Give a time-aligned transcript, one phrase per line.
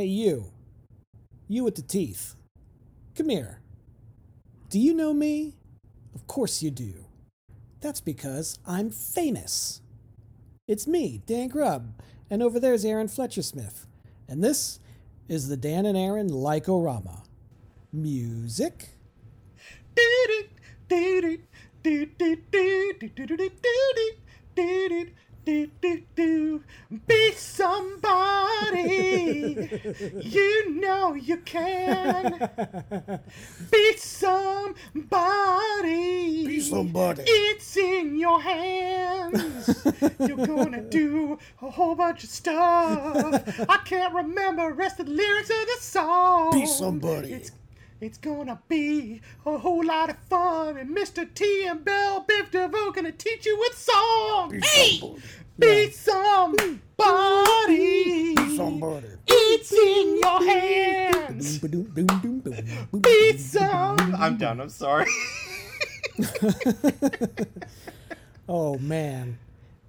[0.00, 0.46] Hey, you.
[1.46, 2.34] You with the teeth.
[3.14, 3.60] Come here.
[4.70, 5.58] Do you know me?
[6.14, 7.04] Of course you do.
[7.82, 9.82] That's because I'm famous.
[10.66, 12.00] It's me, Dan Grubb,
[12.30, 13.86] and over there's Aaron Fletcher Smith.
[14.26, 14.80] And this
[15.28, 17.22] is the Dan and Aaron Like-O-Rama.
[17.92, 18.88] Music.
[27.06, 28.80] Be somebody.
[30.22, 32.48] you know you can.
[33.70, 34.76] Be somebody.
[36.46, 37.22] Be somebody.
[37.26, 39.86] It's in your hands.
[40.18, 43.60] You're gonna do a whole bunch of stuff.
[43.68, 46.52] I can't remember the rest of the lyrics of the song.
[46.52, 47.32] Be somebody.
[47.32, 47.50] It's
[48.00, 51.26] it's gonna be a whole lot of fun, and Mr.
[51.32, 54.60] T and Bell Biv DeVoe gonna teach you with song.
[54.62, 55.00] hey,
[55.58, 56.80] be somebody.
[56.96, 59.06] Be somebody.
[59.26, 61.58] It's in your hands.
[61.58, 64.14] Be some.
[64.16, 64.60] I'm done.
[64.60, 65.06] I'm sorry.
[68.52, 69.38] Oh man.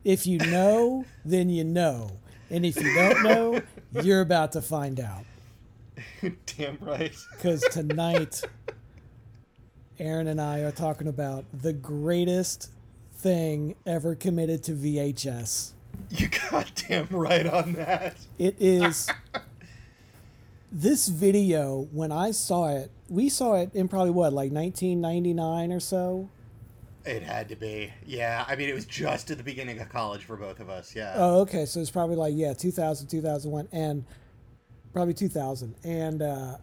[0.03, 2.11] If you know, then you know.
[2.51, 3.61] And if you don't know,
[4.03, 5.25] you're about to find out.
[6.57, 7.15] Damn right.
[7.31, 8.41] Because tonight,
[9.99, 12.71] Aaron and I are talking about the greatest
[13.15, 15.71] thing ever committed to VHS.
[16.09, 18.17] You goddamn right on that.
[18.37, 19.09] It is.
[20.71, 25.79] this video, when I saw it, we saw it in probably what, like 1999 or
[25.79, 26.29] so?
[27.05, 27.91] It had to be.
[28.05, 28.45] Yeah.
[28.47, 30.95] I mean, it was just at the beginning of college for both of us.
[30.95, 31.13] Yeah.
[31.15, 31.65] Oh, okay.
[31.65, 34.05] So it's probably like, yeah, 2000, 2001, and
[34.93, 35.75] probably 2000.
[35.83, 36.57] And, uh,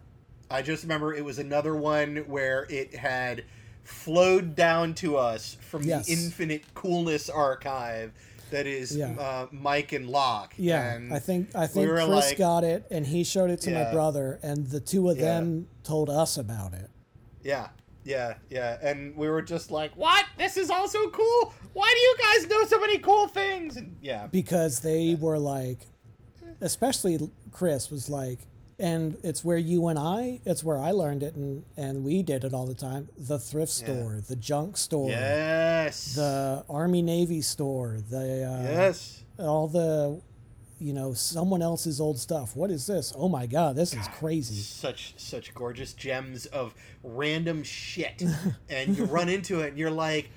[0.51, 3.43] I just remember it was another one where it had
[3.83, 6.07] flowed down to us from Yes.
[6.07, 8.11] the infinite coolness archive
[8.51, 9.11] that is Yeah.
[9.19, 10.53] uh, Mike and Locke.
[10.57, 13.61] Yeah, and I think I think were Chris like- got it, and he showed it
[13.61, 15.25] to my brother, and the two of Yeah.
[15.25, 16.89] them told us about it.
[17.43, 17.69] Yeah,
[18.03, 18.77] yeah, yeah.
[18.81, 20.25] And we were just like, "What?
[20.37, 21.53] This is all so cool!
[21.73, 25.85] Why do you guys know so many cool things?" And yeah, because they were like,
[26.61, 28.39] especially Chris was like,
[28.79, 32.43] and it's where you and I, it's where I learned it, and and we did
[32.43, 33.09] it all the time.
[33.17, 39.67] The thrift store, the junk store, yes, the Army Navy store, the uh, yes, all
[39.67, 40.21] the,
[40.79, 42.55] you know, someone else's old stuff.
[42.55, 43.13] What is this?
[43.17, 44.55] Oh my God, this is crazy.
[44.55, 46.73] such such gorgeous gems of
[47.03, 48.23] random shit,
[48.69, 50.29] and you run into it, and you're like,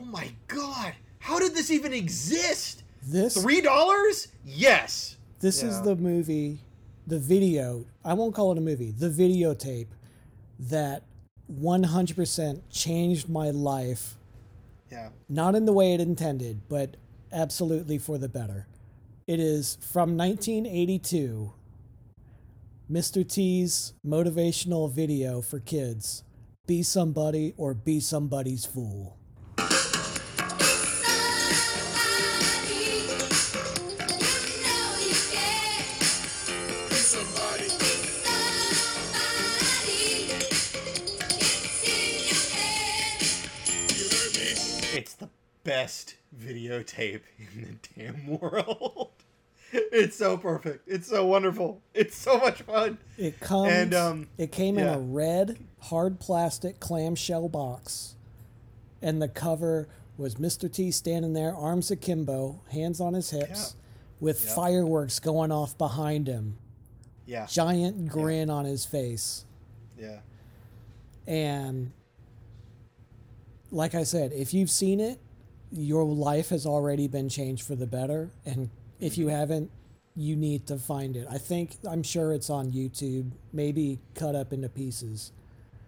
[0.00, 4.28] "Oh my god, how did this even exist?" This Three dollars?
[4.44, 5.16] Yes.
[5.40, 6.60] This is the movie,
[7.06, 7.86] the video.
[8.04, 8.90] I won't call it a movie.
[8.90, 9.88] The videotape
[10.58, 11.04] that
[11.50, 14.16] 100% changed my life.
[14.92, 15.08] Yeah.
[15.30, 16.98] Not in the way it intended, but
[17.32, 18.66] absolutely for the better.
[19.26, 21.54] It is from 1982.
[22.90, 23.26] Mr.
[23.26, 26.22] T's motivational video for kids.
[26.66, 29.16] Be somebody or be somebody's fool.
[45.64, 49.10] Best videotape in the damn world.
[49.72, 50.88] It's so perfect.
[50.88, 51.80] It's so wonderful.
[51.94, 52.98] It's so much fun.
[53.16, 53.70] It comes.
[53.70, 58.16] And, um, it came in a red hard plastic clamshell box,
[59.00, 59.86] and the cover
[60.18, 60.72] was Mr.
[60.72, 63.76] T standing there, arms akimbo, hands on his hips,
[64.18, 64.54] with Yep.
[64.56, 66.58] fireworks going off behind him,
[67.24, 67.46] Yeah.
[67.46, 69.44] giant grin on his face,
[69.96, 70.18] Yeah.
[71.28, 71.92] and
[73.70, 75.20] like I said, if you've seen it,
[75.72, 78.70] your life has already been changed for the better, and
[79.00, 79.20] if Mm-hmm.
[79.20, 79.70] you haven't.
[80.16, 81.26] You need to find it.
[81.30, 85.32] I think I'm sure it's on YouTube, maybe cut up into pieces.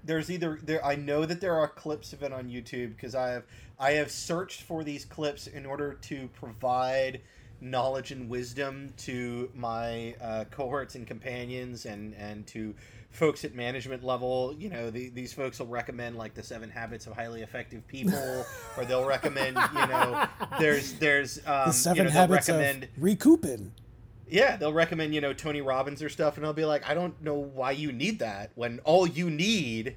[0.04, 3.30] there's either there I know that there are clips of it on YouTube because I
[3.30, 3.44] have
[3.78, 7.20] I have searched for these clips in order to provide
[7.60, 12.74] knowledge and wisdom to my uh, cohorts and companions and and to
[13.12, 17.06] folks at management level you know the, these folks will recommend like the seven habits
[17.06, 18.44] of highly effective people
[18.76, 20.26] or they'll recommend you know
[20.58, 23.72] there's there's um, the seven you know, habits recommend of recouping.
[24.28, 27.20] yeah, they'll recommend, you know, Tony Robbins or stuff, and I'll be like, I don't
[27.22, 29.96] know why you need that when all you need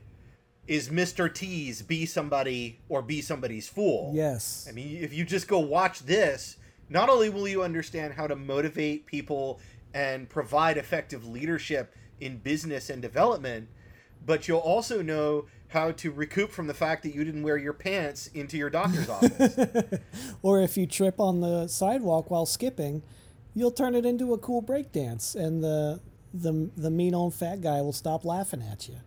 [0.68, 1.34] is Mr.
[1.34, 4.12] T's be somebody or be somebody's fool.
[4.14, 4.66] Yes.
[4.68, 6.58] I mean, if you just go watch this,
[6.90, 9.60] not only will you understand how to motivate people
[9.94, 13.68] and provide effective leadership in business and development,
[14.26, 17.74] but you'll also know how to recoup from the fact that you didn't wear your
[17.74, 20.00] pants into your doctor's office.
[20.42, 23.04] or if you trip on the sidewalk while skipping,
[23.54, 26.00] you'll turn it into a cool break dance and the
[26.34, 28.98] the the mean old fat guy will stop laughing at you.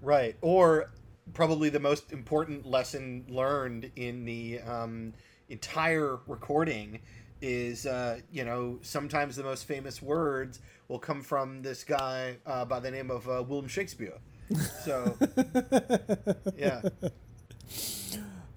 [0.00, 0.36] Right.
[0.40, 0.90] Or
[1.34, 5.12] probably the most important lesson learned in the um,
[5.48, 7.00] entire recording
[7.40, 12.64] is, uh, you know, sometimes the most famous words will come from this guy uh,
[12.64, 14.14] by the name of uh, William Shakespeare.
[14.84, 15.16] So,
[16.56, 16.82] yeah.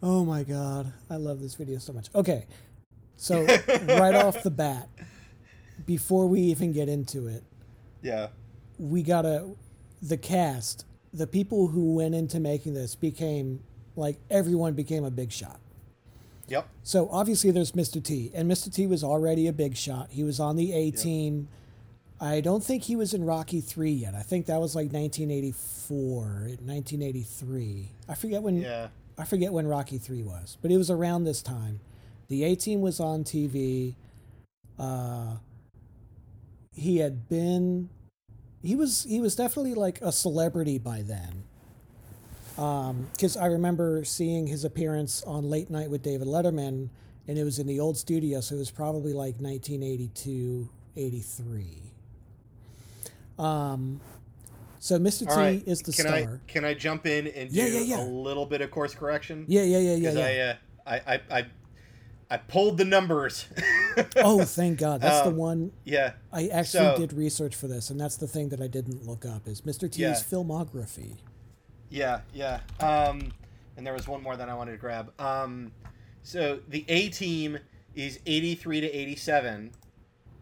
[0.04, 2.08] Oh my god, I love this video so much.
[2.14, 2.46] Okay,
[3.16, 3.44] so
[3.88, 4.90] right off the bat,
[5.86, 7.44] before we even get into it,
[8.02, 8.28] Yeah.
[8.78, 9.50] we gotta
[10.02, 13.64] the cast, the people who went into making this became
[13.96, 15.60] like everyone became a big shot.
[16.48, 16.68] Yep.
[16.84, 18.04] So obviously there's Mr.
[18.04, 18.72] T, and Mr.
[18.72, 20.10] T was already a big shot.
[20.12, 21.48] He was on the A team.
[22.20, 24.16] I don't think he was in Rocky Three yet.
[24.16, 26.24] I think that was like 1984,
[26.64, 27.90] 1983.
[28.08, 28.62] I forget when.
[28.62, 28.88] Yeah.
[29.18, 31.80] I forget when Rocky Three was, but it was around this time.
[32.28, 33.96] The A Team was on TV.
[34.78, 35.38] Uh,
[36.74, 37.90] he had been,
[38.62, 41.44] he was he was definitely like a celebrity by then.
[42.56, 46.90] Because I remember seeing his appearance on Late Night with David Letterman,
[47.28, 51.82] and it was in the old studio, so it was probably like 1982, 83.
[53.38, 54.00] Um,
[54.80, 55.20] so Mr.
[55.22, 55.64] T All right.
[55.68, 56.16] is the can star.
[56.16, 58.04] I can I jump in and do Yeah, yeah, yeah.
[58.04, 59.46] a little bit of course correction?
[59.48, 60.58] yeah, yeah, yeah, yeah.
[60.86, 61.46] I, uh, I, I, I,
[62.32, 63.48] I pulled the numbers.
[64.18, 65.02] oh, thank God.
[65.02, 66.14] That's the Um, one yeah.
[66.32, 69.26] I actually So- did research for this, and that's the thing that I didn't look
[69.26, 69.92] up is Mr.
[69.92, 71.16] T's filmography.
[71.90, 72.60] Yeah, yeah.
[72.80, 73.32] Um,
[73.78, 75.12] and there was one more that I wanted to grab.
[75.20, 75.72] Um,
[76.24, 77.58] so the A team
[77.96, 79.72] is eighty three to eighty seven.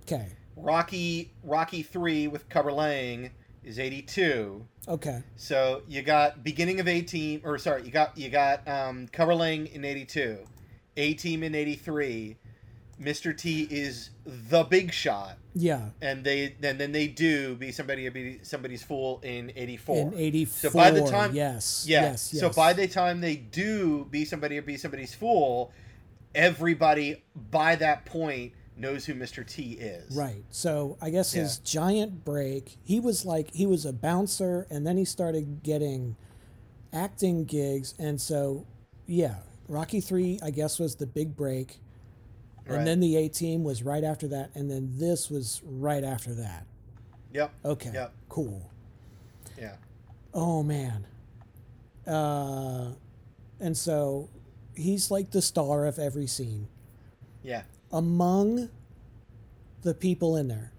[0.04, 0.28] Okay.
[0.56, 3.32] Rocky Rocky three with Clubber Lang
[3.64, 4.66] is eighty two.
[4.88, 5.24] Okay.
[5.36, 9.36] So you got beginning of A team, or sorry, you got you got um, Clubber
[9.36, 10.40] Lang in eighty two,
[10.98, 12.38] A team in eighty three.
[13.02, 13.36] Mr.
[13.36, 15.90] T is the big shot, Yeah.
[16.00, 19.98] and they then then they do be somebody be somebody's fool in eighty four.
[19.98, 20.70] In 84.
[20.72, 21.86] So by the time- yes.
[21.88, 22.04] Yeah.
[22.04, 22.30] Yes.
[22.34, 22.40] Yes.
[22.40, 25.72] So by the time they do be somebody or be somebody's fool,
[26.36, 29.46] everybody by that point knows who Mr.
[29.46, 30.16] T is.
[30.16, 30.44] Right.
[30.50, 34.98] So I guess his giant break, he was like, he was a bouncer, and then
[34.98, 36.16] he started getting
[36.92, 37.94] acting gigs.
[38.00, 38.66] And so,
[39.06, 39.36] yeah,
[39.68, 41.80] Rocky 3, I guess, was the big break.
[42.66, 42.86] And Right.
[42.86, 44.52] then the A team was right after that.
[44.56, 46.66] And then this was right after that.
[47.34, 47.52] Yep.
[47.66, 47.92] Okay.
[47.94, 48.14] Yep.
[48.30, 48.70] Cool.
[49.58, 49.76] Yeah.
[50.34, 51.06] Oh man.
[52.08, 52.92] Uh
[53.60, 54.30] and so
[54.76, 56.68] he's like the star of every scene.
[57.44, 57.64] Yeah.
[57.94, 58.70] Among
[59.84, 60.74] the people in there.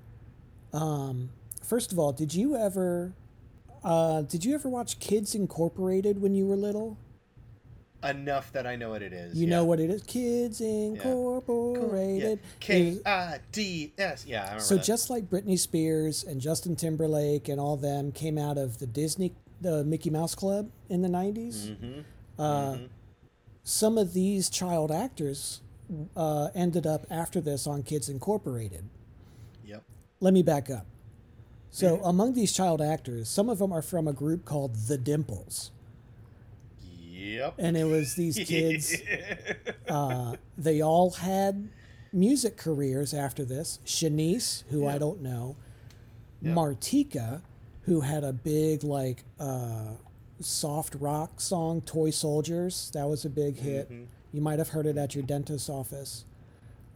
[0.72, 1.30] Um
[1.62, 3.14] first of all, did you ever
[3.82, 6.98] uh did you ever watch Kids Incorporated when you were little?
[8.02, 9.34] Enough that I know what it is.
[9.34, 9.56] You yeah.
[9.56, 10.02] know what it is?
[10.02, 12.40] Kids Incorporated.
[12.60, 14.26] K I D S.
[14.26, 14.84] Yeah, I remember So that.
[14.84, 19.32] just like Britney Spears and Justin Timberlake and all them came out of the Disney
[19.60, 21.68] the Mickey Mouse Club in the 90s.
[21.70, 22.00] Mm-hmm.
[22.38, 22.76] Uh,
[23.62, 25.62] Some of these child actors
[26.16, 28.84] uh, ended up after this on Kids Incorporated.
[29.64, 29.82] Yep.
[30.20, 30.86] Let me back up.
[31.70, 35.72] So, among these child actors, some of them are from a group called The Dimples.
[36.80, 37.54] Yep.
[37.58, 38.96] And it was these kids,
[39.88, 41.68] uh, they all had
[42.12, 43.80] music careers after this.
[43.84, 45.56] Shanice, who I don't know,
[46.42, 46.52] Yeah.
[46.52, 47.42] Martika,
[47.82, 49.94] who had a big, like, uh,
[50.40, 52.90] soft rock song, Toy Soldiers.
[52.94, 53.90] That was a big hit.
[53.90, 54.06] Mhm.
[54.34, 56.24] You might have heard it at your dentist's office.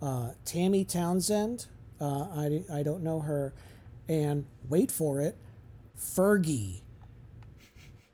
[0.02, 1.66] Uh, Tammy Townsend,
[2.00, 3.54] uh, I, I don't know her.
[4.09, 5.37] And wait for it,
[5.97, 6.80] Fergie.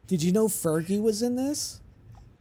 [0.07, 1.81] Did you know Fergie was in this?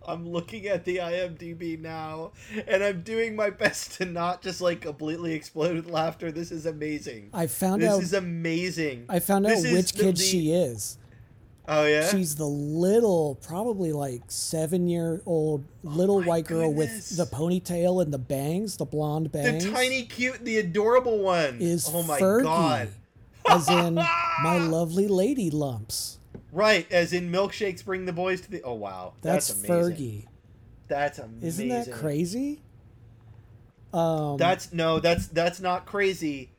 [0.05, 2.33] I'm looking at the IMDb now,
[2.67, 6.33] and I'm doing my best to not just like completely explode with laughter.
[6.33, 7.29] This is amazing.
[7.33, 8.01] I found this out.
[8.01, 9.05] is amazing.
[9.07, 10.97] I found out This which kid the- she is.
[11.67, 12.09] Oh yeah.
[12.09, 17.17] She's the little, probably like seven year old little Oh white girl goodness.
[17.17, 19.63] with the ponytail and the bangs, the blonde bangs.
[19.63, 21.59] the tiny, cute, the adorable one.
[21.61, 22.89] is oh my Fergie, god.
[23.49, 23.93] as in
[24.43, 26.19] my lovely lady lumps.
[26.51, 28.61] Right, as in milkshakes bring the boys to the.
[28.63, 29.95] Oh wow, That's, that's, amazing.
[29.95, 30.27] Fergie.
[30.89, 31.47] That's amazing.
[31.47, 32.61] Isn't that crazy?
[33.93, 36.49] Um, That's no, that's that's not crazy.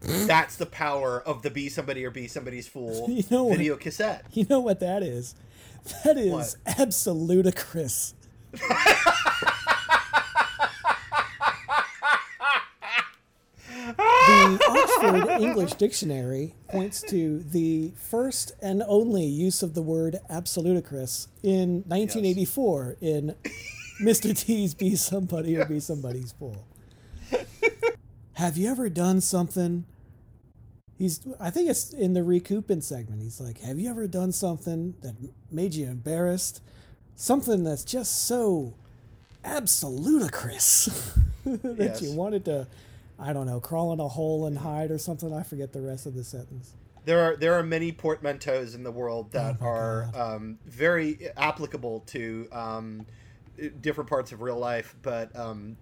[0.00, 3.58] That's the power of the be somebody or be somebody's fool You know what?
[3.58, 4.24] video cassette.
[4.32, 5.34] you know what that is?
[6.04, 6.56] That is What?
[14.02, 21.28] The Oxford English Dictionary points to the first and only use of the word absolutacris
[21.42, 23.34] in 1984 in
[24.02, 24.36] Mr.
[24.36, 26.64] T's Be Somebody or Be Somebody's Fool.
[28.40, 29.84] Have you ever done something
[30.96, 33.20] He's I think it's in the recouping segment.
[33.22, 35.14] He's like, "Have you ever done something that
[35.50, 36.62] made you embarrassed?
[37.16, 38.72] Something that's just so
[39.44, 42.02] absolutacrous that Yes.
[42.02, 42.66] you wanted to,
[43.18, 46.06] I don't know, crawl in a hole and hide or something." I forget the rest
[46.06, 46.72] of the sentence.
[47.04, 52.00] There are there are many portmanteaus in the world that Oh are um, very applicable
[52.08, 53.06] to um,
[53.82, 55.76] different parts of real life, but um,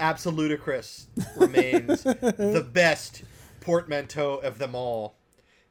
[0.00, 3.22] absolutacris remains the best
[3.60, 5.14] portmanteau of them all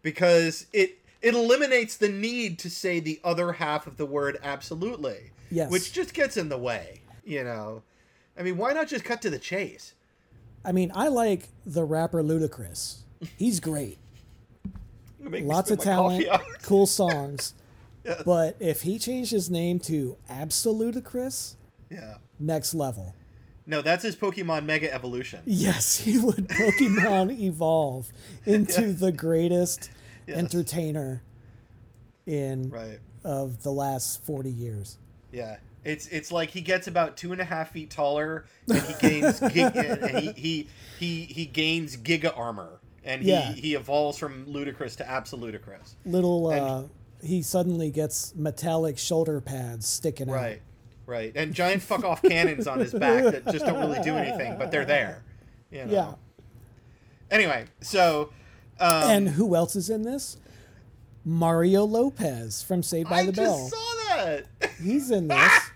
[0.01, 5.31] because it it eliminates the need to say the other half of the word absolutely,
[5.49, 5.71] Yes.
[5.71, 7.01] which just gets in the way.
[7.25, 7.81] You know,
[8.37, 9.93] I mean, why not just cut to the chase?
[10.63, 12.97] I mean, I like the rapper Ludacris.
[13.37, 13.97] He's great.
[15.19, 17.53] Lots of spit my coffee talent, cool songs.
[18.05, 18.23] Yes.
[18.23, 21.55] But if he changed his name to Absolutacris,
[21.89, 22.15] yeah.
[22.39, 23.13] next level.
[23.69, 25.41] No, that's his Pokemon Mega Evolution.
[25.45, 28.11] Yes, he would Pokemon evolve
[28.45, 28.93] into Yeah.
[28.93, 29.89] the greatest
[30.25, 30.37] Yes.
[30.37, 31.21] entertainer
[32.25, 32.99] in Right.
[33.23, 34.97] of the last forty years.
[35.31, 35.57] Yeah.
[35.83, 39.39] It's it's like he gets about two and a half feet taller, and he gains
[39.53, 40.67] gig, and he, he
[40.99, 43.53] he he gains Giga armor, and he Yeah.
[43.53, 45.95] he evolves from Ludacris to Absolutacris.
[46.05, 46.83] Little, And- uh,
[47.25, 50.35] he suddenly gets metallic shoulder pads sticking out.
[50.35, 50.61] Right.
[51.07, 51.31] Right.
[51.35, 54.69] And giant fuck off cannons on his back that just don't really do anything, but
[54.71, 55.23] they're there.
[55.71, 55.91] You know?
[55.93, 56.13] Yeah.
[57.31, 58.29] Anyway, so
[58.79, 60.37] um, and who else is in this?
[61.25, 63.67] Mario Lopez from Saved by I the just Bell.
[63.67, 64.45] saw that.
[64.81, 65.71] He's in this.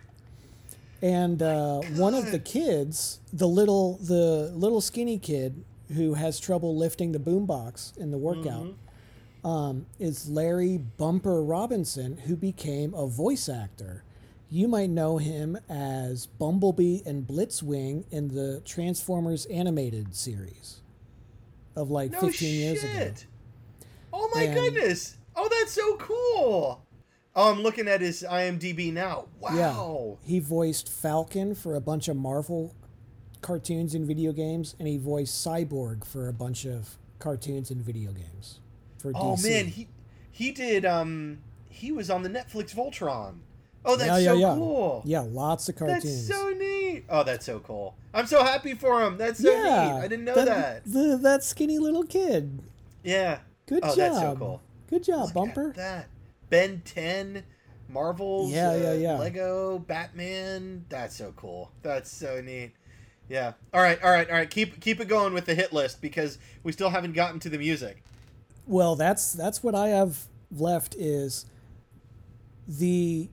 [1.02, 5.64] And uh, one of the kids, the little the little skinny kid
[5.96, 8.68] who has trouble lifting the boombox in the workout,
[9.44, 14.04] um, is Larry Bumper Robinson, who became a voice actor.
[14.54, 20.82] You might know him as Bumblebee and Blitzwing in the Transformers animated series
[21.76, 22.92] of like No 15 years ago.
[22.94, 23.26] shit.
[24.12, 25.16] Oh my And- goodness.
[25.38, 26.82] Oh, that's so cool.
[27.34, 29.28] Oh, I'm looking at his IMDb now.
[29.42, 29.72] Yeah.
[29.78, 30.18] Wow.
[30.22, 32.76] He voiced Falcon for a bunch of Marvel
[33.42, 38.12] cartoons and video games, and he voiced Cyborg for a bunch of cartoons and video
[38.12, 38.60] games
[38.98, 39.50] for Oh DC.
[39.50, 39.88] man, he
[40.30, 41.40] he did um
[41.70, 43.36] he was on the Netflix Voltron.
[43.84, 44.54] Oh, that's yeah, yeah, so yeah.
[44.54, 45.02] cool.
[45.06, 46.04] Yeah, lots of cartoons.
[46.04, 47.04] That's so neat.
[47.10, 47.96] Oh, that's so cool.
[48.14, 49.18] I'm so happy for him.
[49.18, 50.04] That's so yeah, neat.
[50.04, 50.84] I didn't know that.
[50.86, 52.60] The, that skinny little kid.
[53.04, 53.40] Yeah.
[53.66, 53.98] Good oh, job.
[53.98, 54.62] that's so cool.
[54.90, 55.70] Good job, Look Bumper.
[55.70, 56.08] At that.
[56.50, 57.44] Ben 10,
[57.90, 59.18] Marvel's Yeah, yeah, uh, yeah.
[59.18, 60.86] Lego, Batman.
[60.90, 61.72] That's so cool.
[61.82, 62.74] That's so neat.
[63.30, 63.54] Yeah.
[63.74, 64.50] All right, all right, all right.
[64.50, 67.58] Keep keep it going with the hit list because we still haven't gotten to the
[67.58, 68.04] music.
[68.68, 71.46] Well, that's that's what I have left is
[72.68, 73.30] the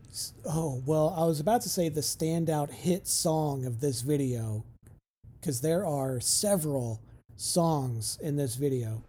[0.46, 4.64] oh well I was about to say the standout hit song of this video
[5.40, 7.00] because there are several
[7.36, 9.02] songs in this video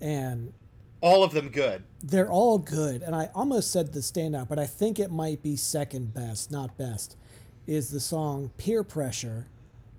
[0.00, 0.52] and
[1.00, 1.82] All of them good.
[2.02, 5.56] they're all good and I almost said the standout but I think it might be
[5.56, 7.16] second best not best
[7.66, 9.46] is the song Peer Pressure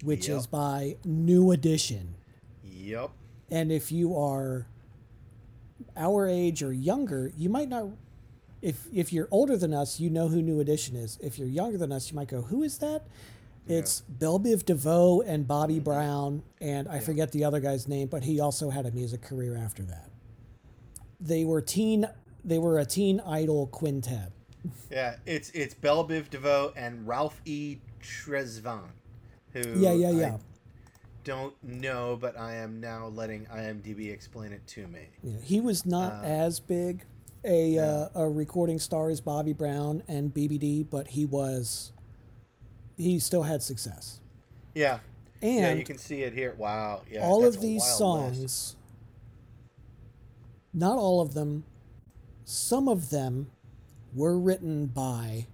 [0.03, 0.37] which Yep.
[0.37, 2.15] is by New Edition
[2.63, 3.11] Yep.
[3.51, 4.67] and if you are
[5.97, 7.87] our age or younger, you might not.
[8.61, 11.17] If if you're older than us, you know who New Edition is.
[11.21, 13.05] If you're younger than us, you might go, "Who is that?"
[13.67, 15.83] It's Bell Biv DeVoe and Bobby mm-hmm.
[15.83, 19.57] Brown, and I forget the other guy's name, but he also had a music career
[19.57, 20.09] after that.
[21.19, 22.07] They were teen.
[22.43, 24.31] They were a teen idol quintet.
[24.91, 27.77] Yeah, it's it's Bell Biv DeVoe and Ralph E.
[28.01, 28.91] Tresvant,
[29.53, 30.37] who Yeah, yeah, I yeah.
[31.23, 35.07] don't know, but I am now letting IMDb explain it to me.
[35.23, 37.03] Yeah, he was not uh, as big
[37.45, 41.91] a uh, a recording star as Bobby Brown and BBD, but he was.
[42.97, 44.21] He still had success.
[44.73, 44.99] Yeah,
[45.41, 46.55] And yeah, you can see it here.
[46.57, 48.47] Wow, yeah, all of these wild list.
[48.47, 48.75] songs,
[50.73, 51.65] not all of them,
[52.45, 53.51] some of them
[54.13, 55.47] were written by.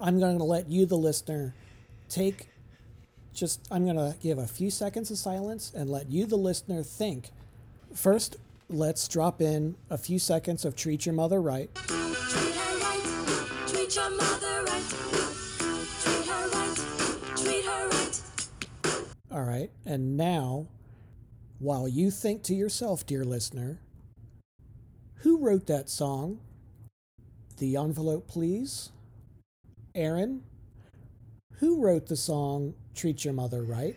[0.00, 1.54] I'm going to let you, the listener,
[2.08, 2.48] take
[3.32, 3.66] just.
[3.70, 7.30] I'm going to give a few seconds of silence and let you, the listener, think.
[7.94, 8.36] First,
[8.68, 11.74] let's drop in a few seconds of Treat Your Mother Right.
[11.74, 13.68] Treat her right.
[13.68, 14.84] Treat your mother right.
[16.02, 17.36] Treat her right.
[17.36, 18.20] Treat her right.
[19.30, 19.70] All right.
[19.84, 20.66] And now,
[21.58, 23.80] while you think to yourself, dear listener,
[25.16, 26.40] who wrote that song?
[27.58, 28.90] The envelope, please.
[29.94, 30.42] Aaron,
[31.58, 33.96] who wrote the song Treat Your Mother Right?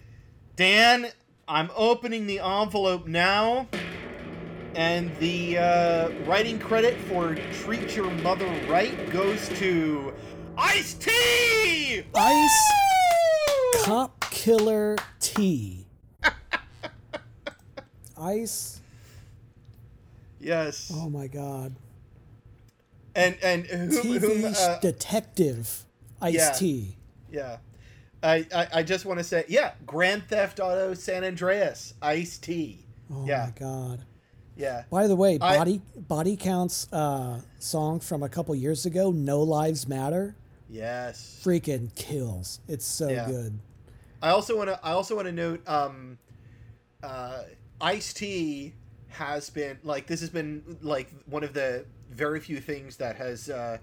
[0.55, 1.07] Dan,
[1.47, 3.67] I'm opening the envelope now,
[4.75, 10.13] and the uh, writing credit for "Treat Your Mother Right" goes to
[10.57, 12.03] Ice T.
[12.15, 12.71] Ice
[13.83, 15.85] Cop Killer T.
[18.19, 18.81] Ice
[20.39, 20.91] Yes.
[20.93, 21.75] Oh my god.
[23.15, 25.85] And and whom, TV whom uh, detective
[26.21, 26.51] Ice yeah.
[26.51, 26.95] T.
[27.31, 27.57] yeah.
[28.23, 32.79] I, I, I just want to say, yeah, Grand Theft Auto San Andreas, Ice T.
[33.13, 33.45] Oh Yeah.
[33.45, 34.05] my god.
[34.57, 34.83] Yeah.
[34.89, 39.41] By the way, I- body body counts uh, song from a couple years ago, "No
[39.43, 40.35] Lives Matter,"
[40.69, 41.39] Yes.
[41.43, 42.59] freaking kills.
[42.67, 43.27] It's so Yeah.
[43.27, 43.59] good.
[44.21, 44.79] I also want to.
[44.83, 45.61] I also want to note.
[45.67, 46.17] Um,
[47.03, 47.43] uh,
[47.79, 48.73] Ice T
[49.09, 53.49] has been like this has been like one of the very few things that has
[53.49, 53.77] uh,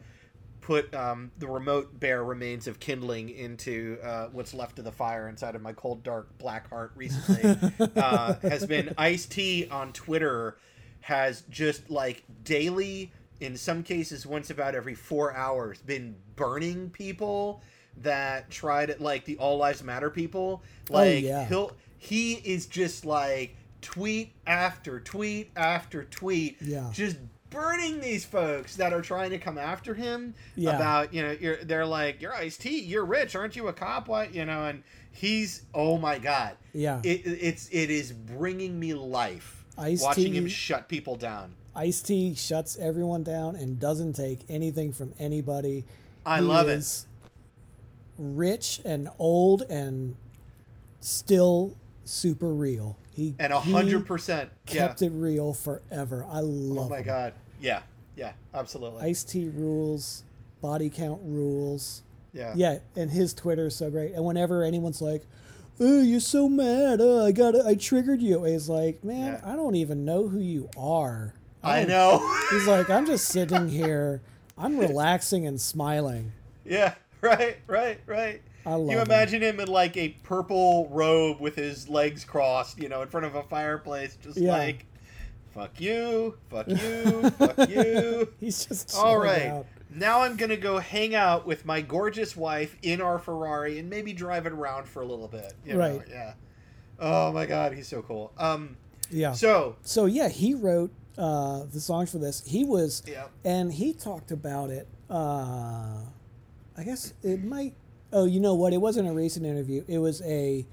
[0.65, 5.29] put um, the remote bare remains of kindling into uh, what's left of the fire
[5.29, 7.71] inside of my cold dark black heart recently.
[7.97, 10.57] uh, has been Ice T on Twitter
[11.01, 13.13] has just like daily.
[13.41, 17.61] In some cases, once about every four hours, been burning people
[17.99, 20.63] that tried it, like the All Lives Matter people.
[20.89, 21.45] Like Oh, yeah.
[21.47, 26.89] he'll he is just like tweet after tweet after tweet, Yeah.
[26.91, 27.19] just
[27.55, 30.77] burning these folks that are trying to come after him Yeah.
[30.77, 34.09] about you know you're they're like you're Ice T, you're rich, aren't you a cop?
[34.09, 34.65] What you know?
[34.67, 34.83] And
[35.13, 37.01] he's oh my god, Yeah.
[37.03, 41.55] it, it's it is bringing me life Ice-T- watching him shut people down.
[41.77, 45.85] Ice T shuts everyone down and doesn't take anything from anybody.
[46.27, 47.05] I He love it.
[48.17, 50.15] Rich and old and
[51.01, 52.97] still super real.
[53.13, 54.87] He And a hundred percent, yeah.
[54.87, 56.25] kept it real forever.
[56.29, 56.87] I oh love.
[56.87, 57.05] Oh my him.
[57.07, 57.33] god,
[57.65, 57.83] yeah,
[58.17, 60.23] yeah, absolutely, Ice T rules.
[60.61, 62.03] Body count rules.
[62.33, 64.13] yeah, Yeah, and his Twitter is so great.
[64.15, 65.23] And whenever anyone's like,
[65.81, 67.01] "Oh, you're so mad!
[67.03, 69.53] Oh, I got I triggered you," he's like, "Man, Yeah.
[69.53, 72.37] I don't even know who you are." I don't- know.
[72.51, 74.21] He's like, "I'm just sitting here,
[74.59, 76.33] I'm relaxing and smiling."
[76.65, 78.43] Yeah, right, right, right.
[78.67, 79.03] I love you him.
[79.07, 83.27] imagine him in like a purple robe with his legs crossed, you know, in front
[83.27, 84.53] of a fireplace, just Yeah.
[84.57, 84.87] like,
[85.55, 88.33] fuck you, fuck you, fuck you.
[88.41, 89.47] He's just all right.
[89.47, 89.67] out.
[89.95, 93.89] Now I'm going to go hang out with my gorgeous wife in our Ferrari and
[93.89, 95.53] maybe drive it around for a little bit.
[95.65, 96.03] you know, Right.
[96.09, 96.35] Yeah.
[96.99, 98.33] Oh my God, he's so cool.
[98.37, 98.77] Um,
[99.11, 99.33] Yeah.
[99.33, 102.43] So, so, yeah, he wrote uh, the songs for this.
[102.45, 103.27] He was, yeah.
[103.45, 104.89] and he talked about it.
[105.09, 106.01] Uh,
[106.77, 107.75] I guess it might.
[108.13, 108.73] Oh, you know what?
[108.73, 109.85] It wasn't a recent interview.
[109.87, 110.67] It was a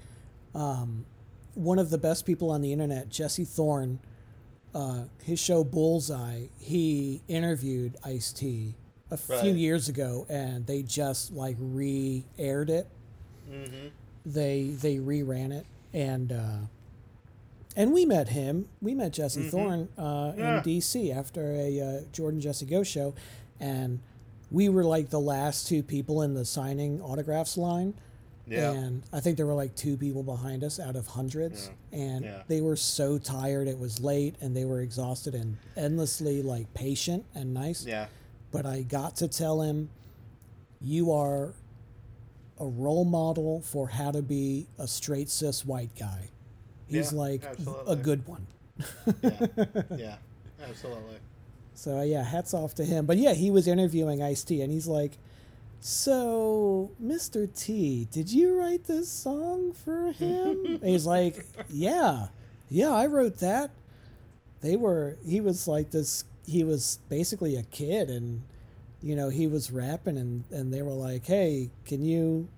[0.54, 1.06] um,
[1.54, 4.00] one of the best people on the internet, Jesse Thorn.
[4.74, 6.44] Uh, his show Bullseye.
[6.58, 8.74] He interviewed Ice T
[9.10, 12.86] a few years ago, and they just like re-aired it.
[13.50, 13.88] Mm-hmm.
[14.24, 16.56] They they reran it, and uh,
[17.76, 18.68] and we met him.
[18.80, 20.56] We met Jesse Thorn uh, Yeah.
[20.58, 21.12] in D.C.
[21.12, 23.14] after a uh, Jordan Jesse Go show,
[23.60, 24.00] and
[24.50, 27.94] we were like the last two people in the signing autographs line.
[28.46, 28.72] Yeah.
[28.72, 31.70] And I think there were like two people behind us out of hundreds.
[31.92, 32.42] And Yeah.
[32.48, 33.68] they were so tired.
[33.68, 37.86] It was late and they were exhausted and endlessly like patient and nice.
[37.86, 38.06] Yeah.
[38.50, 39.90] But I got to tell him,
[40.80, 41.54] you are
[42.58, 46.28] a role model for how to be a straight cis white guy.
[46.88, 47.42] He's Yeah, like
[47.86, 48.46] a good one.
[49.22, 49.46] Yeah.
[49.96, 50.16] yeah.
[50.62, 51.16] Absolutely.
[51.74, 53.06] So yeah, hats off to him.
[53.06, 55.12] But yeah, he was interviewing Ice T, and he's like,
[55.84, 57.52] "So, Mr.
[57.52, 62.28] T, did you write this song for him?" And he's like, "Yeah,
[62.70, 63.72] yeah, I wrote that."
[64.60, 65.16] They were.
[65.26, 66.24] He was like this.
[66.46, 68.42] He was basically a kid, and
[69.02, 72.48] you know he was rapping, and and they were like, "Hey, can you?"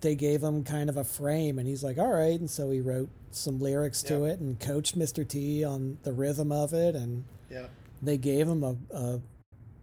[0.00, 2.80] They gave him kind of a frame, and he's like, "All right," and so he
[2.80, 4.32] wrote some lyrics to Yeah.
[4.32, 5.26] it and coached Mr.
[5.26, 7.66] T on the rhythm of it, and Yeah.
[8.00, 9.20] they gave him a, a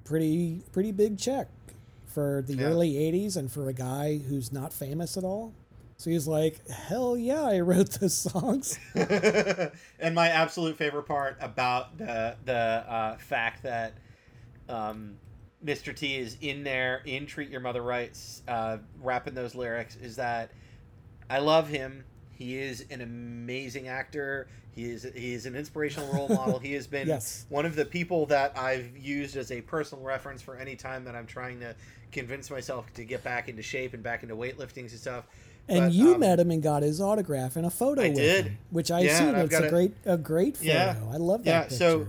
[0.05, 1.49] pretty pretty big check
[2.17, 2.63] for the Yeah.
[2.65, 5.53] early 80s and for a guy who's not famous at all
[5.97, 11.95] so he's like hell yeah i wrote those songs and my absolute favorite part about
[11.99, 13.93] the the uh, fact that
[14.67, 15.17] um,
[15.63, 15.95] Mr.
[15.95, 20.49] T is in there in Treat Your Mother Rights, uh, rapping those lyrics is that
[21.29, 22.03] I love him.
[22.31, 24.47] He is an amazing actor.
[24.75, 26.59] He is he is an inspirational role model.
[26.59, 27.45] He has been Yes.
[27.49, 31.15] one of the people that I've used as a personal reference for any time that
[31.15, 31.75] I'm trying to
[32.11, 35.25] convince myself to get back into shape and back into weightlifting and stuff.
[35.67, 38.15] and But, you um, met him and got his autograph and a photo I with
[38.15, 38.45] did.
[38.47, 40.95] him which i've Yeah, seen and I've it's got a great a great photo Yeah.
[41.11, 41.77] i love that Yeah, picture.
[41.77, 42.07] so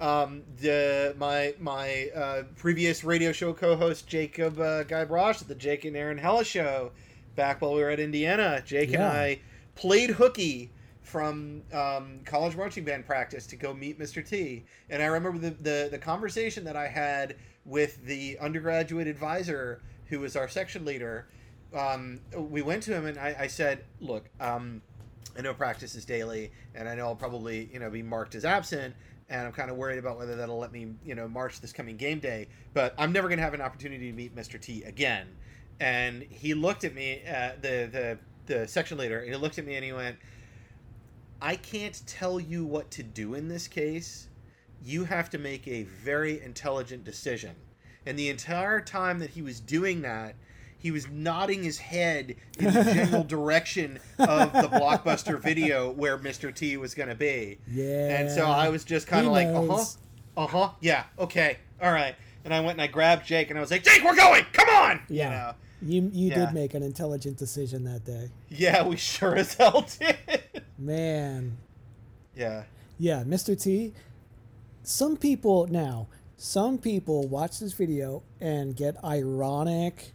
[0.00, 5.54] um, the my my uh, previous radio show co-host Jacob uh, Guy Brosh at the
[5.54, 6.92] Jake and Aaron Hella show
[7.36, 8.62] back while we were at Indiana.
[8.64, 9.40] Jake and I
[9.74, 10.70] played hooky
[11.02, 14.26] from um, college marching band practice to go meet Mr.
[14.26, 14.64] T.
[14.88, 20.20] And I remember the, the the conversation that I had with the undergraduate advisor who
[20.20, 21.28] was our section leader.
[21.74, 24.82] Um, we went to him and I, I said, "Look, um,
[25.38, 28.44] I know practice is daily, and I know I'll probably you know be marked as
[28.44, 28.94] absent.
[29.28, 31.96] and I'm kind of worried about whether that'll let me, you know, march this coming
[31.96, 32.48] game day.
[32.74, 34.60] But I'm never going to have an opportunity to meet Mr.
[34.60, 35.28] T again.
[35.78, 39.20] And he looked at me, uh, the the the section leader.
[39.20, 40.16] And he looked at me and he went,
[41.40, 44.28] "I can't tell you what to do in this case.
[44.84, 47.54] You have to make a very intelligent decision."
[48.06, 50.34] And the entire time that he was doing that,
[50.78, 56.54] he was nodding his head in the general direction of the blockbuster video where Mr.
[56.54, 57.58] T was going to be.
[57.70, 58.18] Yeah.
[58.20, 59.84] And so I was just kind of like, uh huh,
[60.38, 62.14] uh huh, yeah, okay, all right.
[62.46, 64.70] And I went and I grabbed Jake and I was like, Jake, we're going, come
[64.70, 65.00] on.
[65.10, 65.30] You Yeah.
[65.30, 65.52] know?
[65.82, 66.46] You you Yeah.
[66.46, 68.30] did make an intelligent decision that day.
[68.48, 70.16] Yeah, we sure as hell did.
[70.78, 71.58] Man.
[72.34, 72.64] yeah.
[72.98, 73.60] Yeah, Mr.
[73.60, 73.92] T.
[74.90, 80.14] Some people now, some people watch this video and get ironic,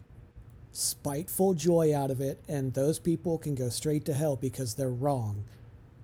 [0.70, 4.90] spiteful joy out of it, and those people can go straight to hell because they're
[4.90, 5.44] wrong.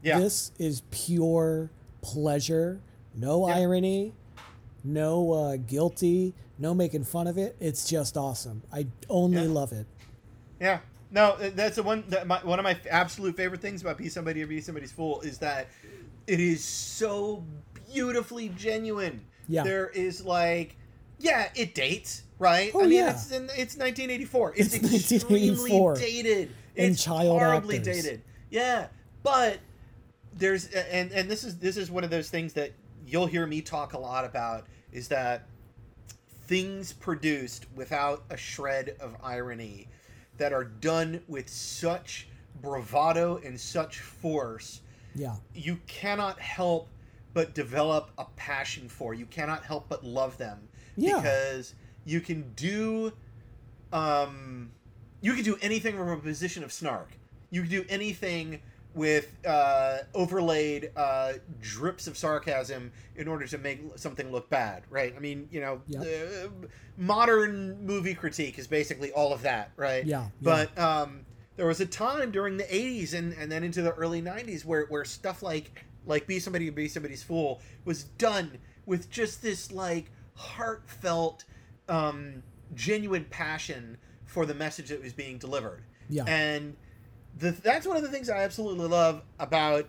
[0.03, 0.21] Yeah.
[0.21, 2.81] This is pure pleasure,
[3.15, 3.57] no Yeah.
[3.57, 4.15] irony,
[4.83, 7.55] no uh, guilty, no making fun of it.
[7.61, 8.63] It's just awesome.
[8.73, 9.49] I only Yeah.
[9.53, 9.87] love it.
[10.59, 10.81] Yeah.
[11.11, 12.05] No, uh, that's the one.
[12.09, 15.21] That my, one of my absolute favorite things about Be Somebody or Be Somebody's Fool
[15.21, 15.69] is that
[16.27, 17.45] it is so
[17.93, 19.25] beautifully genuine.
[19.49, 19.63] Yeah.
[19.65, 20.77] There is like,
[21.19, 22.71] yeah, it dates, right?
[22.75, 23.11] Oh, I mean, yeah.
[23.11, 24.55] it's in, it's 1984.
[24.57, 25.51] It's, It's extremely
[25.81, 25.95] 1984.
[25.97, 26.51] dated.
[26.77, 28.03] And it's child horribly actors.
[28.05, 28.23] dated.
[28.51, 28.87] Yeah,
[29.23, 29.59] but
[30.35, 32.73] there's and and this is this is one of those things that
[33.07, 35.47] you'll hear me talk a lot about is that
[36.47, 39.89] things produced without a shred of irony
[40.39, 42.29] that are done with such
[42.63, 44.81] bravado and such force
[45.15, 45.35] Yeah.
[45.55, 46.89] you cannot help
[47.35, 51.16] but develop a passion for you cannot help but love them Yeah.
[51.16, 53.12] because you can do
[53.92, 54.71] um
[55.21, 57.11] you can do anything from a position of snark
[57.51, 58.61] you can do anything
[58.95, 65.14] with uh, overlaid uh, drips of sarcasm in order to make something look bad, right?
[65.16, 66.03] I mean, you know, Yep.
[66.03, 66.66] uh,
[66.99, 70.05] modern movie critique is basically all of that, right?
[70.05, 70.29] Yeah, yeah.
[70.42, 71.25] But um,
[71.57, 74.85] there was a time during the '80s and, and then into the early '90s where,
[74.90, 79.73] where stuff like like "Be Somebody, and Be Somebody's Fool" was done with just this
[79.73, 81.45] like heartfelt,
[81.88, 82.43] um,
[82.75, 85.83] genuine passion for the message that was being delivered.
[86.09, 86.25] Yeah.
[86.27, 86.77] And
[87.38, 89.88] the, that's one of the things I absolutely love about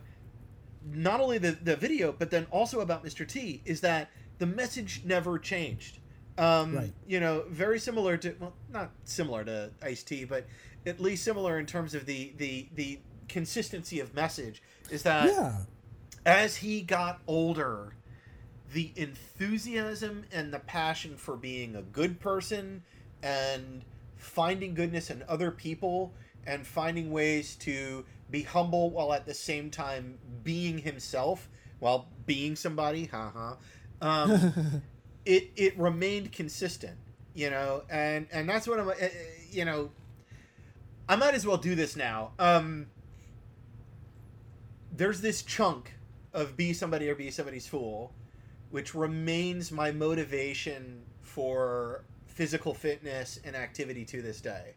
[0.91, 3.27] not only the, the video, but then also about Mr.
[3.27, 5.99] T is that the message never changed.
[6.37, 6.93] Um, Right.
[7.07, 10.45] You know, very similar to, well, not similar to Ice T, but
[10.85, 12.99] at least similar in terms of the, the, the
[13.29, 15.59] consistency of message is that yeah.
[16.25, 17.93] As he got older,
[18.71, 22.83] the enthusiasm and the passion for being a good person
[23.21, 23.83] and
[24.15, 26.13] finding goodness in other people
[26.45, 32.55] and finding ways to be humble while at the same time being himself while being
[32.55, 33.55] somebody haha
[34.01, 34.81] um,
[35.25, 36.97] it it remained consistent
[37.33, 39.07] you know and and that's what i'm uh, uh,
[39.51, 39.89] you know
[41.07, 42.31] i might as well do this now.
[42.39, 42.87] Um
[44.95, 45.92] there's this chunk
[46.33, 48.13] of be somebody or be somebody's fool
[48.71, 54.73] which remains my motivation for physical fitness and activity to this day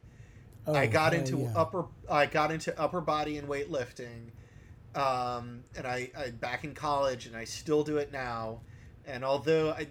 [0.66, 1.53] Oh, I got into yeah.
[1.55, 4.31] upper I got into upper body and weightlifting,
[4.97, 8.61] um, and I, I back in college, and I still do it now.
[9.07, 9.87] And although I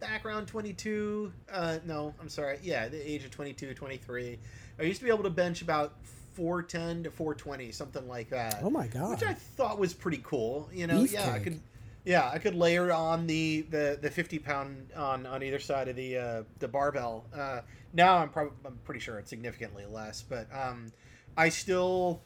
[0.00, 4.38] back around 22, uh, no, I'm sorry, yeah, the age of 22, 23,
[4.78, 5.94] I used to be able to bench about
[6.34, 8.60] 410 to 420, something like that.
[8.62, 9.10] Oh my god.
[9.10, 10.68] Which I thought was pretty cool.
[10.72, 11.60] You know, yeah, I could,
[12.04, 15.96] yeah, I could layer on the the, the 50 pound on on either side of
[15.96, 17.24] the uh, the barbell.
[17.34, 17.60] Uh,
[17.92, 20.92] now I'm probably I'm pretty sure it's significantly less, but um,
[21.36, 22.20] I still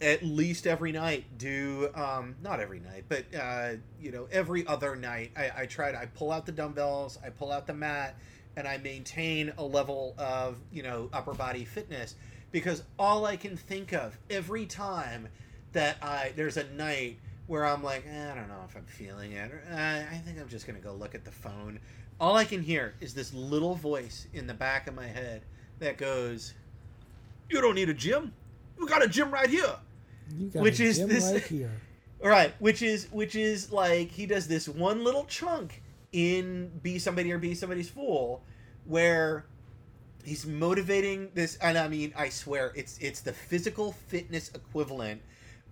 [0.00, 4.94] at least every night do um, not every night, but uh, you know every other
[4.94, 8.14] night I, I try to I pull out the dumbbells, I pull out the mat,
[8.56, 12.14] and I maintain a level of you know upper body fitness
[12.52, 15.28] because all I can think of every time
[15.72, 19.32] that I there's a night where I'm like eh, I don't know if I'm feeling
[19.32, 19.76] it, or, uh,
[20.14, 21.80] I think I'm just gonna go look at the phone.
[22.20, 25.42] All I can hear is this little voice in the back of my head
[25.78, 26.54] that goes,
[27.48, 28.32] "You don't need a gym.
[28.78, 29.76] We got a gym right here."
[30.36, 31.70] You got which a is gym this- right here.
[32.22, 35.82] All right, which is which is like he does this one little chunk
[36.12, 38.42] in Be Somebody or Be Somebody's Fool,
[38.84, 39.44] where
[40.28, 45.22] he's motivating this, and I mean, I swear, it's it's the physical fitness equivalent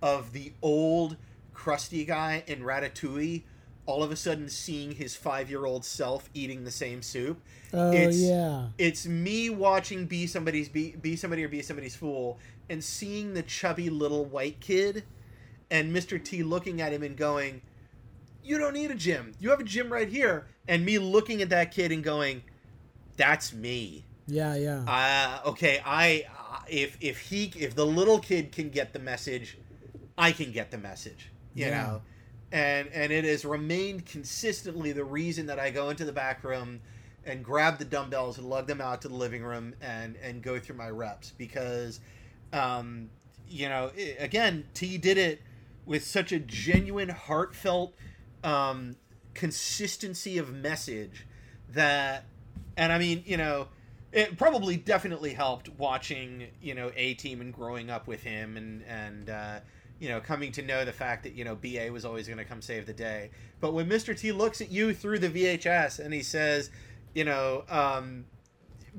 [0.01, 1.17] of the old
[1.53, 3.43] crusty guy in Ratatouille.
[3.85, 7.41] All of a sudden, seeing his five-year-old self eating the same soup.
[7.73, 8.67] Oh It's- yeah.
[8.77, 12.37] It's me watching Be Somebody's Be, be Somebody or Be Somebody's Fool
[12.69, 15.05] and seeing the chubby little white kid
[15.71, 16.21] and Mr.
[16.21, 17.61] T looking at him and going,
[18.47, 19.33] you don't need a gym.
[19.39, 22.43] You have a gym right here." And me looking at that kid and going,
[23.17, 24.83] "That's me." Yeah, yeah.
[24.87, 26.25] Uh, okay, I
[26.67, 29.57] if if he if the little kid can get the message,
[30.17, 31.29] I can get the message.
[31.55, 31.71] You Yeah.
[31.71, 32.01] know,
[32.51, 36.81] and and it has remained consistently the reason that I go into the back room
[37.25, 40.59] and grab the dumbbells and lug them out to the living room and and go
[40.59, 41.99] through my reps because,
[42.53, 43.09] um,
[43.47, 45.41] you know, i again, T did it
[45.85, 47.93] with such a genuine, heartfelt
[48.43, 48.95] um,
[49.33, 51.25] consistency of message
[51.69, 52.25] that,
[52.75, 53.67] and I mean, you know,
[54.11, 58.83] it probably definitely helped watching, you know, A Team and growing up with him and
[58.83, 59.59] and uh,
[59.99, 62.45] you know coming to know the fact that you know BA was always going to
[62.45, 63.29] come save the day.
[63.59, 64.17] But when Mr.
[64.17, 66.69] T looks at you through the VHS and he says,
[67.13, 68.25] you know, um,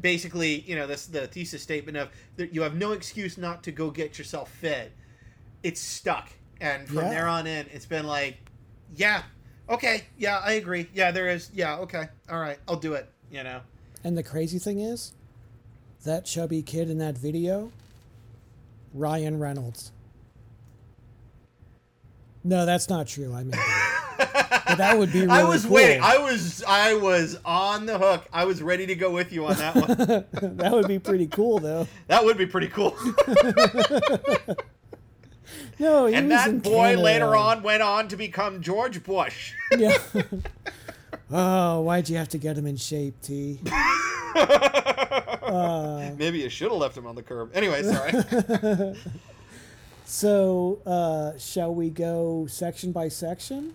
[0.00, 3.72] basically, you know, this the thesis statement of that you have no excuse not to
[3.72, 4.92] go get yourself fit.
[5.62, 7.10] It's stuck, and from Yeah.
[7.10, 8.36] there on in, it's been like,
[8.94, 9.22] yeah,
[9.68, 13.42] okay, yeah, I agree, yeah, there is, yeah, okay, all right, I'll do it, you
[13.42, 13.60] know.
[14.04, 15.12] And the crazy thing is,
[16.04, 17.72] that chubby kid in that video,
[18.94, 19.92] Ryan Reynolds.
[22.44, 23.34] No, that's not true.
[23.34, 23.50] I mean,
[24.18, 25.74] but that would be really I was cool.
[25.74, 26.02] waiting.
[26.02, 28.26] I was I was on the hook.
[28.32, 30.56] I was ready to go with you on that one.
[30.56, 31.86] that would be pretty cool, though.
[32.06, 32.96] that would be pretty cool.
[35.80, 37.02] No, he and that boy Canada.
[37.02, 39.52] later on went on to become George Bush.
[39.76, 39.96] Yeah.
[41.30, 43.60] Oh, why'd you have to get him in shape, T?
[46.18, 47.50] Maybe you should have left him on the curb.
[47.54, 48.94] Anyway, sorry.
[50.10, 53.74] So, uh, shall we go section by section?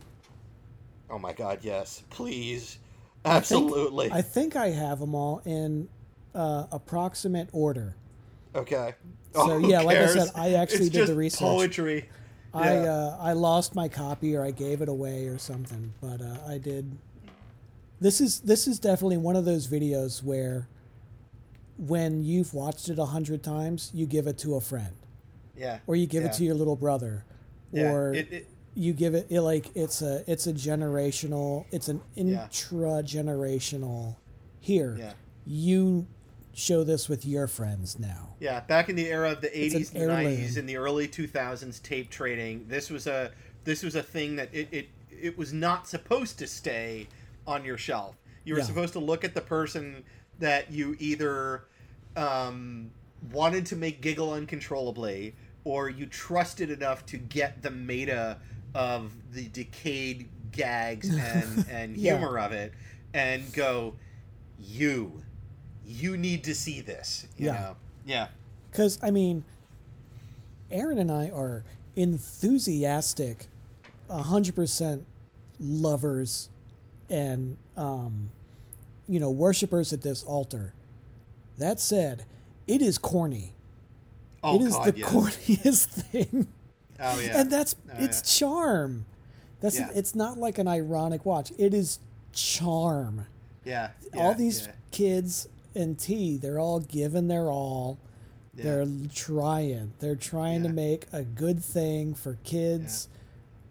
[1.12, 2.80] oh my God, yes, please,
[3.24, 4.12] I think- absolutely.
[4.12, 5.88] I think I have them all in
[6.34, 7.94] uh, approximate order.
[8.56, 8.96] okay.
[9.36, 11.39] So, Oh, who yeah, like I said, I actually It's did the research.
[11.42, 12.10] Poetry.
[12.52, 12.92] I Yeah.
[12.92, 16.58] uh, I lost my copy or I gave it away or something, but uh, I
[16.58, 16.98] did.
[18.04, 20.68] This is this is definitely one of those videos where,
[21.78, 24.94] when you've watched it a hundred times, you give it to a friend,
[25.56, 25.80] yeah.
[25.88, 26.30] or you give yeah.
[26.30, 27.24] it to your little brother,
[27.72, 27.94] Yeah.
[27.94, 32.02] or It- it- you give it, it like it's a it's a generational, it's an
[32.18, 34.18] intra generational.
[34.60, 35.13] Here, Yeah.
[35.46, 36.06] you
[36.52, 38.36] show this with your friends now.
[38.42, 42.10] Yeah, back in the era of the 80s and 90s and the early 2000s tape
[42.10, 43.32] trading, this was a
[43.63, 47.08] this was a thing that it it, it was not supposed to stay
[47.47, 48.15] on your shelf.
[48.45, 48.65] You were Yeah.
[48.65, 50.03] supposed to look at the person
[50.39, 51.63] that you either
[52.15, 52.91] um,
[53.32, 58.38] wanted to make giggle uncontrollably or you trusted enough to get the meta
[58.75, 62.17] of the decayed gags and, and Yeah.
[62.17, 62.73] humor of it
[63.13, 63.95] and go,
[64.60, 65.23] you,
[65.86, 67.27] you need to see this.
[67.38, 67.53] You Yeah.
[67.53, 67.75] know?
[68.06, 68.27] Yeah.
[68.71, 69.43] Because, I mean,
[70.71, 71.63] Aaron and I are
[71.95, 73.47] enthusiastic,
[74.10, 75.03] 100%
[75.60, 76.49] lovers
[77.10, 78.30] and, um,
[79.08, 80.74] you know, worshipers at this altar.
[81.58, 82.26] That said,
[82.68, 83.54] it is corny.
[84.44, 85.10] Oh, it is God, the yes.
[85.12, 86.48] corniest thing.
[87.00, 87.39] Oh, yeah.
[87.42, 89.06] And that's, Oh, it's charm.
[89.62, 89.89] That's Yeah.
[89.96, 91.52] It's not like an ironic watch.
[91.58, 92.00] It is
[92.34, 93.28] charm.
[93.66, 93.89] yeah.
[94.18, 94.74] all these yeah.
[94.92, 97.98] kids and T, they're all giving their all.
[98.56, 98.63] Yeah.
[98.63, 99.94] They're trying.
[100.00, 100.70] They're trying Yeah.
[100.70, 103.08] to make a good thing for kids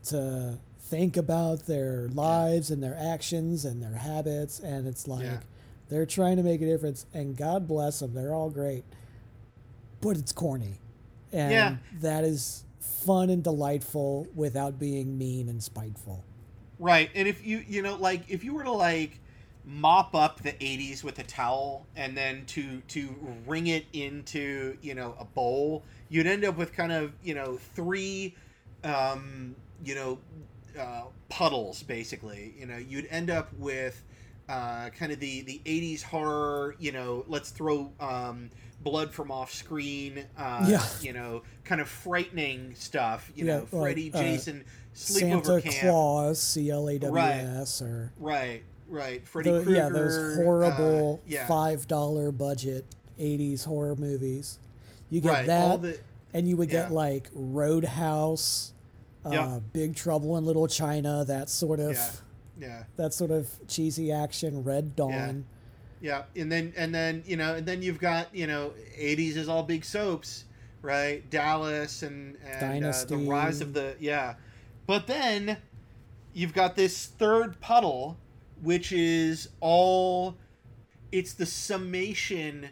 [0.07, 0.59] to
[0.93, 4.61] think about their lives and their actions and their habits.
[4.61, 5.41] And it's like Yeah.
[5.89, 7.07] they're trying to make a difference.
[7.15, 8.13] And God bless them.
[8.13, 8.85] They're all great.
[10.03, 10.81] But it's corny.
[11.33, 11.77] And Yeah.
[12.01, 16.25] that is fun and delightful without being mean and spiteful.
[16.79, 17.09] Right.
[17.15, 19.19] And if you, you know, like, if you were to, like,
[19.65, 23.15] mop up the 80s with a towel and then to to
[23.47, 27.57] wring it into you know a bowl you'd end up with kind of you know
[27.77, 28.35] three
[28.83, 30.19] um you know
[30.79, 32.55] uh, puddles basically.
[32.59, 34.03] You know you'd end up with
[34.49, 38.51] uh, kind of the the 80s horror you know let's throw um,
[38.83, 40.85] blood from off screen uh, Yeah.
[41.01, 45.63] you know kind of frightening stuff you Yeah, know like, freddy uh, jason sleepover Santa
[45.63, 45.77] camp.
[45.81, 49.27] Claus, C L A W S, or right right.
[49.27, 51.47] Freddy the, Krueger yeah, those horrible uh, yeah.
[51.47, 52.85] five dollar budget
[53.19, 54.59] '80s horror movies.
[55.09, 55.99] You get right that, the
[56.35, 58.72] and you would get like Roadhouse,
[59.25, 59.61] uh, Yeah.
[59.73, 62.11] Big Trouble in Little China, that sort of yeah
[62.59, 65.45] yeah that sort of cheesy action, Red Dawn.
[66.01, 69.49] Yeah, and then and then you know, and then you've got you know, '80s is
[69.49, 70.45] all big soaps,
[70.83, 71.29] right?
[71.31, 74.35] Dallas and and uh, the rise of the yeah,
[74.87, 75.59] but then
[76.35, 78.17] you've got this third puddle,
[78.63, 80.37] which is all,
[81.13, 82.71] it's the summation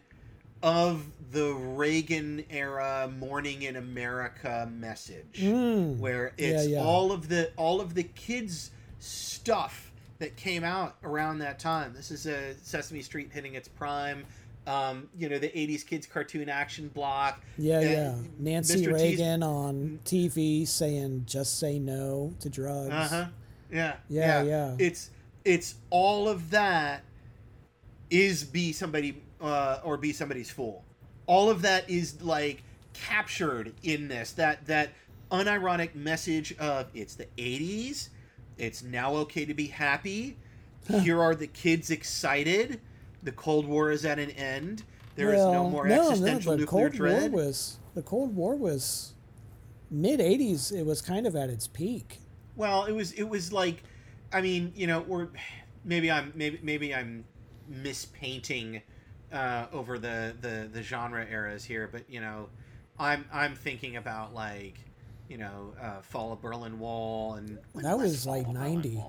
[0.62, 5.99] of the Reagan era "Morning in America" message Mm.
[5.99, 6.83] where it's yeah.
[6.83, 11.94] all of the all of the kids stuff that came out around that time.
[11.94, 14.27] This is a Sesame Street hitting its prime.
[14.66, 17.42] Um, you know, the '80s kids cartoon action block.
[17.57, 18.14] Yeah, Uh, yeah.
[18.38, 18.85] Nancy Mr.
[18.85, 23.27] T's- Reagan on TV saying "Just say no to drugs." Uh huh.
[23.73, 23.96] Yeah.
[24.09, 24.77] Yeah, yeah.
[24.79, 25.11] It's
[25.44, 27.03] it's all of that
[28.11, 30.85] is be somebody uh, or be somebody's fool.
[31.26, 34.33] All of that is like captured in this.
[34.33, 34.90] That that
[35.31, 38.09] unironic message of it's the '80s.
[38.59, 40.37] It's now okay to be happy.
[41.03, 42.81] Here are the kids excited.
[43.22, 44.83] The Cold War is at an end.
[45.14, 47.33] There is no more no, existential no, the nuclear Cold dread.
[47.33, 49.12] War was the Cold War was
[49.90, 50.72] mid '80s.
[50.72, 52.18] It was kind of at its peak.
[52.57, 53.83] Well, it was it was like,
[54.33, 55.31] I mean, you know, or
[55.85, 57.24] maybe I'm maybe maybe I'm
[57.70, 58.83] mispainting
[59.32, 62.48] uh, over the, the the genre eras here, but you know,
[62.98, 64.74] I'm I'm thinking about like,
[65.28, 69.02] you know, uh, Fall of Berlin Wall and when That was Fall like, 90.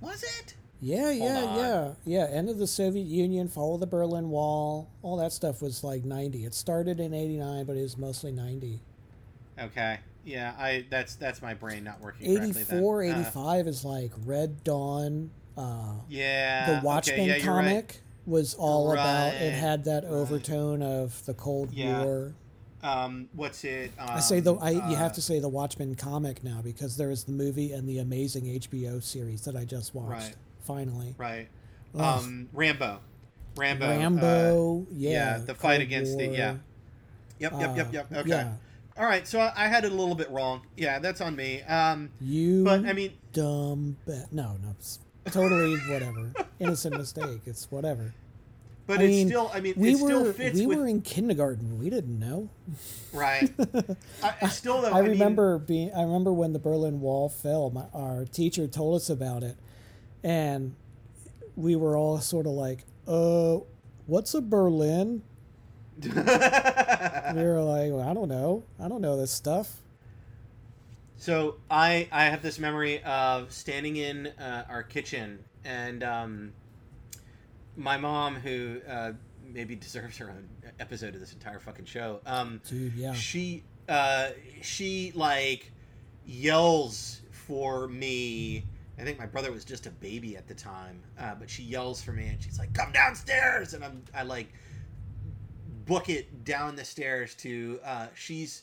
[0.00, 0.54] Was it?
[0.80, 2.26] Yeah, yeah, yeah, yeah.
[2.30, 6.04] End of the Soviet Union, fall of the Berlin Wall, all that stuff was like
[6.04, 6.44] '90.
[6.44, 8.80] It started in '89, but it was mostly '90.
[9.60, 9.98] Okay.
[10.24, 12.62] Yeah, I that's that's my brain not working correctly.
[12.62, 12.78] then.
[12.78, 15.30] 84, Uh, 85 is like Red Dawn.
[15.56, 16.80] Uh, yeah.
[16.80, 18.00] the Watchmen okay, yeah, you're right.
[18.28, 19.34] Was all about.
[19.34, 20.12] It had that right.
[20.12, 22.04] overtone of the Cold Yeah.
[22.04, 22.34] War.
[22.82, 23.90] Um, what's it?
[23.98, 26.96] Um, I say the I, you uh, have to say the Watchmen comic now because
[26.96, 30.10] there is the movie and the amazing HBO series that I just watched.
[30.10, 30.36] Right.
[30.60, 31.48] Finally, right.
[31.96, 32.00] Ugh.
[32.22, 33.00] Um, Rambo.
[33.56, 33.86] Rambo.
[33.86, 34.86] uh, Rambo.
[34.92, 36.56] yeah, yeah, the fight Cold against the- yeah.
[37.40, 38.12] Yep, yep, yep, uh, yep.
[38.12, 38.28] Okay.
[38.28, 38.52] Yeah,
[38.96, 40.62] All right, so I, I had it a little bit wrong.
[40.76, 41.62] Yeah, that's on me.
[41.62, 42.64] Um, you.
[42.64, 43.96] but I mean, dumb.
[44.06, 44.74] Ba- no, no,
[45.30, 46.32] totally whatever.
[46.60, 47.40] Innocent mistake.
[47.46, 48.12] It's whatever.
[48.88, 49.50] But I it's mean, still.
[49.52, 51.78] I mean, we it still were fits we with were in kindergarten.
[51.78, 52.48] We didn't know.
[53.12, 53.52] right.
[54.22, 54.90] I, I still though.
[54.90, 55.92] I mean, remember being.
[55.94, 57.68] I remember when the Berlin Wall fell.
[57.70, 59.56] My, our teacher told us about it,
[60.24, 60.74] and
[61.54, 63.58] we were all sort of like, "Uh,
[64.06, 65.22] what's a Berlin?"
[66.02, 68.64] We were like, well, "I don't know.
[68.80, 69.82] I don't know this stuff."
[71.18, 76.52] So I I have this memory of standing in uh, our kitchen and um,
[77.78, 79.12] my mom, who uh,
[79.46, 80.48] maybe deserves her own
[80.80, 82.20] episode of this entire fucking show.
[82.26, 83.12] Um, Dude, yeah.
[83.14, 85.72] She uh, she like
[86.26, 88.64] yells for me.
[88.98, 92.02] I think my brother was just a baby at the time, uh, but she yells
[92.02, 94.48] for me and she's like, "Come downstairs!" And I'm I like
[95.86, 98.62] book it down the stairs to uh, she's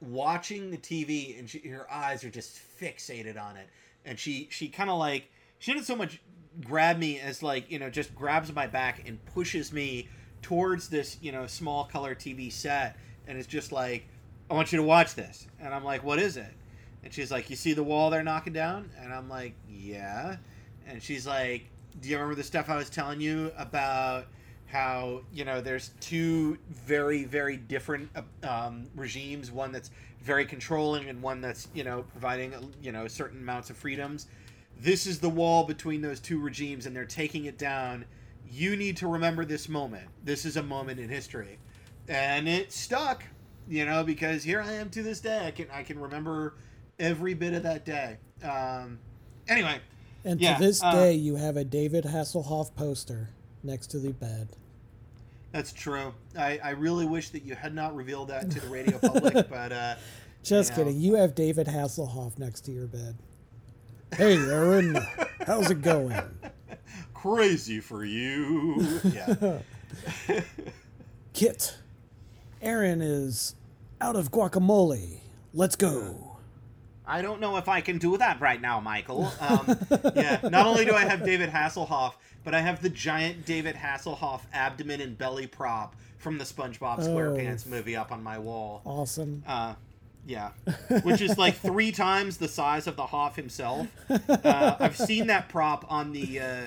[0.00, 3.68] watching the TV and she, her eyes are just fixated on it,
[4.04, 6.20] and she she kind of like she didn't so much
[6.64, 10.08] grab me as like you know just grabs my back and pushes me
[10.42, 14.06] towards this you know small color TV set, and it's just like
[14.50, 16.52] I want you to watch this, and I'm like, what is it?
[17.04, 20.36] And she's like, you see the wall they're knocking down, and I'm like, yeah,
[20.86, 21.64] and she's like,
[22.00, 24.26] do you remember the stuff I was telling you about?
[24.72, 28.08] how you know there's two very very different
[28.42, 29.90] um, regimes one that's
[30.22, 34.28] very controlling and one that's you know providing you know certain amounts of freedoms
[34.80, 38.04] this is the wall between those two regimes and they're taking it down
[38.50, 41.58] you need to remember this moment this is a moment in history
[42.08, 43.24] and it stuck
[43.68, 46.54] you know because here i am to this day i can i can remember
[46.98, 48.98] every bit of that day um
[49.48, 49.78] anyway
[50.24, 53.30] And Yeah, to this uh, day, you have a David Hasselhoff poster
[53.64, 54.50] next to the bed.
[55.50, 56.14] That's true.
[56.38, 59.72] I, I really wish that you had not revealed that to the radio public, but
[59.72, 59.94] uh,
[60.42, 60.84] Just you know.
[60.90, 61.00] kidding.
[61.00, 63.16] You have David Hasselhoff next to your bed.
[64.16, 64.98] Hey, Aaron,
[65.46, 66.14] how's it going?
[67.14, 69.00] crazy for you.
[69.14, 69.60] Yeah.
[71.34, 71.76] KITT,
[72.60, 73.54] Aaron is
[74.00, 75.20] out of guacamole.
[75.54, 76.36] Let's go.
[77.06, 79.30] I don't know if I can do that right now, Michael.
[79.40, 79.78] Um,
[80.14, 80.40] yeah.
[80.44, 85.00] Not only do I have David Hasselhoff, but I have the giant David Hasselhoff abdomen
[85.00, 88.80] and belly prop from the SpongeBob SquarePants movie up on my wall.
[88.84, 89.42] Awesome.
[89.46, 89.74] Uh,
[90.26, 90.50] yeah,
[91.02, 93.86] which is like three times the size of the Hoff himself.
[94.28, 96.60] Uh, I've seen that prop on the uh,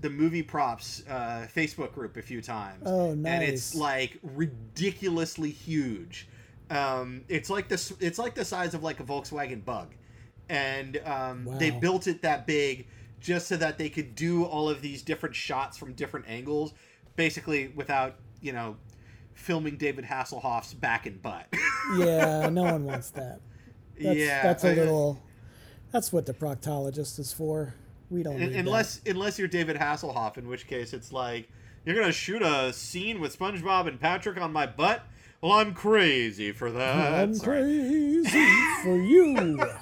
[0.00, 2.82] the movie props uh, Facebook group a few times.
[2.84, 6.28] Oh, And it's like ridiculously huge.
[6.70, 7.92] Um, it's like this.
[8.00, 9.94] It's like the size of like a Volkswagen Bug,
[10.48, 12.86] and um, they built it that big
[13.20, 16.74] just so that they could do all of these different shots from different angles,
[17.16, 18.76] basically without you know
[19.34, 21.46] filming David Hasselhoff's back and butt.
[21.98, 23.40] Yeah, no one wants that.
[24.00, 25.20] That's, yeah, that's a little.
[25.90, 27.74] That's what the proctologist is for.
[28.08, 31.48] We don't Un- need unless unless you're David Hasselhoff, in which case it's like
[31.84, 35.02] you're gonna shoot a scene with SpongeBob and Patrick on my butt.
[35.42, 37.10] Well, I'm crazy for that.
[37.10, 37.22] that.
[37.24, 37.60] I'm Sorry.
[37.60, 38.46] crazy
[38.84, 39.60] for you.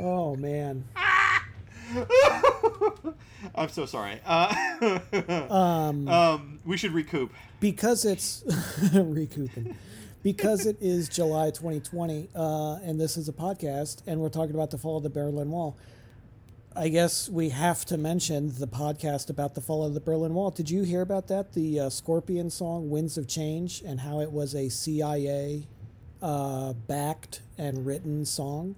[0.00, 0.84] Oh man.
[3.54, 4.20] I'm so sorry.
[4.24, 4.54] Uh,
[5.50, 7.32] Um, um, we should recoup.
[7.60, 8.44] because it's
[8.94, 9.76] recouping.
[10.22, 14.70] Because it is July 2020, uh, and this is a podcast, and we're talking about
[14.70, 15.76] the fall of the Berlin Wall.
[16.74, 20.50] I guess we have to mention the podcast about the fall of the Berlin Wall.
[20.50, 21.52] Did you hear about that?
[21.52, 25.68] The uh, Scorpion song "Winds of Change" and how it was a CIA
[26.22, 28.76] uh, backed and written song.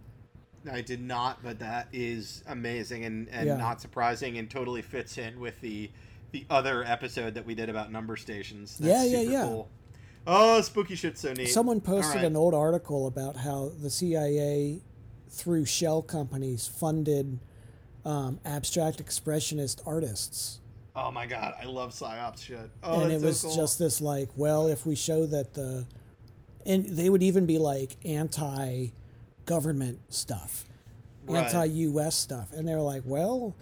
[0.70, 3.56] I did not, but that is amazing and, and Yeah.
[3.56, 5.90] not surprising and totally fits in with the
[6.32, 8.76] the other episode that we did about number stations.
[8.80, 9.42] Yeah, That's yeah, super yeah.
[9.44, 9.68] Cool.
[10.26, 11.48] Oh, spooky shit's so neat.
[11.48, 12.24] Someone posted right.
[12.24, 14.80] an old article about how the CIA,
[15.30, 17.38] through shell companies, funded
[18.04, 20.60] um, abstract expressionist artists.
[20.96, 22.70] Oh my god, I love psyops shit.
[22.82, 23.56] Oh, and it was so cool.
[23.56, 25.86] just this like, well, if we show that the,
[26.64, 27.96] and they would even be like
[29.50, 30.64] anti-government stuff,
[31.26, 31.44] Right.
[31.44, 32.14] anti-U.S.
[32.16, 33.54] stuff, and they're like, well,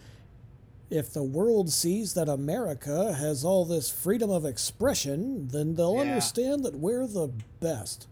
[0.91, 6.03] if the world sees that America has all this freedom of expression, then they'll Yeah.
[6.03, 7.29] understand that we're the
[7.61, 8.07] best.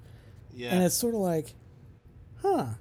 [0.55, 0.75] yeah.
[0.75, 1.55] And it's sort of like,
[2.43, 2.75] huh,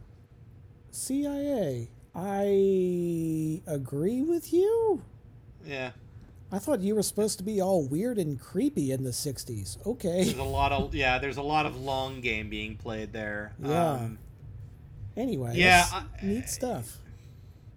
[0.91, 5.01] CIA, I agree with you.
[5.65, 5.91] yeah.
[6.53, 9.77] I thought you were supposed to be all weird and creepy in the 60s.
[9.87, 10.25] Okay.
[10.25, 11.17] There's a lot of yeah.
[11.17, 13.53] There's a lot of long game being played there.
[13.63, 13.91] Yeah.
[13.93, 14.17] Um,
[15.18, 16.97] Anyway, Yeah, I- neat stuff.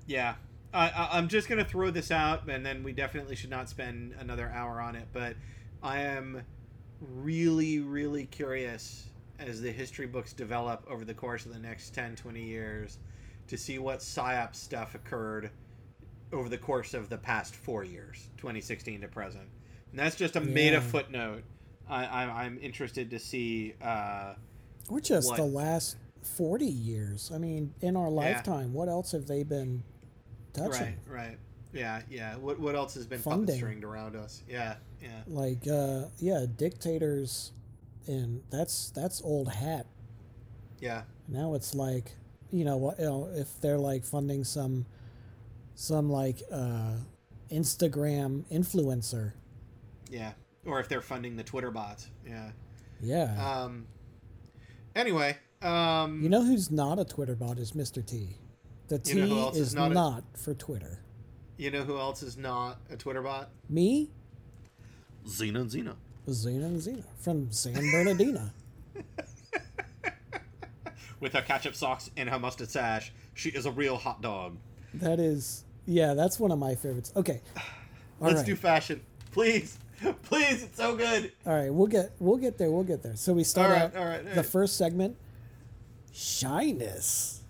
[0.06, 0.34] Yeah.
[0.72, 3.68] I, I, I'm just going to throw this out, and then we definitely should not
[3.68, 5.06] spend another hour on it.
[5.12, 5.36] But
[5.82, 6.42] I am
[7.00, 9.06] really, really curious
[9.38, 12.98] as the history books develop over the course of the next 10, 20 years
[13.48, 15.50] to see what PSYOP stuff occurred
[16.32, 19.44] over the course of the past four years, 2016 to present.
[19.90, 20.80] And that's just a meta Yeah.
[20.80, 21.42] footnote.
[21.88, 23.74] I, I, I'm interested to see.
[23.82, 24.34] Uh,
[24.88, 25.36] Or just What?
[25.36, 27.30] the last 40 years.
[27.34, 29.82] I mean, in our lifetime, what else have they been
[30.52, 30.96] touching?
[31.06, 31.38] right, right.
[31.72, 32.36] Yeah, yeah.
[32.36, 33.56] What, what else has been Funding.
[33.56, 34.42] stringed around us?
[34.48, 35.22] Yeah, yeah.
[35.26, 37.52] Like, uh, yeah, dictators,
[38.06, 39.86] and that's that's old hat.
[40.80, 42.12] Yeah, Now it's like,
[42.50, 44.84] you know, what you know, if they're like funding some,
[45.74, 46.92] some like uh,
[47.50, 49.32] Instagram influencer.
[50.10, 50.32] yeah.
[50.66, 52.08] Or if they're funding the Twitter bots.
[52.26, 52.50] Yeah.
[53.00, 53.34] Yeah.
[53.62, 53.86] Um.
[54.96, 58.04] Anyway, um, you know who's not a Twitter bot is Mr.
[58.04, 58.36] T.
[58.88, 61.00] The T You know is is not not, a- for Twitter.
[61.56, 63.48] you know who else is not a Twitter bot?
[63.68, 64.10] Me,
[65.26, 65.94] Xena and Xena.
[66.28, 68.50] Xena and Xena from San Bernardino.
[71.20, 74.56] With her ketchup socks and her mustard sash, she is a real hot dog.
[74.94, 77.12] that is, yeah, that's one of my favorites.
[77.16, 77.62] Okay, all
[78.28, 78.46] Let's right.
[78.46, 79.00] do fashion,
[79.32, 79.78] please,
[80.24, 80.64] please.
[80.64, 81.32] It's so good.
[81.46, 82.70] all right, we'll get we'll get there.
[82.70, 83.16] We'll get there.
[83.16, 85.16] So we start All right, out all right, all the first segment,
[86.14, 87.42] shyness.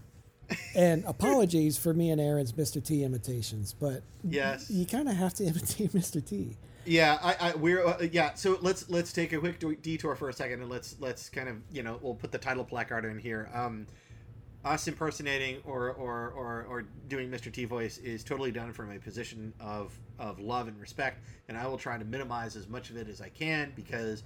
[0.75, 2.85] and apologies for me and Aaron's Mr.
[2.85, 4.71] T imitations, but Yes.
[4.71, 6.25] you kind of have to imitate Mr.
[6.25, 6.57] T.
[6.87, 8.35] Yeah, I, I we're uh, yeah.
[8.35, 11.57] So let's let's take a quick detour for a second, and let's let's kind of
[11.73, 13.49] you know we'll put the title placard in here.
[13.55, 13.87] Um,
[14.67, 17.51] us impersonating or or or, or doing Mr.
[17.51, 21.67] T voice is totally done from a position of of love and respect, and I
[21.67, 24.23] will try to minimize as much of it as I can because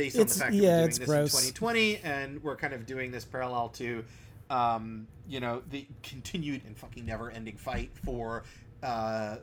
[0.00, 1.48] based on It's- the fact that yeah, we're doing it's this gross.
[1.48, 4.04] in 2020 and we're kind of doing this parallel to
[4.48, 8.44] um, you know the continued and fucking never ending fight for
[8.82, 9.36] uh, uh,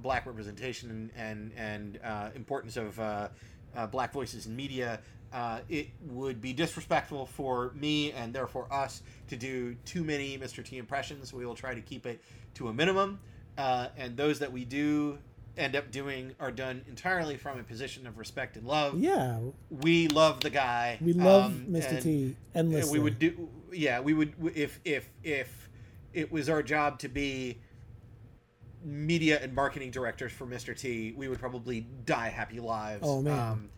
[0.00, 3.28] black representation and and uh, importance of uh,
[3.76, 5.00] uh, black voices in media
[5.32, 10.64] uh, it would be disrespectful for me and therefore us to do too many Mr.
[10.64, 11.32] T impressions.
[11.34, 12.22] We will try to keep it
[12.54, 13.18] to a minimum,
[13.58, 15.18] uh, and those that we do
[15.56, 19.38] end up doing are done entirely from a position of respect and love Yeah,
[19.70, 20.98] we love the guy.
[21.00, 21.90] we love um, Mr.
[21.92, 22.98] and- T and endlessly.
[22.98, 25.68] we would do, yeah, we would if if if
[26.12, 27.58] it was our job to be
[28.84, 30.76] media and marketing directors for Mr.
[30.78, 33.02] T, we would probably die happy lives.
[33.04, 33.38] Oh, man.
[33.38, 33.68] Um,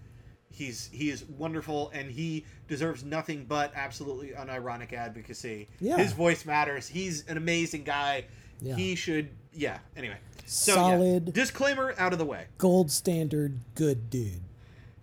[0.51, 5.69] he's he is wonderful and he deserves nothing but absolutely unironic advocacy.
[5.81, 5.97] Yeah.
[5.97, 6.89] His voice matters.
[6.89, 8.25] He's an amazing guy.
[8.61, 8.75] Yeah.
[8.77, 10.17] He should yeah, anyway.
[10.47, 10.77] So, yeah.
[10.77, 11.33] Solid.
[11.35, 12.47] disclaimer out of the way.
[12.57, 14.41] gold standard good dude.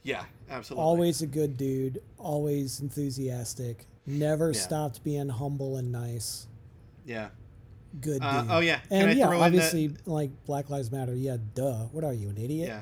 [0.02, 0.84] Yeah, absolutely.
[0.84, 4.60] Always a good dude, always enthusiastic, never Yeah.
[4.60, 6.48] stopped being humble and nice.
[7.06, 7.30] Yeah.
[8.02, 8.24] Good dude.
[8.24, 8.80] Uh, oh, yeah.
[8.90, 11.14] Can and I yeah, throw in the- obviously, like Black Lives Matter.
[11.16, 11.86] Yeah, duh.
[11.92, 12.68] What are you, an idiot?
[12.68, 12.82] Yeah.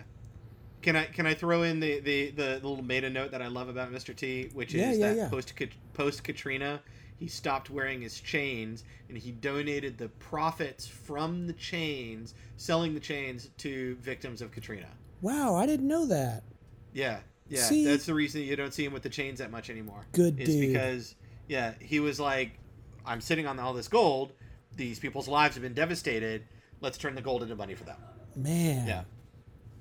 [0.82, 3.70] Can I can I throw in the, the, the little meta note that I love
[3.70, 4.14] about Mr.
[4.16, 5.30] T, which is Yeah, yeah, that yeah.
[5.30, 5.54] post
[5.94, 6.82] post Katrina,
[7.24, 13.00] he stopped wearing his chains and he donated the profits from the chains, selling the
[13.00, 14.90] chains to victims of Katrina.
[15.22, 16.44] Wow, I didn't know that.
[16.92, 17.62] Yeah, yeah.
[17.62, 17.86] See?
[17.86, 20.06] That's the reason you don't see him with the chains that much anymore.
[20.12, 20.74] Good is dude.
[20.74, 21.16] because
[21.48, 22.60] yeah, he was like,
[23.06, 24.34] I'm sitting on all this gold.
[24.76, 26.44] These people's lives have been devastated.
[26.82, 27.96] Let's turn the gold into money for them.
[28.36, 28.86] Man.
[28.86, 29.04] Yeah.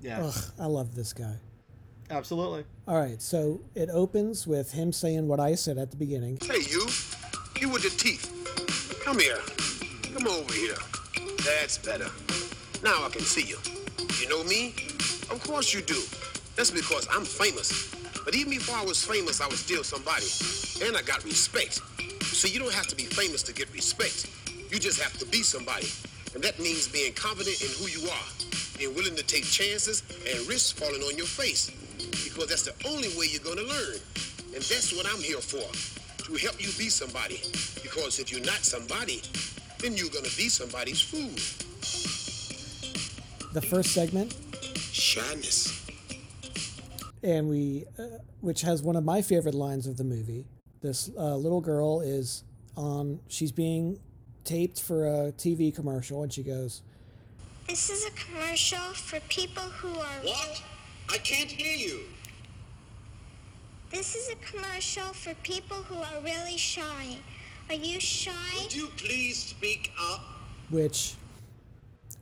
[0.01, 0.23] Yeah.
[0.27, 1.35] Ugh, I love this guy.
[2.09, 2.63] Absolutely.
[2.87, 6.37] All right, so it opens with him saying what I said at the beginning.
[6.41, 6.87] Hey, you.
[7.63, 8.27] You with your teeth.
[9.05, 9.39] Come here.
[10.13, 10.75] Come over here.
[11.45, 12.11] That's better.
[12.83, 13.55] Now I can see you.
[14.19, 14.75] You know me?
[15.31, 15.95] Of course you do.
[16.57, 17.95] That's because I'm famous.
[18.25, 20.27] But even before I was famous, I was still somebody.
[20.85, 21.79] And I got respect.
[22.35, 24.27] So you don't have to be famous to get respect.
[24.69, 25.87] You just have to be somebody.
[26.35, 28.27] And that means being confident in who you are.
[28.77, 31.71] Being willing to take chances and risks falling on your face.
[31.95, 34.03] Because that's the only way you're gonna learn.
[34.51, 35.63] And that's what I'm here for.
[36.23, 37.41] To help you be somebody.
[37.81, 39.21] Because if you're not somebody,
[39.79, 41.29] then you're gonna be somebody's fool.
[43.51, 44.35] The first segment,
[44.91, 45.85] Shyness.
[47.21, 48.03] and we, uh,
[48.41, 50.45] which has one of my favorite lines of the movie.
[50.81, 52.43] This uh, little girl is
[52.77, 53.99] on, she's being
[54.45, 56.81] taped for a TV commercial, and she goes,
[57.67, 60.19] This is a commercial for people who are.
[60.23, 60.63] What?
[61.09, 61.99] I can't hear you.
[63.93, 67.17] This is a commercial for people who are really shy.
[67.69, 68.31] Are you shy?
[68.63, 70.21] Would you please speak up?
[70.71, 71.13] which,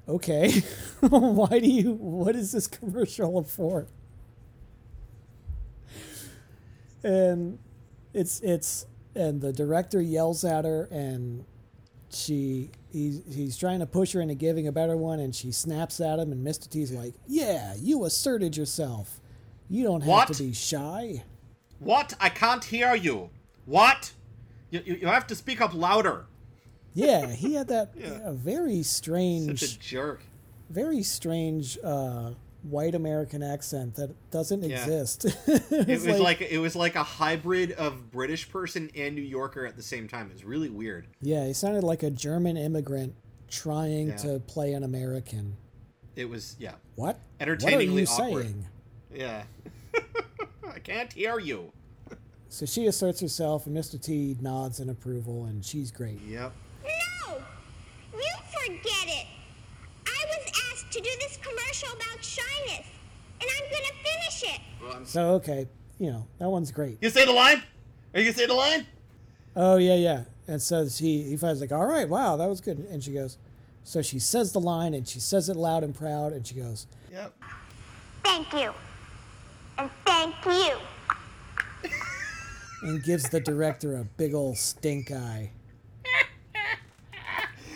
[0.09, 0.51] okay,
[0.99, 3.87] why do you, what is this commercial for?
[7.03, 7.57] And
[8.13, 11.45] it's, it's, and the director yells at her and
[12.09, 16.01] she he's, he's trying to push her into giving a better one and she snaps
[16.01, 19.21] at him and mr t's like yeah you asserted yourself
[19.69, 20.27] you don't have What?
[20.33, 21.23] to be shy
[21.81, 22.13] What?
[22.19, 23.29] I can't hear you.
[23.65, 24.13] What?
[24.69, 26.25] You, you, you have to speak up louder.
[26.93, 28.19] yeah he had that Yeah.
[28.25, 30.21] uh, very strange Such a jerk.
[30.69, 32.31] very strange uh,
[32.63, 34.77] white american accent that doesn't Yeah.
[34.81, 39.65] exist It was like, it was like a hybrid of British person and New Yorker
[39.65, 40.27] at the same time.
[40.27, 41.07] It was really weird.
[41.21, 43.13] yeah he sounded like a german immigrant
[43.49, 44.17] trying Yeah.
[44.17, 45.57] to play an american
[46.15, 46.75] It was yeah.
[46.95, 48.43] what Entertainingly what are you awkward.
[48.45, 48.67] saying
[49.13, 49.43] Yeah.
[50.73, 51.71] I can't hear you.
[52.49, 54.01] So she asserts herself, and Mr.
[54.01, 56.19] T nods in approval, and she's great.
[56.27, 56.53] Yep.
[56.83, 57.37] No!
[58.13, 59.27] You forget it!
[60.05, 62.85] I was asked to do this commercial about shyness,
[63.39, 64.61] and I'm gonna finish it!
[64.81, 65.67] Well, I'm So, okay,
[65.99, 66.97] you know, that one's great.
[67.01, 67.63] You say the line?
[68.13, 68.85] Are you gonna say the line?
[69.55, 70.23] Oh, yeah, yeah.
[70.47, 72.79] And so he, he finds like, all right, wow, that was good.
[72.91, 73.37] And she goes,
[73.83, 76.87] so she says the line, and she says it loud and proud, and she goes,
[77.11, 77.33] Yep.
[78.23, 78.71] Thank you.
[79.81, 80.77] And thank you.
[82.83, 85.51] and gives the director a big old stink eye.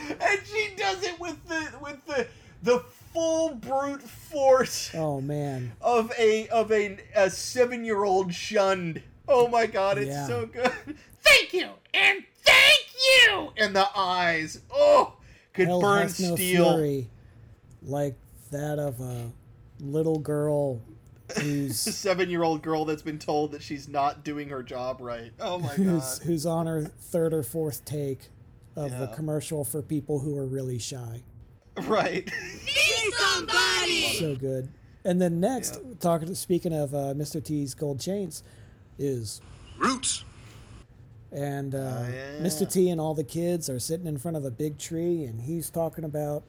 [0.08, 2.28] And she does it with the with the
[2.62, 2.80] the
[3.12, 5.72] full brute force Oh, man.
[5.82, 9.02] of a of a, a seven year old shunned.
[9.28, 10.28] Oh my god, it's Yeah.
[10.28, 10.72] so good.
[11.24, 12.86] Thank you and thank
[13.28, 13.52] you.
[13.58, 15.14] And the eyes, oh,
[15.54, 16.74] could Hell burn has no steel.
[16.76, 17.10] fury
[17.82, 18.14] like
[18.52, 19.32] that of a
[19.80, 20.95] little girl A
[21.42, 25.32] who's seven year old girl that's been told that she's not doing her job right.
[25.40, 26.28] Oh my who's god.
[26.28, 28.30] who's on her third or fourth take
[28.76, 31.24] of the commercial for people who are really shy.
[31.84, 32.26] Right.
[32.66, 34.02] Be somebody!
[34.20, 34.70] So good.
[35.04, 37.44] And then next, talking speaking of uh, Mr.
[37.44, 38.44] T's gold chains,
[38.98, 39.40] is
[39.78, 40.24] Roots.
[41.32, 42.46] and uh, Oh, yeah.
[42.46, 42.70] Mr.
[42.72, 45.70] T and all the kids are sitting in front of a big tree, and he's
[45.70, 46.44] talking about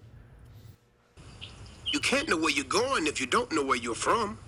[1.93, 4.39] You can't know where you're going if you don't know where you're from.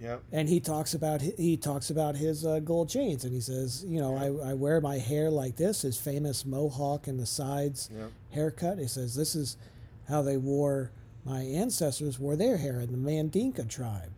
[0.00, 0.22] Yep.
[0.32, 4.00] and he talks about he talks about his uh, gold chains, and he says, you
[4.00, 8.10] know, I, I wear my hair like this, his famous mohawk in the sides Yep.
[8.30, 8.78] haircut.
[8.78, 9.56] He says this is
[10.08, 10.90] how they wore
[11.24, 14.10] my ancestors wore their hair in the Mandinka tribe,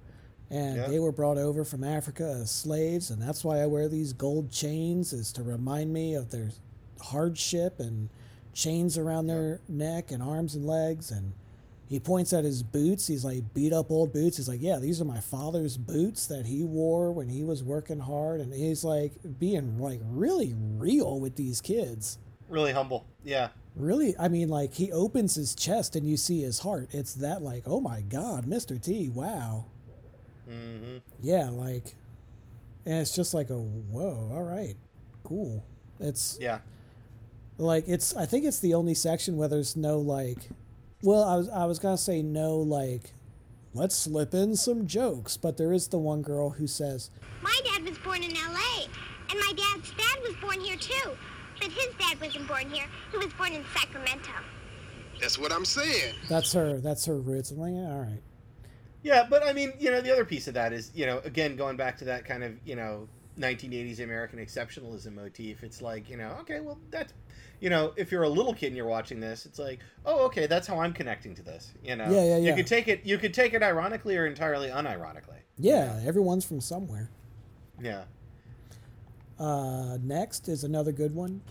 [0.51, 0.89] and Yep.
[0.89, 4.51] they were brought over from Africa as slaves, and that's why I wear these gold
[4.51, 6.51] chains is to remind me of their
[7.01, 8.09] hardship and
[8.55, 11.33] chains around their neck and arms and legs and
[11.89, 13.07] he points at his boots.
[13.07, 14.37] He's like beat up old boots.
[14.37, 18.01] He's like, yeah, these are my father's boots that he wore when he was working
[18.01, 18.41] hard.
[18.41, 22.19] And he's like being like really real with these kids.
[22.49, 23.07] Really humble.
[23.25, 23.49] Yeah.
[23.77, 26.89] Really, I mean, like he opens his chest and you see his heart.
[26.93, 28.81] It's that like, oh my God, Mr.
[28.83, 29.67] T, wow.
[30.51, 30.99] Mm-hmm.
[31.21, 31.95] Yeah, like,
[32.85, 34.77] and it's just like a whoa, all right,
[35.25, 35.65] cool.
[36.01, 36.61] It's Yeah.
[37.59, 40.51] like it's I think it's the only section where there's no like
[41.03, 43.13] well I was I was gonna say no like
[43.75, 47.11] let's slip in some jokes but there is the one girl who says
[47.43, 48.87] My dad was born in LA,
[49.31, 51.11] and my dad's dad was born here too.
[51.61, 52.85] But his dad wasn't born here.
[53.13, 54.31] He was born in Sacramento.
[55.21, 56.15] That's what I'm saying.
[56.29, 58.23] that's her that's her roots I'm like yeah, all right
[59.03, 61.57] Yeah, but I mean, you know, the other piece of that is, you know, again,
[61.57, 63.09] going back to that kind of, you know,
[63.39, 65.63] 1980s American exceptionalism motif.
[65.63, 67.13] It's like you know, okay, well that's
[67.61, 70.47] you know, if you're a little kid and you're watching this, it's like, oh, okay,
[70.47, 71.73] that's how I'm connecting to this.
[71.83, 74.69] You know, Yeah, yeah, You could take it, you could take it ironically or entirely
[74.69, 75.39] unironically.
[75.57, 77.11] Yeah, everyone's from somewhere.
[77.81, 78.05] Yeah.
[79.39, 81.43] Uh, next is another good one.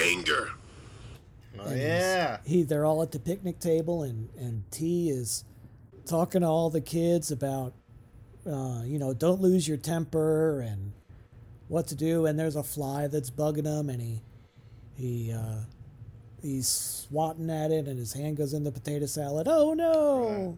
[0.00, 0.50] Anger.
[1.58, 2.38] Oh yeah.
[2.44, 5.44] He they're all at the picnic table and and T is
[6.04, 7.72] talking to all the kids about
[8.46, 10.92] uh, you know, don't lose your temper and
[11.68, 14.20] what to do and there's a fly that's bugging him and he
[14.96, 15.58] he uh
[16.40, 19.48] he's swatting at it and his hand goes in the potato salad.
[19.50, 20.56] Oh no.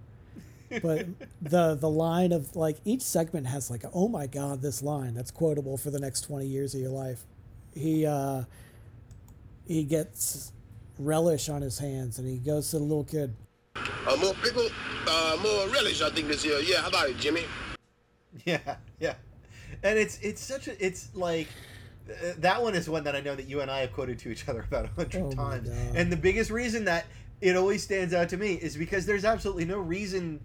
[0.83, 1.07] but
[1.43, 5.31] the the line of like each segment has like oh my god this line that's
[5.31, 7.25] quotable for the next 20 years of your life.
[7.75, 8.43] He uh
[9.67, 10.53] he gets
[10.99, 13.35] relish on his hands and he goes to the little kid
[14.07, 14.69] Uh, more pickle,
[15.07, 16.59] uh, more relish, I think this year.
[16.61, 17.45] Yeah, how about it, Jimmy?
[18.45, 19.15] Yeah, yeah,
[19.83, 21.49] and it's it's such a it's like
[22.11, 24.31] uh, that one is one that I know that you and I have quoted to
[24.31, 27.07] each other about a hundred Oh times, and the biggest reason that
[27.41, 30.41] it always stands out to me is because there's absolutely no reason,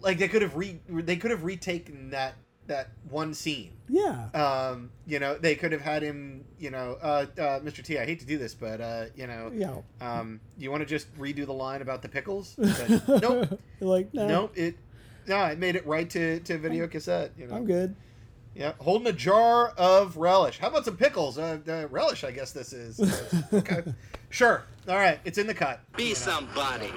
[0.00, 2.34] like they could have re they could have retaken that
[2.66, 3.72] that one scene.
[3.88, 6.44] yeah Um, you know, they could have had him.
[6.58, 7.82] You know, uh, uh, Mr.
[7.82, 7.98] T.
[7.98, 11.12] I hate to do this, but uh, you know, yeah um, you want to just
[11.18, 12.56] redo the line about the pickles?
[12.58, 14.52] But nope, like no nope.
[14.56, 14.76] It
[15.28, 17.32] no, it made it right to, to video cassette.
[17.38, 17.94] You know, i'm good
[18.58, 20.58] yeah, holding a jar of relish.
[20.58, 21.38] How about some pickles?
[21.38, 22.98] Uh, uh, relish, I guess this is.
[23.52, 23.84] okay,
[24.30, 24.64] sure.
[24.88, 25.80] All right, it's in the cut.
[25.96, 26.90] Be somebody.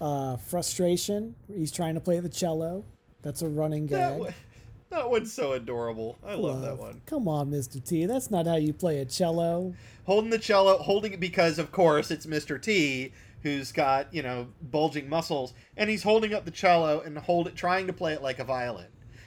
[0.00, 2.84] uh frustration he's trying to play the cello
[3.22, 4.34] that's a running That, gag one,
[4.88, 6.16] that one's so adorable.
[6.24, 7.02] I love that one.
[7.04, 9.74] come on mr t that's not how you play a cello
[10.10, 12.60] Holding the cello, holding it because, of course, it's Mr.
[12.60, 13.12] T,
[13.42, 17.56] who's got you know bulging muscles, and he's holding up the cello and hold it,
[17.56, 18.86] trying to play it like a violin.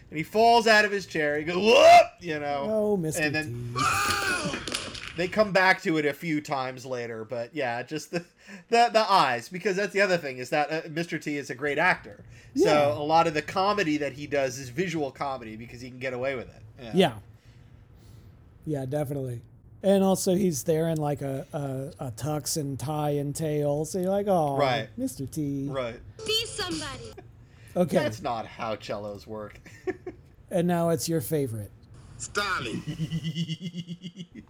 [0.10, 1.38] And he falls out of his chair.
[1.40, 2.68] He goes, "Whoop!" You know.
[2.70, 3.76] oh mr And then
[5.18, 8.26] they come back to it a few times later but yeah just the
[8.70, 11.56] the, the eyes because that's the other thing is that uh, mr t is a
[11.56, 12.24] great actor
[12.56, 12.70] Yeah.
[12.94, 16.00] so a lot of the comedy that he does is visual comedy because he can
[16.00, 17.14] get away with it yeah
[18.66, 19.42] yeah definitely
[19.84, 24.00] and also he's there in like a, a, a tux and tie and tail so
[24.00, 24.88] you're like oh Right.
[24.98, 27.14] mr t right Be somebody.
[27.78, 29.60] okay that's not how cellos work
[30.52, 31.72] and now it's your favorite
[32.18, 32.82] Styling.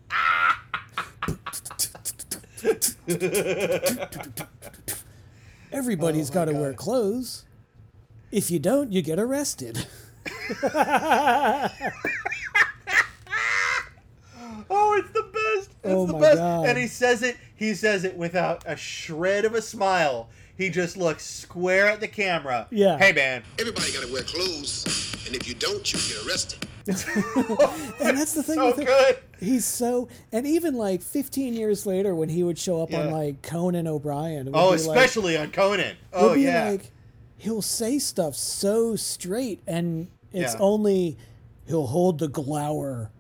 [5.72, 7.46] Everybody's Oh got to wear clothes.
[8.32, 9.86] If you don't, you get arrested.
[14.70, 15.10] oh it's
[15.84, 16.66] the best it's Oh the my best God.
[16.68, 20.98] and he says it he says it without a shred of a smile he just
[20.98, 22.98] looks square at the camera Yeah.
[22.98, 24.86] hey man Everybody gotta wear clothes,
[25.28, 26.68] and if you don't, you get arrested.
[28.04, 28.86] And that's the thing so with it.
[28.86, 33.12] good He's so, and even like 15 years later, when he would show up on
[33.12, 36.92] like Conan O'Brien, oh be like- especially on conan oh, would oh be yeah like
[37.38, 40.60] he'll say stuff so straight, and it's Yeah.
[40.62, 41.18] only
[41.68, 43.12] he'll hold the glower,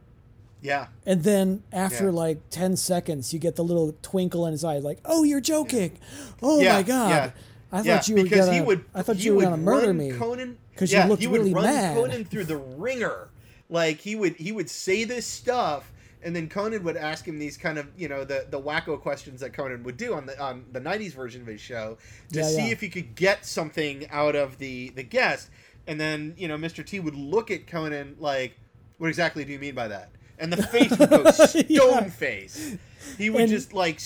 [0.63, 2.11] yeah and then after Yeah.
[2.11, 5.99] like 10 seconds, you get the little twinkle in his eye, like, "Oh, you're joking!
[6.41, 7.09] Oh Yeah, my god!
[7.09, 7.31] yeah.
[7.71, 8.85] I thought Yeah, you were because gonna, he would.
[8.95, 11.39] I thought you were gonna murder run me." Conan, 'Cause you yeah, looked he would
[11.41, 11.95] really run mad.
[11.97, 13.29] Conan through the ringer.
[13.69, 15.91] Like he would, he would say this stuff,
[16.23, 19.41] and then Conan would ask him these kind of, you know, the the wacko questions
[19.41, 21.97] that Conan would do on the on the '90s version of his show
[22.31, 22.71] to Yeah, see yeah.
[22.73, 25.49] if he could get something out of the the guest.
[25.87, 26.85] And then you know, Mr.
[26.85, 28.53] T would look at Conan like,
[28.99, 30.09] "What exactly do you mean by that?"
[30.43, 32.03] And the face would go stone Yeah.
[32.09, 32.77] face.
[33.17, 33.99] He would And- just like.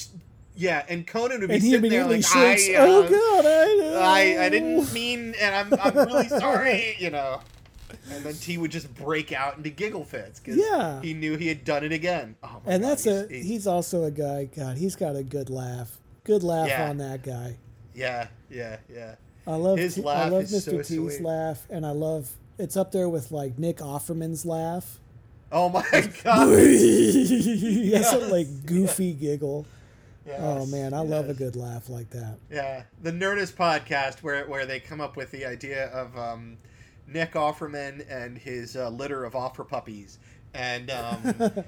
[0.60, 4.46] Yeah, and Conan would be sitting there like, shrieks, I, "Oh uh, god, I, I,
[4.46, 7.42] I didn't mean, and I'm, I'm really sorry, you know.
[8.12, 11.00] And then T would just break out into giggle fits because Yeah.
[11.04, 12.38] he knew he had done it again.
[12.42, 14.46] Oh my And God, that's he's, a he's, also a guy.
[14.46, 16.00] God, he's got a good laugh.
[16.24, 16.90] Good laugh Yeah.
[16.90, 17.58] on that guy.
[17.94, 19.14] yeah, yeah, yeah.
[19.46, 20.72] I love His T- I laugh love is Mr.
[20.72, 21.22] so T's sweet.
[21.22, 25.00] laugh, and I love it's up there with like Nick Offerman's laugh.
[25.52, 25.82] Oh my
[26.24, 26.50] God.
[26.50, 29.66] has a like goofy giggle.
[30.40, 32.36] Oh man, I love a good laugh like that.
[32.52, 36.58] Yeah, the Nerdist podcast where where they come up with the idea of um,
[37.08, 40.20] Nick Offerman and his uh, litter of offer puppies,
[40.54, 41.64] and um,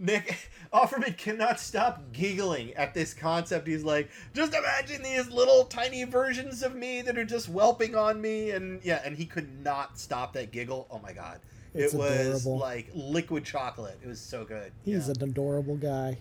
[0.00, 3.68] Nick Offerman cannot stop giggling at this concept.
[3.68, 8.20] He's like, just imagine these little tiny versions of me that are just whelping on
[8.20, 10.88] me, and yeah, and he could not stop that giggle.
[10.90, 11.38] Oh my god,
[11.74, 12.58] It's it was adorable.
[12.58, 13.98] like liquid chocolate.
[14.02, 14.72] It was so good.
[14.84, 15.14] He's yeah.
[15.16, 16.18] an adorable guy.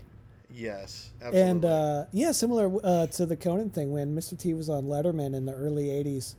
[0.49, 1.41] yes, absolutely.
[1.41, 4.37] And uh, yeah, similar uh, to the Conan thing when Mr.
[4.37, 6.35] T was on Letterman in the early '80s,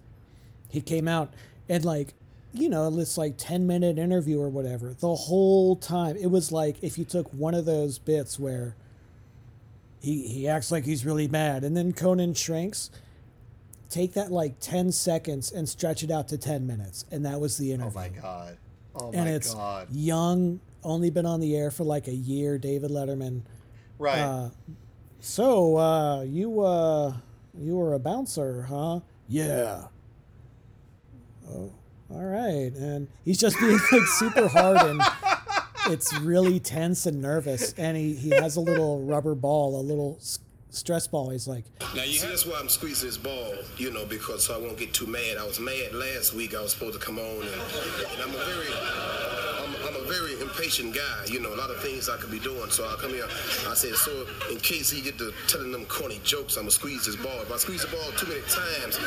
[0.71, 1.35] he came out
[1.69, 2.15] and like
[2.53, 6.77] you know, this like 10 minute interview or whatever, the whole time, it was like
[6.83, 8.77] if you took one of those bits where
[10.01, 12.91] he, he acts like he's really mad and then Conan shrinks,
[13.89, 17.05] take that like 10 seconds and stretch it out to 10 minutes.
[17.11, 17.91] And that was the interview.
[17.91, 18.59] Oh my god.
[18.95, 19.89] Oh and my it's god.
[19.91, 23.43] young, only been on the air for like a year, David Letterman.
[23.99, 24.19] Right.
[24.19, 24.51] Uh,
[25.21, 27.15] so uh, you uh,
[27.57, 29.01] you were a bouncer, huh?
[29.29, 29.85] Yeah.
[31.49, 31.73] Oh,
[32.11, 32.73] all right.
[32.75, 35.03] And he's just being like super hard and
[35.87, 37.73] it's really tense and nervous.
[37.75, 40.19] And he, he has a little rubber ball, a little
[40.73, 41.31] stress ball.
[41.31, 41.65] He's like,
[41.95, 44.79] Now you see, that's why I'm squeezing this ball, you know, because so I won't
[44.79, 45.37] get too mad.
[45.39, 46.55] I was mad last week.
[46.55, 47.63] I was supposed to come on, and,
[48.13, 48.69] and I'm a very,
[49.63, 51.25] I'm, I'm a very impatient guy.
[51.27, 52.71] You know, a lot of things I could be doing.
[52.71, 53.27] So I come here.
[53.69, 57.07] I said, so in case he get to telling them corny jokes, I'm gonna squeeze
[57.07, 57.41] this ball.
[57.43, 58.99] If I squeeze the ball too many times,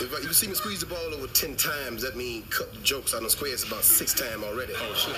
[0.00, 2.72] if, I, if you see me squeeze the ball over ten times, that means cut
[2.72, 3.14] the jokes.
[3.14, 4.72] I done squared about six times already.
[4.76, 5.16] Oh shit.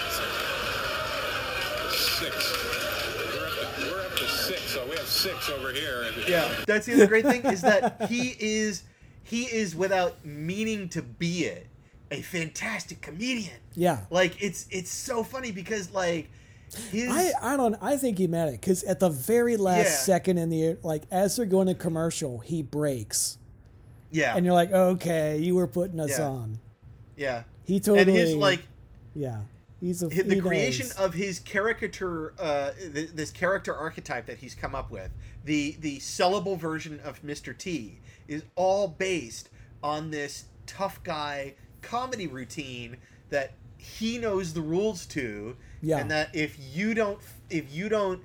[1.98, 2.97] Six.
[4.48, 6.06] Six, so we have six over here.
[6.28, 8.82] Yeah, that's the other great thing is that he is
[9.24, 11.66] he is without meaning to be it
[12.10, 13.56] a fantastic comedian.
[13.74, 14.00] yeah.
[14.10, 16.30] Like it's it's so funny because like
[16.90, 20.14] his I, I don't I think he meant it because at the very last Yeah.
[20.14, 23.38] second in the like as they're going to commercial he breaks
[24.10, 26.26] yeah and you're like okay you were putting us Yeah.
[26.26, 26.58] on
[27.16, 28.60] yeah he totally and his like
[29.14, 29.40] yeah
[29.80, 30.96] he's a the he creation knows.
[30.96, 35.10] of his caricature uh th- this character archetype that he's come up with
[35.44, 37.56] the the sellable version of Mr.
[37.56, 39.48] T is all based
[39.82, 42.96] on this tough guy comedy routine
[43.30, 45.98] that he knows the rules to Yeah.
[45.98, 48.20] and that if you don't if you don't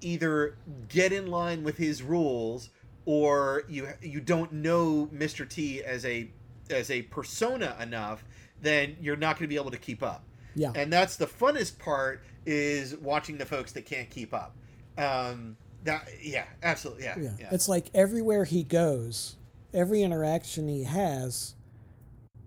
[0.00, 0.56] either
[0.88, 2.70] get in line with his rules
[3.04, 5.48] or you you don't know Mr.
[5.48, 6.30] T as a
[6.70, 8.24] as a persona enough,
[8.60, 10.24] then you're not going to be able to keep up.
[10.56, 10.72] Yeah.
[10.74, 14.56] And that's the funnest part is watching the folks that can't keep up.
[14.98, 17.04] Um that yeah, absolutely.
[17.04, 17.14] Yeah.
[17.18, 17.30] yeah.
[17.38, 17.48] yeah.
[17.52, 19.36] it's like everywhere he goes
[19.72, 21.54] every interaction he has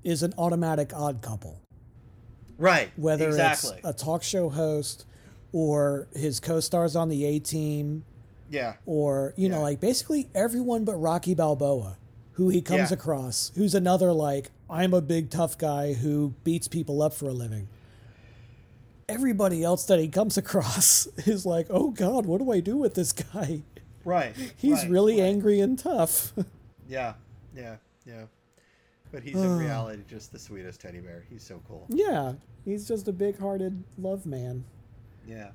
[0.03, 1.62] is an automatic odd couple
[2.57, 2.91] right.
[2.95, 3.78] whether exactly.
[3.78, 5.05] it's a talk show host
[5.51, 8.03] or his co-stars on the A team
[8.49, 8.74] yeah.
[8.86, 11.97] or you know like basically everyone but Rocky Balboa
[12.34, 12.95] who he comes Yeah.
[12.95, 17.34] across who's another like I'm a big tough guy who beats people up for a
[17.34, 17.68] living
[19.10, 22.93] everybody else that he comes across is like oh god what do I do with
[22.93, 23.62] this guy
[24.05, 24.34] Right.
[24.57, 25.28] he's right, really right.
[25.28, 26.34] angry and tough
[26.88, 27.14] Yeah.
[27.55, 27.76] Yeah.
[28.05, 28.24] Yeah.
[29.12, 31.24] But he's in reality just the sweetest teddy bear.
[31.30, 31.86] He's so cool.
[31.89, 32.34] yeah
[32.66, 34.64] he's just a big-hearted love man
[35.28, 35.49] Yeah.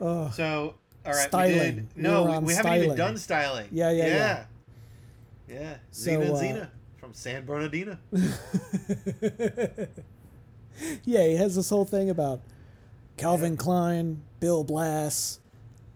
[0.00, 0.32] Ugh.
[0.32, 0.74] So,
[1.06, 1.52] all right, Styling.
[1.54, 1.86] we did.
[1.96, 3.68] No, we, we haven't even done styling.
[3.72, 4.44] Yeah, yeah, yeah.
[5.48, 5.58] yeah.
[5.60, 5.76] Yeah.
[5.90, 6.66] So, uh,
[6.98, 7.96] from San Bernardino.
[11.04, 12.40] Yeah, he has this whole thing about
[13.16, 15.40] Calvin Klein, Bill Blass.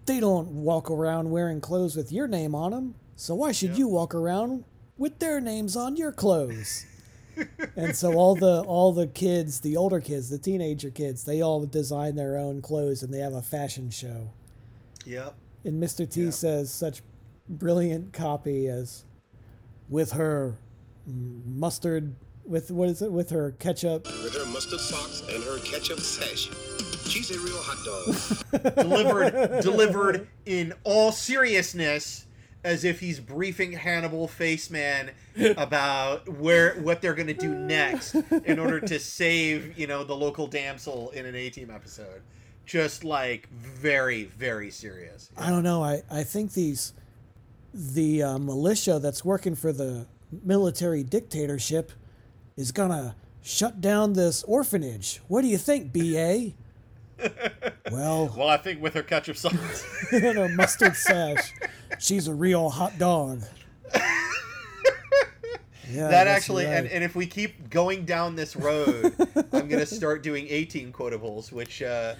[0.06, 3.86] They don't walk around wearing clothes with your name on them, so why should you
[3.86, 4.64] walk around
[4.96, 6.86] with their names on your clothes?
[7.76, 11.64] and so all the all the kids, the older kids, the teenager kids, they all
[11.64, 14.32] design their own clothes and they have a fashion show.
[15.06, 15.34] Yep.
[15.64, 16.10] And Mr.
[16.10, 16.30] T Yeah.
[16.30, 17.02] says such
[17.48, 19.04] brilliant copy as
[19.88, 20.56] with her
[21.06, 22.14] mustard
[22.44, 26.48] with what is it with her ketchup With her mustard socks and her ketchup sash.
[27.10, 28.74] She's a real hot dog.
[28.76, 32.26] Delivered delivered in all seriousness
[32.62, 35.10] as if he's briefing Hannibal Faceman
[35.56, 40.14] about where what they're going to do next in order to save, you know, the
[40.14, 42.22] local damsel in an A-team episode.
[42.66, 45.30] Just like very very serious.
[45.36, 45.82] I don't know.
[45.82, 46.92] I, I think these
[47.74, 50.06] the uh, militia that's working for the
[50.44, 51.90] military dictatorship
[52.56, 55.20] is gonna shut down this orphanage.
[55.26, 56.52] What do you think, BA?
[57.90, 59.84] well, Well, I think with her ketchup sauce.
[60.12, 61.52] and her mustard sash,
[61.98, 63.42] she's a real hot dog.
[65.92, 66.74] Yeah, that actually right.
[66.74, 69.12] and, and if we keep going down this road
[69.52, 72.14] i'm going to start doing A-Team quotables which uh,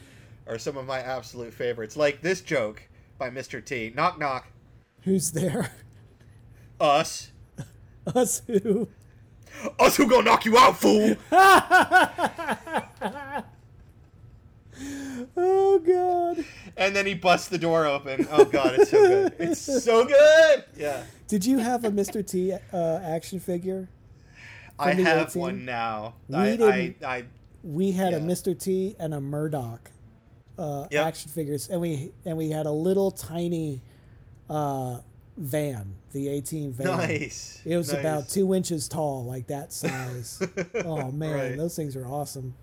[0.49, 2.83] are some of my absolute favorites like this joke
[3.17, 4.49] by mr t knock knock
[5.03, 5.71] who's there?
[6.81, 7.31] us
[8.13, 8.89] Us who?
[9.79, 11.15] us who gonna knock you out fool
[15.37, 16.45] Oh God!
[16.77, 20.65] and then he busts the door open oh god it's so good it's so good
[20.77, 22.27] yeah Did you have a Mr.
[22.27, 23.89] T uh, action figure?
[24.79, 25.41] i have 18?
[25.43, 27.25] one now We I, I, didn't- I
[27.63, 28.59] we had a Mr.
[28.59, 29.91] T and a Murdock
[30.59, 31.07] uh, Yep.
[31.07, 33.83] action figures, and we and we had a little tiny
[34.49, 34.99] uh,
[35.37, 36.87] van, the A-Team van.
[36.87, 37.61] Nice.
[37.67, 38.01] It was nice.
[38.01, 40.43] about two inches tall, like that size.
[40.85, 41.57] oh man, Right.
[41.57, 42.55] those things are awesome.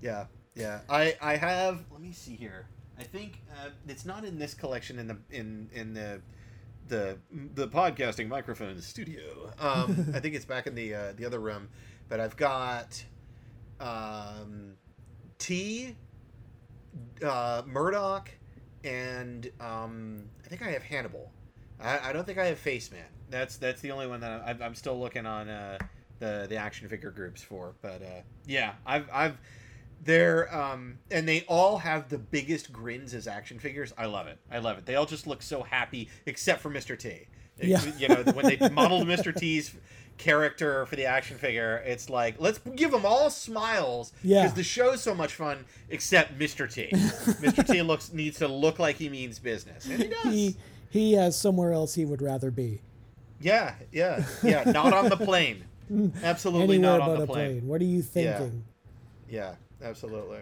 [0.00, 0.80] Yeah, yeah.
[0.88, 1.84] I I have.
[1.90, 2.66] Let me see here.
[2.98, 6.20] I think uh, it's not in this collection in the in in the
[6.88, 7.18] the
[7.54, 9.52] the podcasting microphone studio.
[9.58, 11.68] Um, I think it's back in the uh, the other room.
[12.08, 13.02] But I've got
[13.80, 14.74] um,
[15.38, 15.96] T,
[17.24, 18.30] uh, Murdock,
[18.84, 21.32] and um, I think I have Hannibal.
[21.80, 23.04] I, I don't think I have Face Man.
[23.30, 25.78] That's that's the only one that I'm, I'm still looking on uh,
[26.18, 27.74] the the action figure groups for.
[27.80, 29.38] But uh, yeah, I've I've
[30.04, 33.92] they're um and they all have the biggest grins as action figures.
[33.96, 34.38] I love it.
[34.50, 34.86] I love it.
[34.86, 36.98] They all just look so happy, except for Mr.
[36.98, 37.26] T.
[37.60, 37.80] Yeah.
[37.98, 39.34] You know when they modeled Mr.
[39.34, 39.72] T's
[40.18, 44.42] character for the action figure, it's like let's give them all smiles Yeah.
[44.42, 45.64] because the show's so much fun.
[45.90, 46.72] Except Mr.
[46.72, 46.88] T.
[46.92, 47.66] Mr.
[47.66, 50.24] T looks needs to look like he means business, and he does.
[50.32, 50.56] He
[50.90, 52.80] he has somewhere else he would rather be.
[53.40, 54.64] Yeah, yeah, yeah.
[54.70, 55.64] Not on the plane.
[56.22, 57.60] Absolutely Anywhere not on the plane.
[57.60, 57.68] plane.
[57.68, 58.38] What are you Yeah.
[58.38, 58.64] thinking?
[59.28, 60.38] Yeah, absolutely.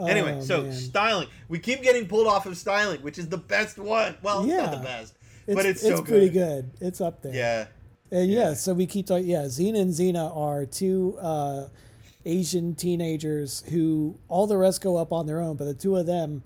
[0.00, 0.72] Oh, Anyway, so man.
[0.72, 1.28] styling.
[1.48, 4.16] We keep getting pulled off of styling, which is the best one.
[4.22, 5.14] Well, it's not the best,
[5.46, 6.70] but it's so pretty good.
[6.78, 6.86] good.
[6.86, 7.34] It's up there.
[7.34, 7.66] Yeah,
[8.12, 8.54] And yeah, Yeah.
[8.54, 9.26] so we keep talking.
[9.26, 11.66] Yeah, Xena and Xena are two uh,
[12.24, 16.06] Asian teenagers who all the rest go up on their own, but the two of
[16.06, 16.44] them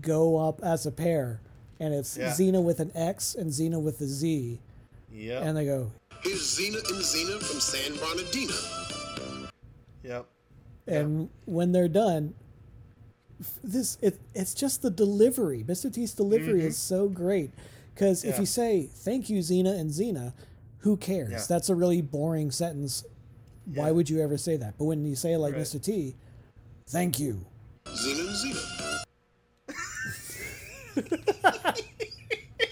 [0.00, 1.40] go up as a pair,
[1.80, 2.30] and it's Yeah.
[2.30, 4.60] Xena with an X and Zena with a Z,
[5.12, 5.40] Yeah.
[5.40, 5.90] and they go,
[6.22, 8.54] Here's Xena and Xena from San Bernardino.
[10.02, 10.26] yep.
[10.86, 12.34] And when they're done,
[13.62, 15.64] this it it's just the delivery.
[15.66, 15.92] Mr.
[15.92, 17.50] T's delivery is so great
[17.94, 18.42] because if Mm-hmm.
[18.42, 20.32] You say thank you Xena and Xena,
[20.78, 21.30] who cares?
[21.32, 21.44] Yeah.
[21.48, 23.04] That's a really boring sentence.
[23.74, 24.76] Why would you ever say that?
[24.78, 25.62] But when you say it like Right.
[25.62, 25.82] Mr.
[25.82, 26.14] T,
[26.86, 27.44] thank you.
[27.86, 29.00] Xena and Xena.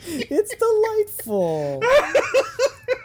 [0.04, 1.82] It's delightful.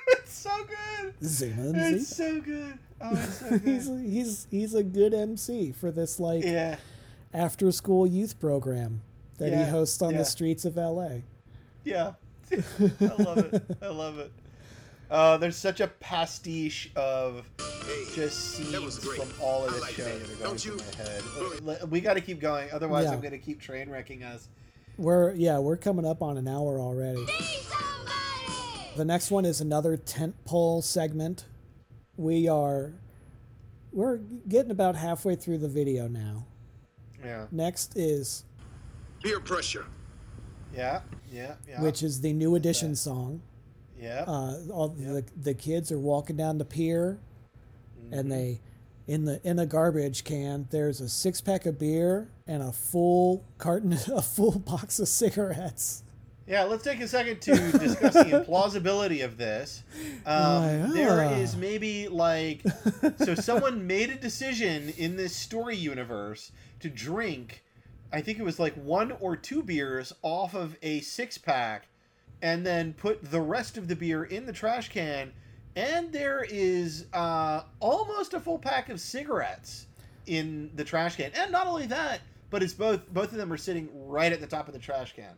[0.09, 1.13] It's so good.
[1.21, 2.15] Xena and It's Xena.
[2.15, 2.79] so good.
[3.01, 6.77] Oh, so He's he's he's a good MC for this like yeah,
[7.33, 9.01] after school youth program
[9.37, 10.17] that Yeah, he hosts on yeah.
[10.19, 11.09] the streets of LA.
[11.83, 12.13] yeah.
[12.51, 13.63] I love it.
[13.81, 14.31] I love it.
[15.11, 17.45] Uh, there's such a pastiche of
[18.13, 20.19] just scenes from all of I the like show that.
[20.19, 20.81] that are going Don't through you?
[20.97, 21.23] my head.
[21.39, 21.85] Really?
[21.89, 23.11] We got to keep going, otherwise Yeah.
[23.11, 24.47] I'm going to keep train wrecking us.
[24.97, 27.19] We're yeah, we're coming up on an hour already.
[27.19, 28.97] Need somebody!
[28.97, 31.45] The next one is another tent pole segment.
[32.17, 32.93] We are
[33.93, 36.45] we're getting about halfway through the video now.
[37.23, 38.43] Yeah, Next is
[39.23, 39.85] Peer pressure.
[40.75, 41.01] yeah,
[41.31, 41.81] yeah, yeah.
[41.81, 43.41] which is the new edition song.
[43.99, 47.19] yeah, Uh, all the the kids are walking down the pier,
[48.11, 48.61] and they
[49.07, 50.67] in the in a garbage can.
[50.69, 56.03] There's a six pack of beer and a full carton, a full box of cigarettes.
[56.47, 59.83] Yeah, let's take a second to discuss the implausibility of this.
[60.25, 61.21] Um, Like, there
[61.55, 61.59] ah.
[61.59, 62.61] maybe like,
[63.17, 67.63] so someone made a decision in this story universe to drink,
[68.13, 71.87] I think it was like one or two beers off of a six pack,
[72.41, 75.33] and then put the rest of the beer in the trash can,
[75.75, 79.87] and there is uh, almost a full pack of cigarettes
[80.27, 83.57] in the trash can, and not only that, but it's both both of them are
[83.57, 85.35] sitting right at the top of the trash can.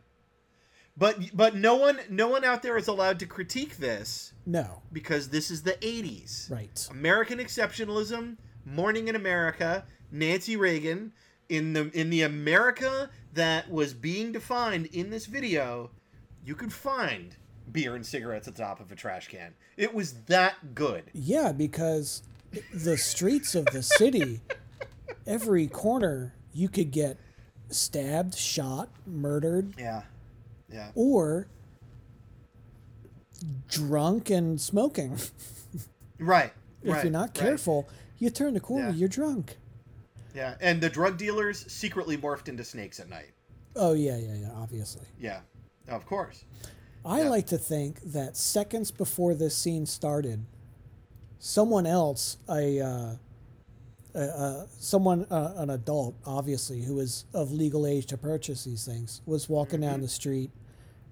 [1.00, 5.30] But but no one no one out there is allowed to critique this No, because
[5.30, 6.52] this is the 80s.
[6.52, 6.88] right.
[6.92, 8.36] American exceptionalism,
[8.66, 11.14] Morning in America, Nancy Reagan
[11.48, 15.90] in the in the America that was being defined in this video,
[16.46, 17.36] you could find
[17.72, 19.54] beer and cigarettes at the top of a trash can.
[19.78, 21.06] It was that good.
[21.14, 22.24] Yeah, because
[22.74, 24.42] the streets of the city,
[25.28, 27.18] every corner, you could get
[27.70, 30.02] stabbed, shot, murdered, Yeah.
[30.72, 30.92] Yeah.
[30.96, 31.48] or
[33.68, 35.18] drunk and smoking.
[36.22, 36.52] Right.
[36.84, 37.34] if right, you're not right.
[37.34, 38.94] careful, you turn the corner, Yeah.
[38.96, 39.56] you're drunk.
[40.36, 43.32] Yeah, and the drug dealers secretly morphed into snakes at night.
[43.74, 44.52] Oh yeah, yeah, yeah.
[44.58, 45.40] Obviously, Yeah.
[45.88, 46.44] Of course.
[47.06, 47.30] I Yeah.
[47.30, 50.46] like to think that seconds before this scene started,
[51.40, 53.16] someone else, a, uh,
[54.16, 58.86] uh, uh, someone, uh, an adult, obviously, who is of legal age to purchase these
[58.86, 59.90] things, was walking Mm-hmm.
[59.90, 60.52] down the street,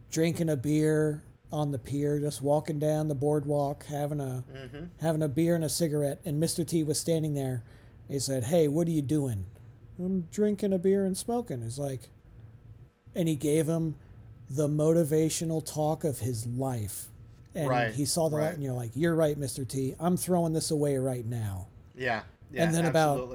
[0.09, 4.85] drinking a beer on the pier, just walking down the boardwalk, having a Mm-hmm.
[5.01, 6.65] having a beer and a cigarette, and Mr.
[6.67, 7.63] T was standing there.
[8.09, 9.45] He said, "Hey, what are you doing?"
[9.99, 11.61] I'm drinking a beer and smoking.
[11.63, 12.09] It's like,
[13.15, 13.95] and he gave him
[14.49, 17.07] the motivational talk of his life.
[17.55, 19.67] And Right, he saw the light, and you're like, "You're right, Mr.
[19.67, 19.95] T.
[19.99, 22.21] I'm throwing this away right now." Yeah.
[22.51, 22.63] Yeah.
[22.63, 23.29] And then about-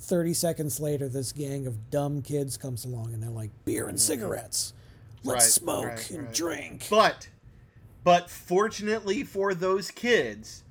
[0.00, 3.90] 30 seconds later, this gang of dumb kids comes along, and they're like, "Beer Mm-hmm.
[3.90, 4.72] and cigarettes."
[5.24, 6.32] Let's Right, smoke right, and right.
[6.34, 6.86] drink.
[6.88, 7.28] But,
[8.04, 10.62] but fortunately for those kids,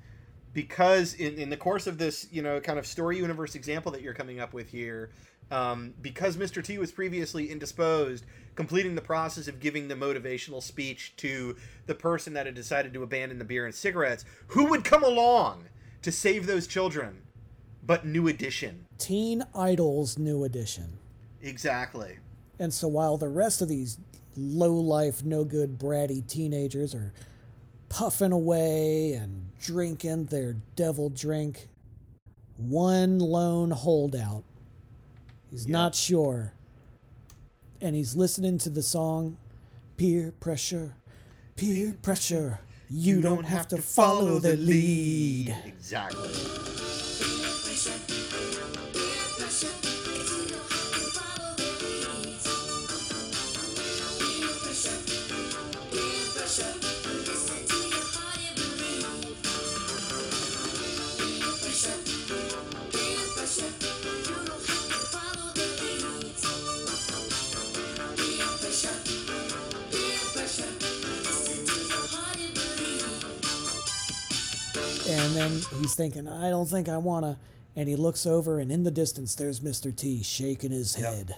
[0.54, 4.00] because in, in the course of this, you know, kind of story universe example that
[4.00, 5.10] you're coming up with here,
[5.50, 6.64] um, because Mr.
[6.64, 8.24] T was previously indisposed,
[8.54, 11.54] completing the process of giving the motivational speech to
[11.86, 15.64] the person that had decided to abandon the beer and cigarettes, who would come along
[16.02, 17.22] to save those children?
[17.88, 18.84] But New Edition.
[18.98, 20.98] Teen Idols New Edition.
[21.40, 22.18] Exactly.
[22.58, 23.98] And so while the rest of these
[24.36, 27.14] low life, no good, bratty teenagers are
[27.88, 31.68] puffing away and drinking their devil drink,
[32.58, 34.44] one lone holdout.
[35.50, 36.52] He's not sure.
[37.80, 39.38] And he's listening to the song
[39.96, 40.92] Peer Pressure,
[41.56, 42.60] Peer Pressure.
[42.90, 45.54] You, don't, have, to follow the lead.
[45.66, 46.87] Exactly.
[75.38, 77.36] Then he's thinking, I don't think I want to.
[77.76, 79.94] And he looks over, and in the distance, there's Mr.
[79.94, 81.14] T shaking his Yep.
[81.14, 81.36] head.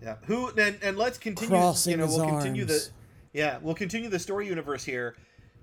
[0.00, 0.14] Yeah.
[0.26, 1.48] Who and, and let's continue.
[1.50, 2.74] Crossing you know, his we'll continue the.
[2.74, 2.90] arms.
[3.32, 5.16] Yeah, we'll continue the story universe here.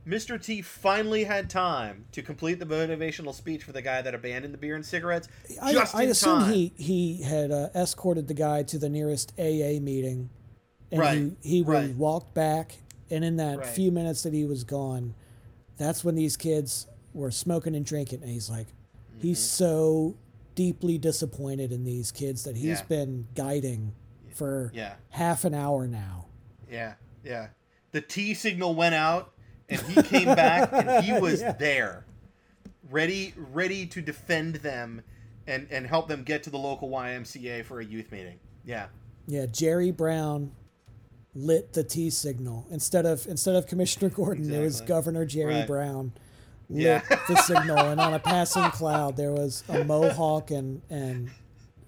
[0.05, 0.41] Mr.
[0.43, 4.57] T finally had time to complete the motivational speech for the guy that abandoned the
[4.57, 5.29] beer and cigarettes.
[5.61, 6.53] I, just I assume time.
[6.53, 10.29] he he had uh, escorted the guy to the nearest AA meeting,
[10.91, 11.87] and Right, he he right.
[11.87, 12.75] would walked back,
[13.09, 13.67] and in that Right.
[13.67, 15.15] few minutes that he was gone,
[15.77, 16.85] that's when these kids
[17.15, 18.67] were smoking and drinking, and he's like,
[19.19, 19.65] he's mm-hmm.
[19.65, 20.17] so
[20.53, 22.85] deeply disappointed in these kids that he's Yeah.
[22.87, 23.93] been guiding
[24.33, 24.95] for Yeah.
[25.09, 26.27] half an hour now.
[26.69, 27.47] Yeah, yeah.
[27.91, 29.31] The T signal went out,
[29.69, 31.53] and he came back, and he was Yeah.
[31.53, 32.05] there,
[32.89, 35.01] ready, ready to defend them,
[35.47, 38.39] and and help them get to the local YMCA for a youth meeting.
[38.65, 38.87] Yeah,
[39.27, 40.51] Yeah, Jerry Brown
[41.33, 44.51] lit the T signal instead of instead of Commissioner Gordon.
[44.51, 45.67] It was Governor Jerry Right.
[45.67, 46.13] Brown
[46.69, 47.01] lit Yeah.
[47.27, 51.29] the signal, and on a passing cloud there was a mohawk and and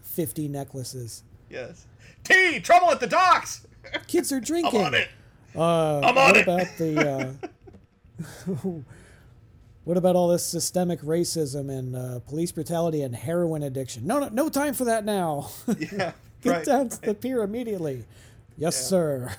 [0.01, 1.23] fifty necklaces.
[1.49, 1.86] yes.
[2.23, 3.65] T, trouble at the docks.
[4.07, 4.82] Kids are drinking.
[4.84, 4.93] I'm drinking.
[4.93, 5.09] on it.
[5.55, 6.43] Uh, I'm on what it.
[6.43, 7.09] about the?
[8.57, 8.57] Uh,
[9.86, 14.05] what about all this systemic racism and uh, police brutality and heroin addiction?
[14.05, 15.49] No, no, no time for that now.
[15.80, 16.11] Yeah,
[16.41, 16.65] Get right.
[16.65, 18.05] down to the pier immediately.
[18.57, 19.32] Yes, sir.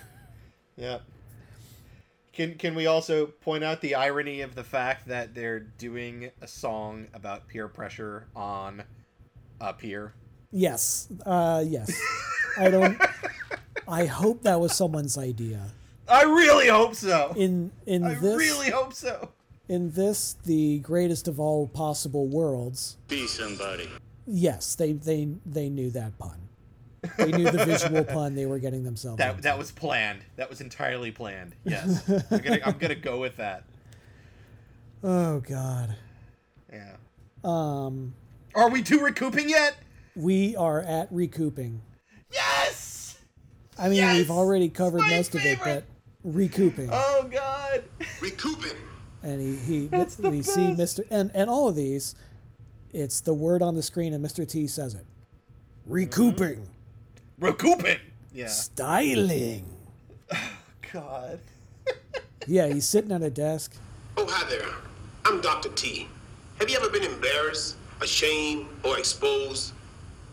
[0.75, 0.99] Yeah.
[2.39, 6.47] Can can we also point out the irony of the fact that they're doing a
[6.47, 8.81] song about peer pressure on
[9.59, 10.13] a pier?
[10.49, 11.09] Yes.
[11.25, 11.91] Uh, yes.
[12.57, 12.97] I don't.
[13.89, 15.65] I hope that was someone's idea.
[16.07, 17.33] I really hope so.
[17.35, 19.31] In in I this really hope so.
[19.67, 22.95] in this the greatest of all possible worlds.
[23.09, 23.89] Be somebody.
[24.25, 26.48] Yes, they they they knew that pun.
[27.17, 29.17] They knew the visual pun they were getting themselves.
[29.19, 29.41] That into.
[29.43, 30.21] that was planned.
[30.35, 31.55] That was entirely planned.
[31.63, 32.03] Yes.
[32.29, 33.63] I'm gonna I'm gonna go with that.
[35.03, 35.95] Oh God.
[36.71, 36.95] Yeah.
[37.43, 38.13] Um,
[38.53, 39.75] Are we two recouping yet?
[40.15, 41.81] we are at recouping.
[42.31, 43.17] Yes.
[43.77, 44.17] I mean, Yes!
[44.17, 45.85] we've already covered my most of it, but
[46.23, 46.89] recouping.
[46.91, 47.83] Oh God.
[48.21, 48.75] Recouping.
[49.23, 50.71] and he he That's the we see.
[50.73, 51.01] Mr.
[51.09, 52.15] and and all of these,
[52.91, 54.45] it's the word on the screen and Mr.
[54.47, 55.05] T says it.
[55.85, 56.67] Recouping,
[57.39, 57.97] Recouping.
[58.33, 58.47] Yeah.
[58.47, 59.65] styling.
[60.31, 60.37] Oh,
[60.93, 61.39] God.
[62.47, 63.75] Yeah, he's sitting at a desk.
[64.17, 64.65] Oh, hi there.
[65.25, 65.69] I'm Dr.
[65.69, 66.07] T.
[66.57, 69.73] Have you ever been embarrassed, ashamed, or exposed?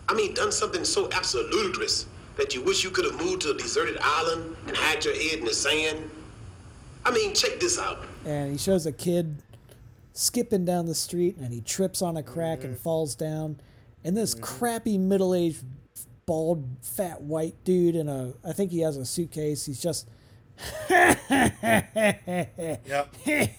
[0.08, 2.06] I mean, done something so absolute ludicrous
[2.38, 5.40] that you wish you could have moved to a deserted island and had your head
[5.40, 6.08] in the sand?
[7.04, 7.98] I mean, check this out.
[8.24, 9.42] and he shows a kid
[10.14, 12.68] skipping down the street and he trips on a crack Mm-hmm.
[12.68, 13.60] and falls down
[14.04, 15.64] and this crappy middle-aged
[16.26, 20.08] bald fat white dude in a i think he has a suitcase he's just
[20.90, 21.18] Yep.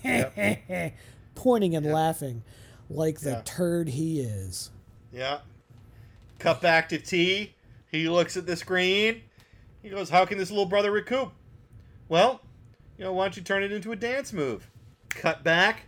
[0.04, 0.94] yep.
[1.36, 2.44] pointing and laughing
[2.90, 3.42] like the Yeah.
[3.46, 4.72] turd he is
[5.14, 5.40] Yeah.
[6.40, 7.56] Cut back to T.
[7.92, 9.22] He looks at the screen.
[9.82, 11.32] He goes, How can this little brother recoup?
[12.10, 12.42] Well,
[12.98, 14.70] you know, why don't you turn it into a dance move?
[15.10, 15.84] Cut back.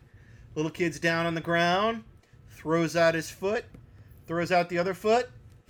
[0.55, 2.03] Little kid's down on the ground.
[2.49, 3.65] Throws out his foot.
[4.25, 5.29] Throws out the other foot.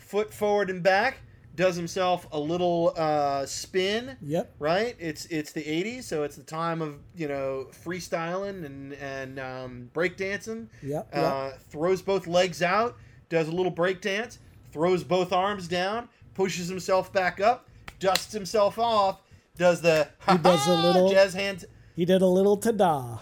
[0.10, 1.20] Foot forward and back.
[1.55, 4.18] Does himself a little uh, spin.
[4.22, 4.95] yep Right?
[4.97, 9.89] It's it's the 80s, so it's the time of, you know, freestyling and, and um,
[9.93, 10.68] breakdancing.
[10.82, 12.95] Yep, Uh, throws both legs out,
[13.30, 14.39] does a little break dance,
[14.72, 17.68] throws both arms down, pushes himself back up,
[17.99, 19.22] dusts himself off,
[19.57, 21.66] does the He does a little- jazz hands.
[21.95, 23.20] He did a little ta-da.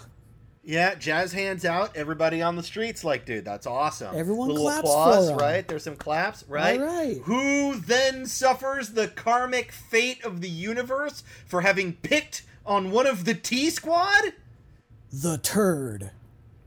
[0.69, 1.95] Yeah, jazz hands out.
[1.95, 4.13] Everybody on the streets like, dude, that's awesome.
[4.13, 5.37] Everyone Little claps applause, for him.
[5.39, 5.65] right?
[5.65, 6.77] There's some claps, right?
[6.81, 7.21] right.
[7.23, 13.23] Who then suffers the karmic fate of the universe for having picked on one of
[13.23, 14.33] the T Squad?
[15.09, 16.11] The turd.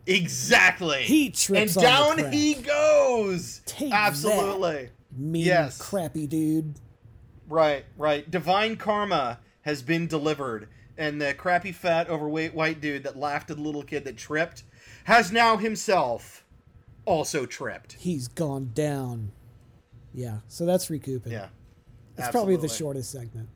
[0.07, 1.03] Exactly.
[1.03, 3.61] He trips and on the down he goes.
[3.67, 4.89] Take Absolutely.
[5.15, 5.77] Mean, Yes.
[5.77, 6.75] crappy dude.
[7.49, 8.29] Right, right.
[8.31, 10.69] Divine karma has been delivered,
[11.01, 14.65] and the crappy, fat, overweight white dude that laughed at the little kid that tripped
[15.05, 16.45] has now himself
[17.07, 17.95] also tripped.
[17.95, 19.33] He's gone down.
[20.13, 21.33] Yeah, so that's recouping.
[21.33, 21.49] Yeah.
[22.19, 23.49] It's probably the shortest segment.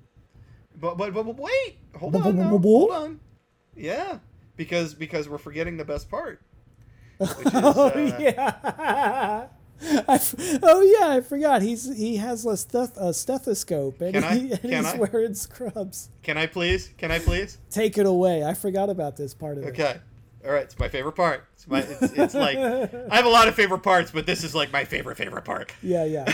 [0.81, 2.59] But but but, but wait, hold on, now.
[2.59, 3.21] hold on.
[3.77, 4.19] Yeah,
[4.57, 6.41] because because we're forgetting the best part.
[7.19, 9.47] Which is, Oh uh, yeah.
[10.09, 11.63] I f- oh yeah, I forgot.
[11.63, 14.35] He's he has a, steth- a stethoscope and, Can I?
[14.39, 14.97] he, and Can he's I?
[14.97, 16.11] wearing scrubs.
[16.23, 16.91] Can I please?
[16.97, 17.59] Can I please?
[17.71, 18.45] Take it away.
[18.45, 19.69] I forgot about this part of it.
[19.69, 19.99] Okay.
[20.47, 21.47] All right, it's my favorite part.
[21.55, 21.81] It's my.
[21.81, 24.85] It's, it's like I have a lot of favorite parts, but this is like my
[24.85, 25.73] favorite favorite part.
[25.83, 26.25] Yeah, yeah.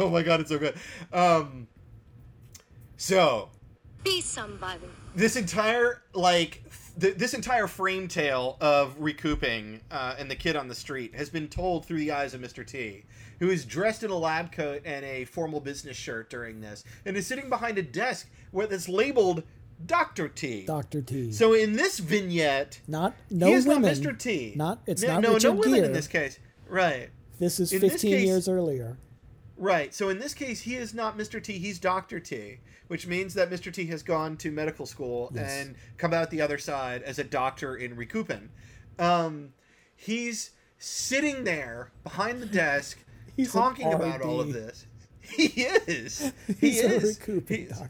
[0.00, 0.74] oh my god, it's so good.
[1.12, 1.68] Um.
[2.96, 3.50] So
[4.04, 4.80] Be somebody.
[5.14, 6.62] this entire like
[7.00, 11.28] th- this entire frame tale of recouping uh, and the kid on the street has
[11.30, 12.66] been told through the eyes of Mr.
[12.66, 13.04] T,
[13.40, 17.16] who is dressed in a lab coat and a formal business shirt during this, and
[17.16, 19.42] is sitting behind a desk where that's labeled
[19.84, 20.64] Doctor T.
[20.64, 21.32] Doctor T.
[21.32, 23.82] So in this vignette, not no he is women.
[23.82, 24.16] not Mr.
[24.18, 24.52] T.
[24.54, 25.86] Not it's no, not no, Richard no women Gere.
[25.86, 26.38] in this case.
[26.68, 27.10] Right.
[27.40, 28.96] This is in this 15 case- years earlier.
[29.56, 29.94] Right.
[29.94, 31.42] So in this case, he is not Mr.
[31.42, 31.54] T.
[31.58, 33.72] He's Doctor T, which means that Mr.
[33.72, 35.50] T has gone to medical school Yes.
[35.66, 38.48] and come out the other side as a doctor in recouping.
[38.98, 39.50] Um,
[39.94, 42.98] he's sitting there behind the desk,
[43.36, 44.86] He's talking about all of this.
[45.20, 46.32] He is.
[46.60, 47.18] He He's a is.
[47.24, 47.88] He's, doctor.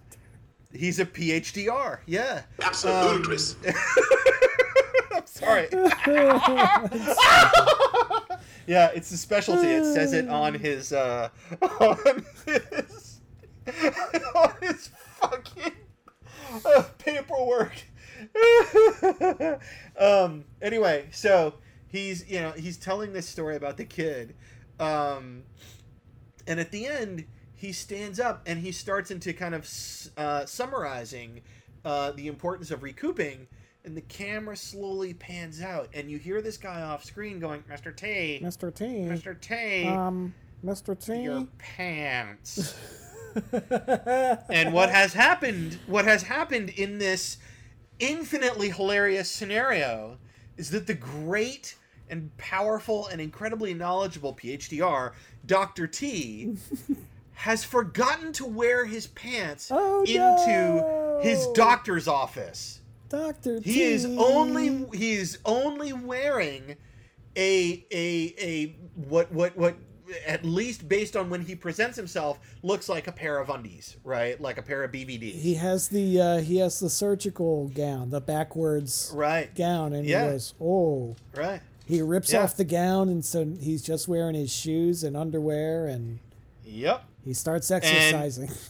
[0.72, 1.98] he's a PhDR.
[2.06, 2.42] Yeah.
[2.62, 3.56] Absolutely, Chris.
[5.14, 5.68] I'm sorry.
[8.66, 9.68] Yeah, it's a specialty.
[9.68, 11.28] It says it on his uh
[11.80, 13.20] on his
[14.34, 14.90] on his
[15.20, 15.72] fucking
[16.64, 17.74] uh, paperwork.
[19.98, 21.54] um anyway, so
[21.88, 24.34] he's you know, he's telling this story about the kid.
[24.78, 25.44] Um
[26.46, 27.24] and at the end
[27.62, 29.70] he stands up and he starts into kind of
[30.16, 31.42] uh, summarizing
[31.84, 33.46] uh, the importance of recouping
[33.84, 37.94] and the camera slowly pans out and you hear this guy off screen going mr
[37.94, 38.72] t Mr.
[38.74, 38.84] T.
[38.84, 40.98] mr t Um, Mr.
[40.98, 41.22] T.
[41.22, 42.74] your pants
[44.48, 47.38] and what has happened what has happened in this
[47.98, 50.18] infinitely hilarious scenario
[50.56, 51.74] is that the great
[52.08, 55.12] and powerful and incredibly knowledgeable PhDR,
[55.46, 55.86] Dr.
[55.86, 56.56] T,
[57.32, 61.20] has forgotten to wear his pants Oh, into no.
[61.22, 62.81] his doctor's office.
[63.12, 63.72] Doctor T.
[63.72, 66.76] He is only he is only wearing
[67.36, 68.76] a a a
[69.08, 69.76] what what what
[70.26, 74.40] at least based on when he presents himself looks like a pair of undies, right?
[74.40, 75.34] Like a pair of BVDs.
[75.34, 79.54] He has the uh, he has the surgical gown, the backwards right.
[79.54, 80.24] gown, and Yeah.
[80.24, 81.16] he goes, oh.
[81.34, 81.60] Right.
[81.86, 82.42] He rips Yeah.
[82.44, 86.18] off the gown, and so he's just wearing his shoes and underwear, and
[86.64, 87.04] Yep.
[87.24, 88.50] he starts exercising.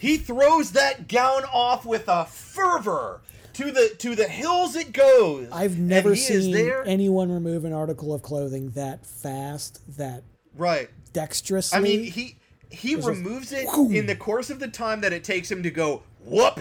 [0.00, 3.20] He throws that gown off with a fervor.
[3.58, 5.48] To the to the hills it goes.
[5.50, 6.54] I've never seen
[6.86, 10.22] anyone remove an article of clothing that fast, that
[10.54, 10.88] right.
[11.12, 11.76] dexterously.
[11.76, 12.36] I mean, he
[12.70, 15.64] he There's a- removes it in the course of the time that it takes him
[15.64, 16.60] to go whoop.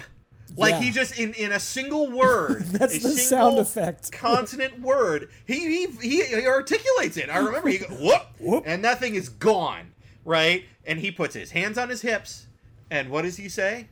[0.56, 0.82] Like Yeah.
[0.82, 2.64] he just in in a single word.
[2.66, 4.12] That's a the single sound effect.
[4.14, 5.30] consonant word.
[5.46, 7.30] He, he he he articulates it.
[7.30, 8.64] I remember he go whoop, Whoop.
[8.66, 9.92] and that thing is gone.
[10.26, 12.48] Right, and he puts his hands on his hips,
[12.90, 13.88] and what does he say?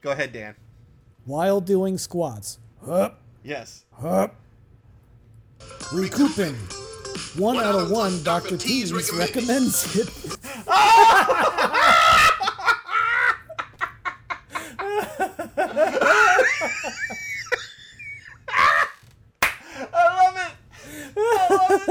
[0.00, 0.56] Go ahead, Dan.
[1.28, 2.58] While doing squats.
[2.86, 3.84] Hup, Yes.
[3.92, 4.34] hup.
[5.92, 6.54] Recouping.
[7.36, 8.56] One out of one, Dr.
[8.56, 10.08] T's recommends recommends it.
[19.92, 20.52] I love it.
[21.16, 21.82] I love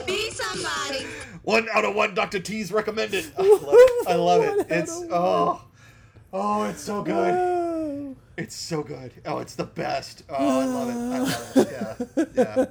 [0.00, 0.06] it.
[0.06, 1.06] Be somebody.
[1.42, 2.40] One out of one Dr.
[2.40, 3.26] T's recommended.
[3.38, 4.08] I love it.
[4.08, 4.66] I love it.
[4.70, 5.62] It's oh,
[6.32, 8.16] oh, it's so good.
[8.36, 9.12] It's so good.
[9.26, 10.24] Oh, it's the best.
[10.28, 10.94] Oh, I love it.
[10.94, 11.68] I love it.
[12.34, 12.64] Yeah,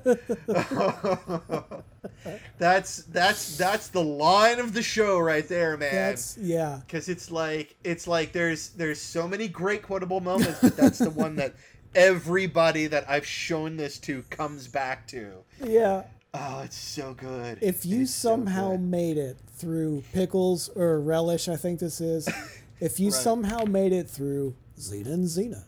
[0.53, 2.31] yeah.
[2.57, 5.93] that's that's that's the line of the show right there, man.
[5.93, 6.79] That's yeah.
[6.85, 11.11] because it's like it's like there's there's so many great quotable moments, but that's the
[11.11, 11.53] one that
[11.95, 15.33] everybody that I've shown this to comes back to.
[15.63, 16.03] Yeah.
[16.33, 17.57] Oh, it's so good.
[17.61, 18.81] If you It's so somehow good.
[18.81, 22.29] made it through pickles or relish, I think this is,
[22.81, 23.21] If you Right.
[23.21, 25.65] somehow made it through Zena and Zena,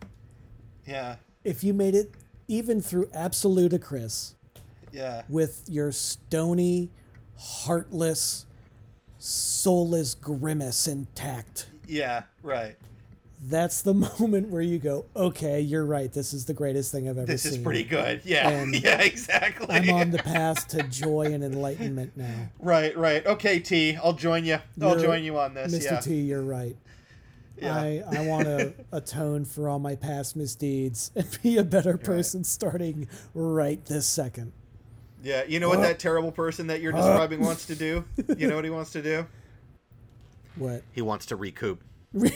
[0.85, 1.15] Yeah.
[1.45, 2.11] if you made it
[2.47, 4.33] even through Absolutacris
[4.91, 5.21] Yeah.
[5.29, 6.89] with your stony,
[7.37, 8.45] heartless,
[9.19, 12.23] soulless grimace intact, Yeah.
[12.41, 12.75] Right.
[13.45, 16.11] that's the moment where you go, okay, you're right.
[16.11, 17.51] This is the greatest thing I've ever This seen.
[17.51, 18.21] This is pretty good.
[18.25, 18.49] Yeah.
[18.63, 19.01] And yeah.
[19.01, 19.67] Exactly.
[19.69, 22.49] I'm on the path to joy and enlightenment now.
[22.59, 22.97] Right.
[22.97, 23.25] Right.
[23.25, 23.95] Okay, T.
[23.97, 24.57] I'll join you.
[24.81, 25.73] I'll You're- join you on this.
[25.73, 25.83] Mr.
[25.91, 25.99] Yeah.
[25.99, 26.75] T, you're right.
[27.61, 27.75] Yeah.
[27.75, 32.43] I, I want to atone for all my past misdeeds and be a better person
[32.43, 34.51] starting right this second.
[35.21, 35.43] Yeah.
[35.47, 38.03] You know what uh, that terrible person that you're uh, describing wants to do?
[38.37, 39.25] You know what he wants to do?
[40.55, 40.83] What?
[40.91, 41.81] He wants to recoup.
[42.15, 42.31] I'm-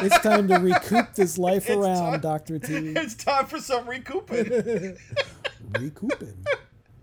[0.00, 2.20] it's time to recoup this life around, time.
[2.20, 2.58] Dr.
[2.58, 2.74] T.
[2.96, 4.96] It's time for some recouping.
[5.78, 6.44] Recouping.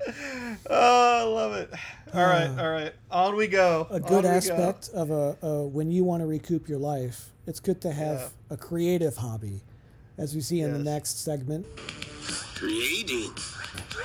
[0.69, 1.69] oh, I love it.
[2.13, 2.49] All right.
[2.59, 2.93] All right.
[3.11, 3.87] On we go.
[3.91, 6.79] Uh, A good On we aspect of a, a when you want to recoup your
[6.79, 8.27] life, it's good to have Yeah.
[8.55, 9.61] a creative hobby.
[10.17, 11.65] As we see in the next segment.
[12.55, 13.31] Creating.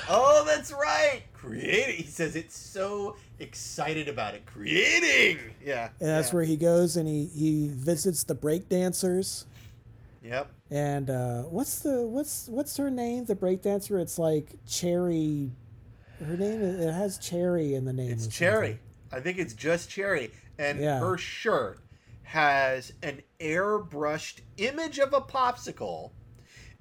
[0.08, 1.22] Oh, that's right.
[1.32, 1.96] Creating.
[1.98, 4.44] He says it's so excited about it.
[4.44, 5.38] Creating.
[5.64, 5.90] Yeah.
[6.00, 6.34] And that's yeah.
[6.34, 9.46] where he goes and he, he visits the break dancers.
[10.24, 10.50] Yep.
[10.70, 13.24] And uh, what's the what's what's her name?
[13.24, 14.00] The breakdancer.
[14.00, 15.50] It's like Cherry.
[16.24, 18.10] Her name it has Cherry in the name.
[18.10, 18.78] It's Cherry.
[19.12, 20.30] I think it's just Cherry.
[20.58, 21.00] And Yeah.
[21.00, 21.80] her shirt
[22.24, 26.10] has an airbrushed image of a popsicle.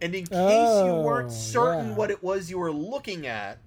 [0.02, 1.96] And in case you Oh, weren't certain yeah.
[1.96, 3.60] what it was you were looking at,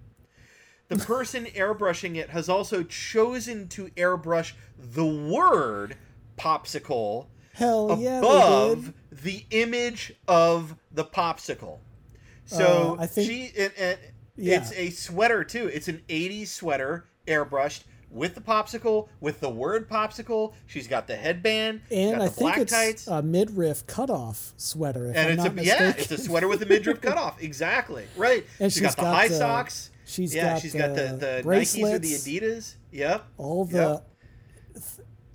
[0.89, 5.97] the person airbrushing it has also chosen to airbrush the word
[6.39, 9.23] popsicle Hell above did.
[9.23, 11.79] the image of the popsicle.
[12.47, 13.99] So Uh, I think- she and, and
[14.37, 14.59] Yeah.
[14.59, 15.67] it's a sweater too.
[15.69, 20.53] It's an 80s sweater airbrushed with the popsicle, with the word popsicle.
[20.67, 23.07] She's got the headband, And got I the think black it's tights.
[23.07, 25.11] a midriff cutoff sweater.
[25.11, 25.85] If and I'm it's not a mistaken.
[25.87, 27.43] yeah, it's a sweater with a midriff cutoff.
[27.43, 28.07] Exactly.
[28.17, 28.45] Right.
[28.61, 29.91] And she's she's got the high the- socks.
[30.05, 32.13] she's yeah, got she's got the, the the Nikes or the.
[32.13, 32.75] Adidas.
[32.91, 33.25] Yep.
[33.39, 34.03] all the.
[34.75, 34.87] Yep.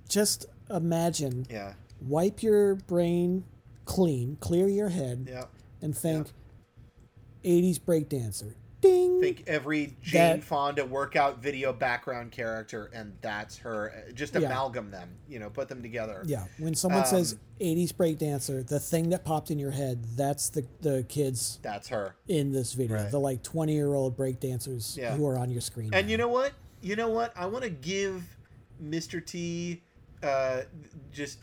[0.08, 1.46] Just imagine.
[1.50, 1.74] Yeah.
[2.00, 3.44] Wipe your brain
[3.84, 5.50] clean, clear your head, Yep.
[5.82, 6.28] and think,
[7.44, 8.54] '80s breakdancer.
[8.80, 9.20] Ding.
[9.20, 14.04] think every Jane That- Fonda workout video background character, and that's her.
[14.14, 14.42] Just Yeah.
[14.42, 16.22] amalgam them, you know, put them together.
[16.24, 20.48] Yeah, when someone says Um, 80s breakdancer, the thing that popped in your head, that's
[20.50, 22.14] the, the kids That's her.
[22.28, 22.96] in this video.
[22.98, 23.10] Right.
[23.10, 25.16] The like 20 year old breakdancers Yeah.
[25.16, 25.90] who are on your screen.
[25.92, 26.10] And now.
[26.12, 26.52] you know what?
[26.80, 27.32] You know what?
[27.36, 28.22] I want to give
[28.82, 29.24] Mr.
[29.24, 29.82] T
[30.22, 30.62] uh,
[31.12, 31.38] just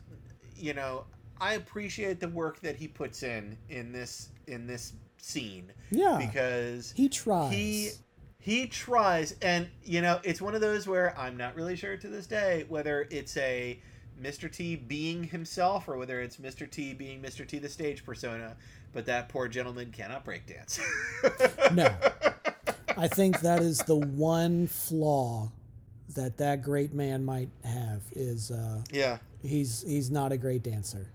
[0.58, 1.04] you know,
[1.42, 5.72] I appreciate the work that he puts in in this in this scene.
[5.92, 6.18] Yeah.
[6.20, 7.52] Because he tries.
[7.54, 7.90] he
[8.40, 12.08] he tries and you know it's one of those where i'm not really sure to
[12.08, 13.80] this day whether it's a
[14.22, 18.56] mr t being himself or whether it's mr t being mr t the stage persona
[18.94, 20.80] but that poor gentleman cannot break dance
[21.74, 21.92] No.
[22.98, 25.52] I think that is the one flaw
[26.16, 31.10] that that great man might have is uh, yeah he's he's not a great dancer.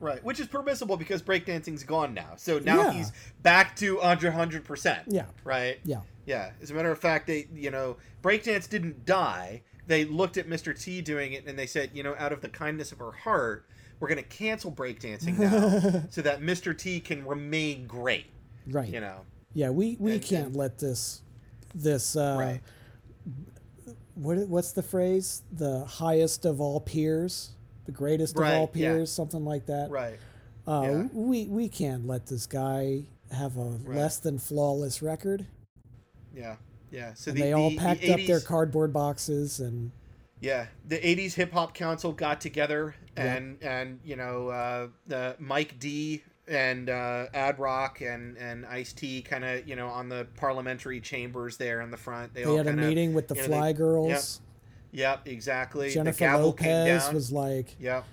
[0.00, 2.92] Right which is permissible because breakdancing's gone now so now Yeah.
[2.92, 3.12] he's
[3.42, 5.26] back to under 100% Yeah.
[5.44, 6.00] right Yeah.
[6.26, 9.62] Yeah, as a matter of fact, they you know breakdance didn't die.
[9.86, 10.78] They looked at Mr.
[10.78, 13.64] T doing it and they said, you know, out of the kindness of her heart,
[13.98, 16.76] we're going to cancel breakdancing now so that Mr.
[16.76, 18.26] T can remain great.
[18.66, 18.90] Right.
[18.92, 19.20] You know,
[19.54, 21.22] Yeah, we, we And- can't and- let this
[21.74, 22.60] this uh right?
[24.14, 25.42] what what's the phrase?
[25.50, 27.52] The highest of all peers,
[27.88, 28.92] the greatest Right, of all yeah.
[28.92, 29.88] peers, something like that.
[29.90, 30.18] Right.
[30.66, 31.02] Uh, yeah.
[31.14, 35.46] We we can't let this guy have a less than flawless record.
[36.34, 36.56] Yeah.
[36.90, 37.14] Yeah.
[37.14, 39.90] So And the, they all the- the packed up their cardboard boxes and
[40.40, 43.34] Yeah, the '80s Hip Hop Council got together, Yeah.
[43.36, 48.92] and and you know uh, the Mike D and uh, Ad Rock and and Ice
[48.92, 52.34] T kind of you know on the parliamentary chambers there in the front.
[52.34, 54.40] They, they all had a meeting with the you know, Fly they- Girls.
[54.92, 55.90] Yep, exactly.
[55.90, 58.04] Jennifer Lopez was like, Yep.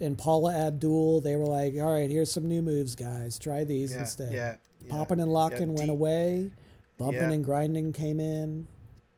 [0.00, 3.38] and Paula Abdul, they were like, all right, here's some new moves, guys.
[3.38, 4.32] Try these Yeah, instead.
[4.32, 4.54] yeah,
[4.84, 4.90] yeah.
[4.90, 6.50] Popping and locking Yeah, went D- away.
[6.98, 7.30] Bumping Yeah.
[7.32, 8.66] and grinding came in.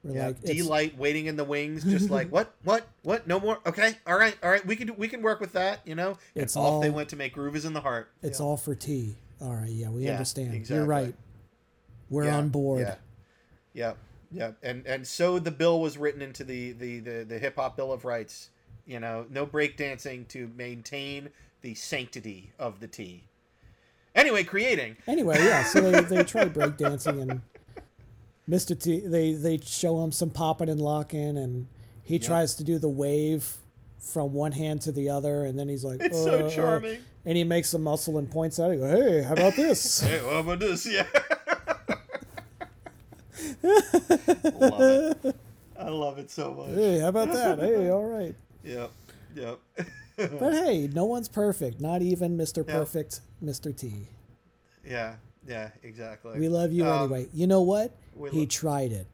[0.04, 3.26] We're Yeah, like, "Deee-Lite, waiting in the wings, just like what, what, what?
[3.28, 3.58] No more.
[3.66, 4.64] Okay, all right, all right.
[4.66, 5.80] We can do, we can work with that.
[5.86, 6.16] You know.
[6.34, 8.08] And It's off they went to make Groove is in the Heart.
[8.22, 8.46] It's Yeah.
[8.46, 9.16] all for T.
[9.40, 10.54] All right, yeah, we Yeah, understand.
[10.54, 10.76] exactly.
[10.76, 11.14] You're right.
[12.10, 12.80] We're Yeah, on board.
[12.80, 12.94] Yeah.
[13.74, 13.96] Yep.
[14.32, 14.56] Yep.
[14.62, 17.92] And and so the bill was written into the the the, the hip hop bill
[17.92, 18.50] of rights.
[18.86, 21.30] You know, no breakdancing to maintain
[21.60, 23.24] the sanctity of the T.
[24.14, 24.96] Anyway, creating.
[25.06, 27.40] Anyway, yeah, so they, they try breakdancing and
[28.48, 28.78] Mr.
[28.78, 31.68] T they they show him some popping and locking and
[32.02, 33.56] he tries to do the wave
[34.02, 36.98] from one hand to the other, and then he's like, It's "Uh, so uh," charming.
[37.24, 38.56] and he makes a muscle and points.
[38.56, 40.84] He go, "Hey, how about this?" Hey, what about this?
[40.86, 41.06] Yeah.
[43.62, 45.36] love it.
[45.78, 46.74] I love it so much.
[46.76, 47.58] hey, how about that?
[47.58, 48.34] Hey, all right.
[48.64, 48.90] Yep.
[49.36, 49.58] Yep.
[50.38, 51.80] But hey, no one's perfect.
[51.80, 52.64] Not even Mr.
[52.68, 52.74] Yeah.
[52.74, 53.74] Perfect, Mr.
[53.76, 54.06] T.
[54.86, 55.14] yeah.
[55.48, 55.70] Yeah.
[55.82, 56.38] Exactly.
[56.38, 57.28] We love you Um, anyway.
[57.32, 57.96] You know what?
[58.30, 59.06] He lo- tried it.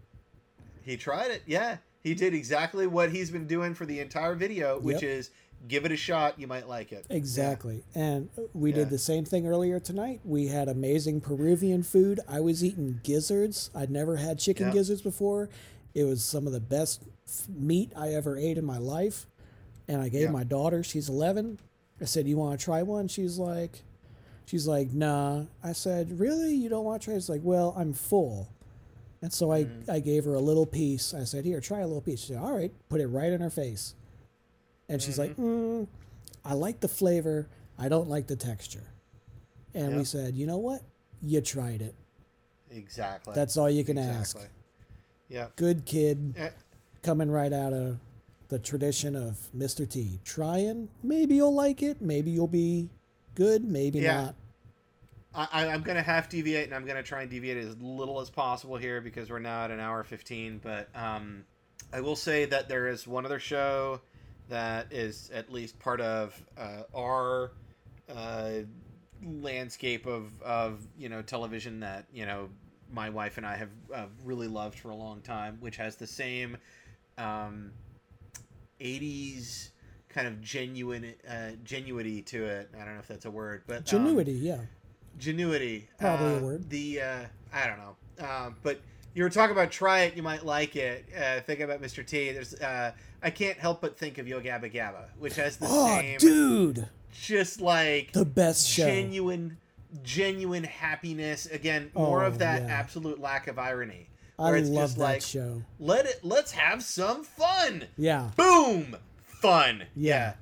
[0.82, 1.42] He tried it.
[1.46, 1.78] Yeah.
[2.02, 5.10] He did exactly what he's been doing for the entire video, which Yep.
[5.10, 5.30] is
[5.66, 6.38] give it a shot.
[6.38, 7.06] You might like it.
[7.10, 7.82] Exactly.
[7.94, 8.76] And we Yeah.
[8.76, 10.20] did the same thing earlier tonight.
[10.24, 12.20] We had amazing Peruvian food.
[12.28, 13.70] I was eating gizzards.
[13.74, 14.72] I'd never had chicken Yeah.
[14.74, 15.48] gizzards before.
[15.94, 17.02] It was some of the best
[17.48, 19.26] meat I ever ate in my life.
[19.88, 20.30] And I gave Yeah.
[20.30, 21.58] my daughter, she's 11.
[22.00, 23.82] I said, "You want to try one?" She's like
[24.44, 26.54] she's like, "Nah." I said, "Really?
[26.54, 28.48] You don't want to try?" It's like, "Well, I'm full."
[29.20, 29.90] And so I, Mm-hmm.
[29.90, 31.12] I gave her a little piece.
[31.12, 32.20] I said, Here, try a little piece.
[32.20, 33.94] She said, All right, put it right in her face.
[34.88, 35.42] And she's like, Mm-hmm.
[35.82, 35.86] mm,
[36.44, 37.48] I like the flavor.
[37.78, 38.84] I don't like the texture.
[39.74, 40.82] And we said, You know what?
[41.22, 41.94] You tried it.
[42.70, 43.34] Exactly.
[43.34, 44.38] That's all you can ask.
[45.28, 45.48] Yeah.
[45.56, 46.50] Good kid Eh,
[47.02, 47.98] coming right out of
[48.48, 49.88] the tradition of Mr.
[49.88, 50.18] T.
[50.24, 50.88] Trying.
[51.02, 52.00] Maybe you'll like it.
[52.00, 52.88] Maybe you'll be
[53.34, 53.64] good.
[53.64, 54.22] Maybe Yeah.
[54.24, 54.34] not.
[55.34, 58.30] I, I- I'm gonna half deviate, and I'm gonna try and deviate as little as
[58.30, 60.58] possible here because we're now at an hour fifteen.
[60.62, 61.44] But um,
[61.92, 64.00] I will say that there is one other show
[64.48, 67.52] that is at least part of uh, our
[68.14, 68.50] uh,
[69.24, 72.48] landscape of of you know television that you know
[72.92, 76.06] my wife and I have uh, really loved for a long time, which has the
[76.06, 76.56] same
[77.18, 77.72] um,
[78.80, 79.70] '80s
[80.08, 82.70] kind of genuine uh, genuity to it.
[82.74, 84.58] I don't know if that's a word, but um, Genuity, yeah.
[85.18, 85.84] Genuity.
[85.98, 86.70] Probably a uh, word.
[86.70, 88.80] The uh, I don't know, but
[89.18, 91.04] you were talking about try it, you might like it.
[91.12, 92.06] Uh, think about Mr.
[92.06, 92.30] T.
[92.30, 95.98] There's uh, I can't help but think of Yo Gabba Gabba, which has the Oh,
[95.98, 96.88] same, dude.
[97.12, 98.86] just like The best show.
[98.86, 99.56] genuine,
[100.04, 101.46] genuine happiness.
[101.46, 102.68] Again, more Oh, of that yeah.
[102.68, 104.08] absolute lack of irony.
[104.38, 105.62] I it's love just that like, show.
[105.80, 106.20] Let it.
[106.22, 107.86] Let's have some fun.
[107.96, 108.30] Yeah.
[108.36, 108.96] Boom.
[109.24, 109.82] Fun.
[109.96, 110.34] Yeah.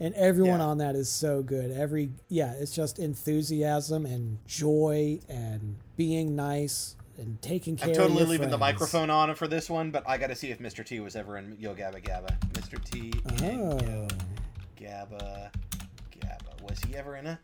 [0.00, 0.66] And everyone Yeah.
[0.66, 1.70] on that is so good.
[1.70, 8.24] Every yeah, it's just enthusiasm and joy and being nice and taking care I'm totally
[8.24, 10.84] leaving the microphone on for this one, but I got to see if Mr.
[10.84, 12.38] T was ever in Yo Gabba Gabba.
[12.52, 12.82] Mr.
[12.82, 13.12] T
[13.42, 13.78] in Oh.
[13.78, 14.08] Yo
[14.76, 15.50] Gabba
[16.10, 16.62] Gabba.
[16.68, 17.38] Was he ever in it?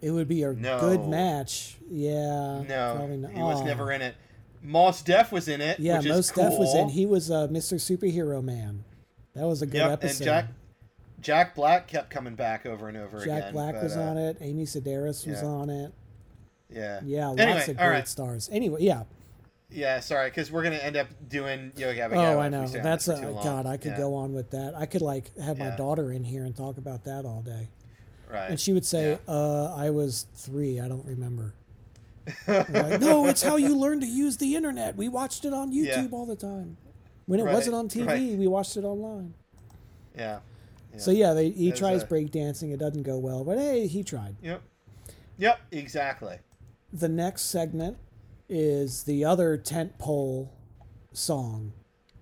[0.00, 0.78] It would be a No.
[0.78, 1.76] good match.
[1.90, 2.62] Yeah.
[2.68, 3.32] No, probably not.
[3.32, 4.14] he was never in it.
[4.62, 5.78] Mos Def was in it.
[5.80, 6.50] Yeah, is cool.
[6.50, 6.88] Def was in.
[6.88, 6.92] It.
[6.92, 7.74] He was uh, Mr.
[7.74, 8.84] Superhero Man.
[9.34, 10.16] That was a good yep, episode.
[10.16, 10.46] and Jack
[11.20, 13.52] Jack Black kept coming back over and over Jack again.
[13.52, 14.36] Black but, was uh, on it.
[14.40, 15.92] Amy Sedaris was on it.
[16.70, 17.00] Yeah.
[17.04, 18.08] Yeah, lots Anyway, of great right.
[18.08, 18.48] stars.
[18.52, 19.04] Anyway, yeah.
[19.70, 22.34] Yeah, sorry, because we're gonna end up doing Yo Gabba Gabba.
[22.34, 22.66] Oh, I know.
[22.66, 23.44] That's a for too long.
[23.44, 23.66] God.
[23.66, 24.74] I could Yeah, go on with that.
[24.74, 25.76] I could like have my Yeah.
[25.76, 27.68] daughter in here and talk about that all day.
[28.30, 28.50] Right.
[28.50, 29.16] And she would say, Yeah.
[29.34, 30.80] uh, I was three.
[30.80, 31.54] I don't remember.
[32.46, 34.96] Like, no, it's how you learn to use the internet.
[34.96, 36.76] We watched it on YouTube all the time.
[37.26, 38.38] When it Right, wasn't on TV, right.
[38.38, 39.34] we watched it online.
[40.16, 40.40] Yeah.
[40.96, 42.72] So yeah, they, he There's tries a- breakdancing.
[42.72, 44.36] It doesn't go well, but hey, he tried.
[44.42, 44.62] Yep.
[45.38, 45.60] Yep.
[45.72, 46.36] Exactly.
[46.92, 47.98] The next segment
[48.48, 50.52] is the other tent pole
[51.12, 51.72] song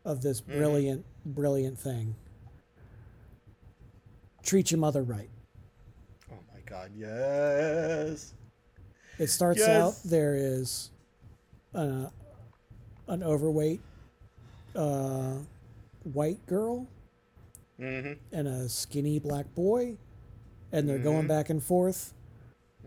[0.04, 0.58] of this Mm-hmm.
[0.58, 2.16] brilliant, brilliant thing.
[4.42, 5.28] Treat your mother right.
[6.30, 6.90] Oh my God.
[6.96, 8.34] Yes.
[9.18, 9.68] It starts Yes.
[9.68, 10.90] out there is
[11.74, 12.06] uh,
[13.08, 13.80] an overweight
[14.74, 15.36] uh,
[16.12, 16.86] white girl
[17.80, 18.12] Mm-hmm.
[18.32, 19.98] and a skinny black boy,
[20.72, 22.14] and they're going back and forth.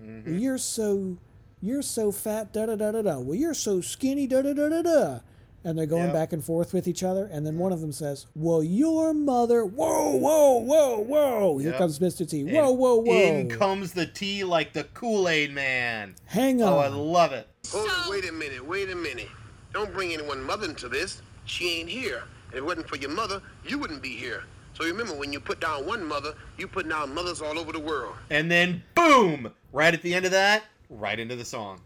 [0.02, 0.40] Mm-hmm.
[0.40, 1.16] You're so
[1.62, 3.20] you're so fat, da da da da da.
[3.20, 5.20] Well, you're so skinny, da da da da da.
[5.62, 6.14] And they're going Yep.
[6.14, 9.66] back and forth with each other, and then one of them says, "Well, your mother."
[9.66, 11.58] Whoa, whoa, whoa, whoa!
[11.58, 11.78] Here Yep.
[11.78, 12.46] comes Mister T.
[12.46, 13.12] Whoa, whoa, whoa!
[13.14, 16.16] In comes the T like the Kool Aid Man.
[16.26, 16.74] Hang on.
[16.74, 17.46] Oh, I love it.
[17.74, 19.28] Hold it, wait a minute, wait a minute.
[19.74, 21.22] Don't bring anyone mother into this.
[21.44, 22.24] She ain't here.
[22.52, 24.44] If it wasn't for your mother, you wouldn't be here.
[24.76, 27.80] So remember, when you put down one mother, you put down mothers all over the
[27.82, 28.16] world.
[28.30, 31.82] And then boom, right at the end of that, right into the song.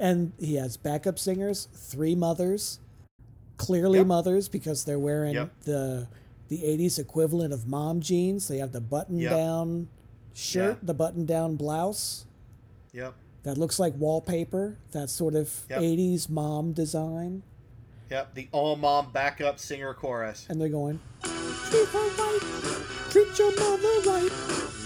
[0.00, 2.80] and he has backup singers, three mothers,
[3.58, 4.06] clearly Yep.
[4.08, 5.60] mothers because they're wearing Yep.
[5.64, 6.08] the
[6.48, 8.48] the 80s equivalent of mom jeans.
[8.48, 9.88] They have the button down
[10.34, 10.86] shirt, Yeah.
[10.86, 12.26] the button down blouse
[12.92, 13.14] Yep.
[13.44, 14.76] that looks like wallpaper.
[14.92, 15.80] That sort of Yep.
[15.80, 17.42] 80s mom design.
[18.10, 18.34] Yep.
[18.34, 20.44] The all mom backup singer chorus.
[20.50, 24.32] And they're going, treat her right, treat your mother right,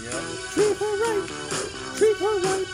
[0.03, 0.23] Yep.
[0.53, 1.29] treat her right,
[1.97, 2.65] treat her right.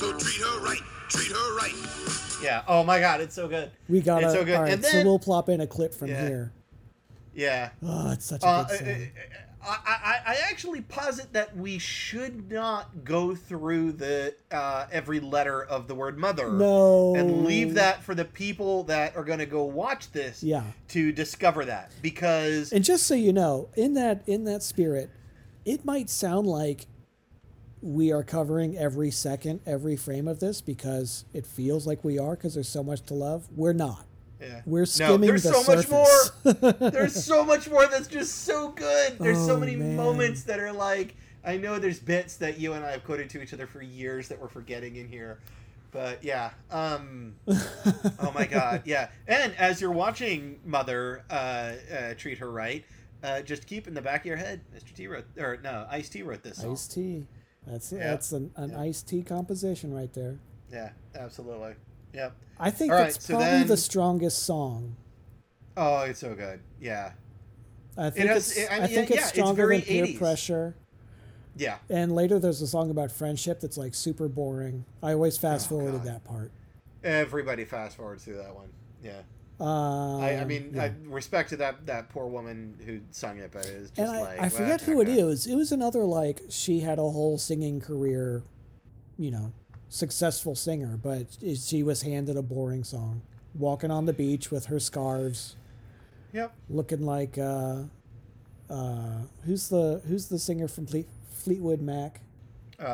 [0.00, 0.89] So treat her right.
[1.14, 1.32] Mother, I always love her.
[1.32, 1.32] My mother.
[1.32, 1.70] So treat her right.
[1.70, 2.42] Treat her right.
[2.42, 2.62] Yeah.
[2.66, 3.70] Oh my God, it's so good.
[3.88, 4.56] We got It's so good.
[4.56, 6.26] All right, And so we'll plop in a clip from Yeah.
[6.26, 6.52] here.
[7.34, 7.70] Yeah.
[7.82, 9.06] Oh, it's such a Uh, good song.
[9.62, 15.62] I, I, I actually posit that we should not go through the uh, every letter
[15.62, 16.50] of the word mother.
[16.50, 17.14] No.
[17.14, 20.42] And leave that for the people that are going to go watch this.
[20.42, 20.62] Yeah.
[20.88, 25.10] To discover that because And just so you know, in that in that spirit,
[25.66, 26.86] it might sound like
[27.82, 32.36] we are covering every second, every frame of this because it feels like we are
[32.36, 33.48] because there's so much to love.
[33.56, 34.04] We're not.
[34.40, 34.62] yeah.
[34.66, 36.30] We're skimming no, there's the so surface.
[36.44, 36.72] much more.
[36.90, 39.18] there's so much more that's just so good.
[39.18, 39.96] There's so Oh, many man.
[39.96, 43.42] moments that are like I know there's bits that you and I have quoted to
[43.42, 45.38] each other for years that we're forgetting in here.
[45.90, 49.08] But yeah, um, oh my god, yeah.
[49.26, 52.84] And as you're watching Mother uh, uh, treat her right,
[53.24, 54.94] uh, just keep in the back of your head, Mr.
[54.94, 56.62] T wrote, or no, Ice T wrote this.
[56.64, 57.26] Ice tea.
[57.66, 57.98] That's Yeah.
[58.10, 58.80] that's an, an Yeah.
[58.80, 60.38] iced tea composition right there.
[60.72, 61.74] Yeah, absolutely.
[62.14, 62.32] Yep.
[62.58, 64.96] I think All right, it's so probably then- the strongest song.
[65.76, 66.60] Oh, it's so good.
[66.80, 67.12] Yeah,
[67.96, 70.04] I think has- it's it- I I, think yeah, it's it's stronger very than peer
[70.06, 70.18] 80s.
[70.18, 70.74] pressure.
[71.56, 71.78] yeah.
[71.88, 74.84] And later there's a song about friendship that's like super boring.
[75.02, 76.06] I always oh, fast forwarded Oh, God.
[76.06, 76.50] that part.
[77.04, 78.68] Everybody fast forwards through that one.
[79.02, 79.22] Yeah.
[79.60, 80.84] Um, I, I mean, yeah.
[80.84, 84.20] I, respect to that that poor woman who sung it, but it's just and I,
[84.20, 87.02] like I well, forget that's who not it It was another like she had a
[87.02, 88.42] whole singing career,
[89.18, 89.52] you know,
[89.88, 91.26] successful singer, but
[91.56, 93.22] she was handed a boring song,
[93.54, 95.56] walking on the beach with her scarves,
[96.32, 96.54] Yep.
[96.68, 97.82] looking like uh,
[98.70, 102.20] uh, who's the who's the singer from Fleet, Fleetwood Mac?
[102.80, 102.84] Uh,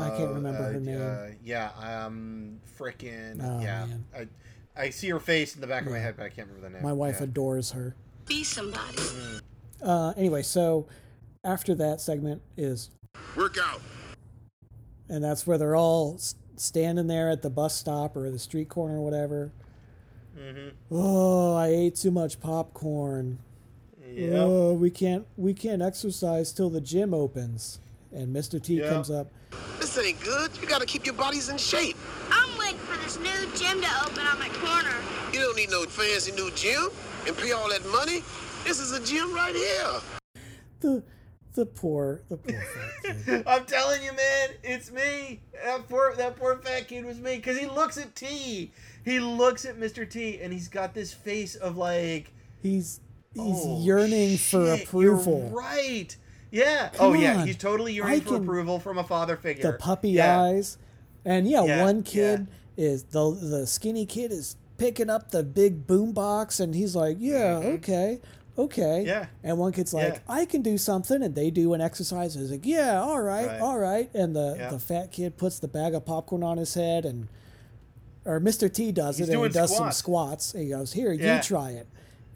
[0.00, 1.00] I can't remember uh, her name.
[1.00, 3.86] Uh, yeah, um, frickin' Oh, yeah.
[3.86, 4.04] man.
[4.14, 4.28] I,
[4.78, 6.74] I see her face in the back of my head, but I can't remember the
[6.74, 6.82] name.
[6.82, 7.24] My wife Yeah.
[7.24, 7.96] adores her.
[8.26, 8.98] Be somebody.
[9.82, 10.86] Uh, anyway, so
[11.44, 12.90] after that segment is
[13.36, 13.80] workout,
[15.08, 16.18] and that's where they're all
[16.56, 19.52] standing there at the bus stop or the street corner or whatever.
[20.38, 20.68] Mm-hmm.
[20.90, 23.38] Oh, I ate too much popcorn.
[24.12, 24.32] Yep.
[24.34, 27.80] Oh, we can't we can't exercise till the gym opens.
[28.12, 28.62] And Mr.
[28.62, 28.88] T Yep.
[28.88, 29.30] comes up.
[29.80, 30.50] This ain't good.
[30.60, 31.96] You gotta keep your bodies in shape.
[32.30, 34.94] I'm waiting for this new gym to open on my corner.
[35.32, 36.88] You don't need no fancy new gym
[37.26, 38.22] and pay all that money.
[38.64, 40.00] This is a gym right here.
[40.80, 41.02] The
[41.54, 42.60] the poor the poor
[43.02, 43.44] fat kid.
[43.46, 45.40] I'm telling you, man, it's me.
[45.64, 48.72] That poor that poor fat kid was me because he looks at T.
[49.04, 50.08] He looks at Mr.
[50.08, 52.32] T, and he's got this face of like
[52.62, 53.00] He's
[53.34, 55.50] he's oh, yearning for approval.
[55.50, 56.16] You're right.
[56.50, 56.88] Yeah.
[56.90, 57.38] Come oh yeah.
[57.40, 57.46] on.
[57.46, 59.72] He's totally yearning for approval from a father figure.
[59.72, 60.40] The puppy Yeah.
[60.40, 60.78] eyes.
[61.24, 62.46] And yeah, Yeah, one kid
[62.76, 67.16] is the the skinny kid is picking up the big boom box and he's like,
[67.20, 68.20] Yeah, okay.
[68.56, 68.82] Okay.
[68.82, 69.06] Mm-hmm.
[69.06, 69.26] Yeah.
[69.44, 70.18] And one kid's like, Yeah.
[70.28, 73.46] I can do something and they do an exercise and he's like, Yeah, all right,
[73.46, 73.60] Right.
[73.60, 74.10] all right.
[74.14, 74.70] And the, Yeah.
[74.70, 77.28] the fat kid puts the bag of popcorn on his head and
[78.24, 78.72] or Mr.
[78.72, 79.98] T does He's it and he does some squats.
[79.98, 80.54] squats.
[80.54, 81.36] And he goes, Here, Yeah.
[81.36, 81.88] you try it.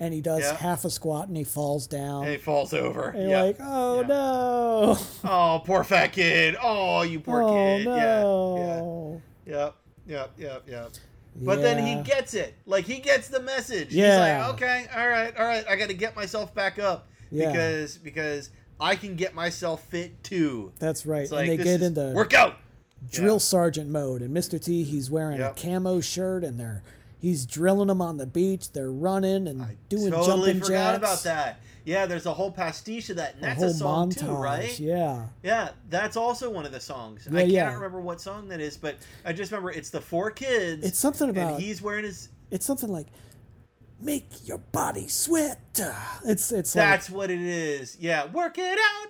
[0.03, 0.57] And he does Yeah.
[0.57, 2.25] half a squat and he falls down.
[2.25, 3.11] And he falls over.
[3.11, 3.43] and you're yeah.
[3.43, 4.07] like, Oh Yeah.
[4.09, 4.99] no.
[5.25, 6.57] Oh, poor fat kid.
[6.61, 7.85] Oh, you poor oh kid.
[7.87, 9.23] no.
[9.47, 9.55] Yeah.
[9.55, 9.75] Yep.
[10.07, 10.31] Yep.
[10.39, 10.63] Yep.
[10.69, 10.93] Yep.
[11.37, 12.55] But then he gets it.
[12.67, 13.93] Like he gets the message.
[13.95, 14.39] Yeah.
[14.39, 15.65] He's like, okay, all right, all right.
[15.69, 17.51] I got to get myself back up Yeah.
[17.53, 18.51] because because
[18.81, 20.73] I can get myself fit too.
[20.81, 21.23] That's right.
[21.23, 22.57] It's like and they get into workout
[23.11, 23.39] drill Yeah.
[23.39, 24.63] sergeant mode, and Mr.
[24.63, 25.57] T he's wearing Yep.
[25.57, 26.83] a camo shirt, and they're
[27.23, 28.71] he's drilling them on the beach.
[28.73, 30.99] They're running and I doing totally jumping forgot jacks.
[30.99, 31.61] about that.
[31.85, 34.19] Yeah, there's a whole pastiche of that, and A that's whole a song montage.
[34.21, 34.79] too, right?
[34.79, 35.27] Yeah.
[35.43, 37.27] Yeah, that's also one of the songs.
[37.29, 37.75] Yeah, I cannot yeah.
[37.75, 40.85] remember what song that is, but I just remember it's the four kids.
[40.87, 42.29] It's something about- and he's wearing his.
[42.53, 43.07] It's something like
[44.01, 45.59] make your body sweat.
[46.25, 47.97] It's it's That's what it is.
[47.99, 49.09] Yeah, work it out.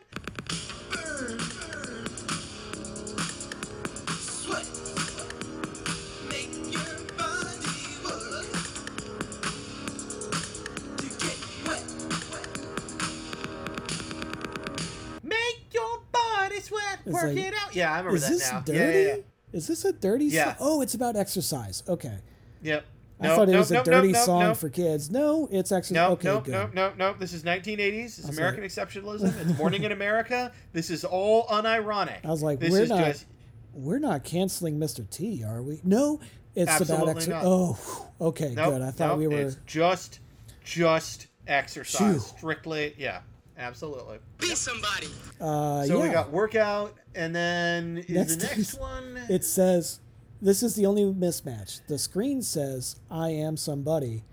[17.06, 17.74] Work like, it out.
[17.74, 18.60] Yeah, I remember is that this now.
[18.60, 18.78] dirty?
[18.78, 19.22] Yeah, yeah, yeah.
[19.52, 20.44] Is this a dirty Yeah.
[20.44, 20.56] song?
[20.60, 21.82] Oh, it's about exercise.
[21.88, 22.18] Okay.
[22.62, 22.84] Yep.
[23.20, 25.10] I Nope, thought it nope, was a nope, dirty song for kids.
[25.10, 26.52] No, it's actually No, okay, no, good.
[26.52, 27.14] no, no, no.
[27.16, 28.18] This is 1980s.
[28.18, 29.32] It's American exceptionalism.
[29.48, 30.50] It's Morning in America.
[30.72, 32.24] This is all unironic.
[32.24, 33.26] I was like, this we're is not just
[33.74, 35.08] we're not canceling Mr.
[35.08, 35.80] T, are we?
[35.84, 36.20] No,
[36.54, 37.42] it's about exercise.
[37.46, 37.78] Oh,
[38.20, 38.82] okay, good.
[38.82, 39.40] I thought we were.
[39.40, 40.18] It's just,
[40.64, 41.98] just exercise.
[42.28, 42.36] Phew.
[42.38, 43.20] Strictly, yeah,
[43.58, 44.18] absolutely.
[44.38, 45.08] Be somebody.
[45.40, 46.02] Uh, So yeah.
[46.02, 49.18] we got workout, and then is Next the next one.
[49.28, 50.00] It says,
[50.40, 51.80] this is the only mismatch.
[51.86, 54.24] The screen says, I am somebody,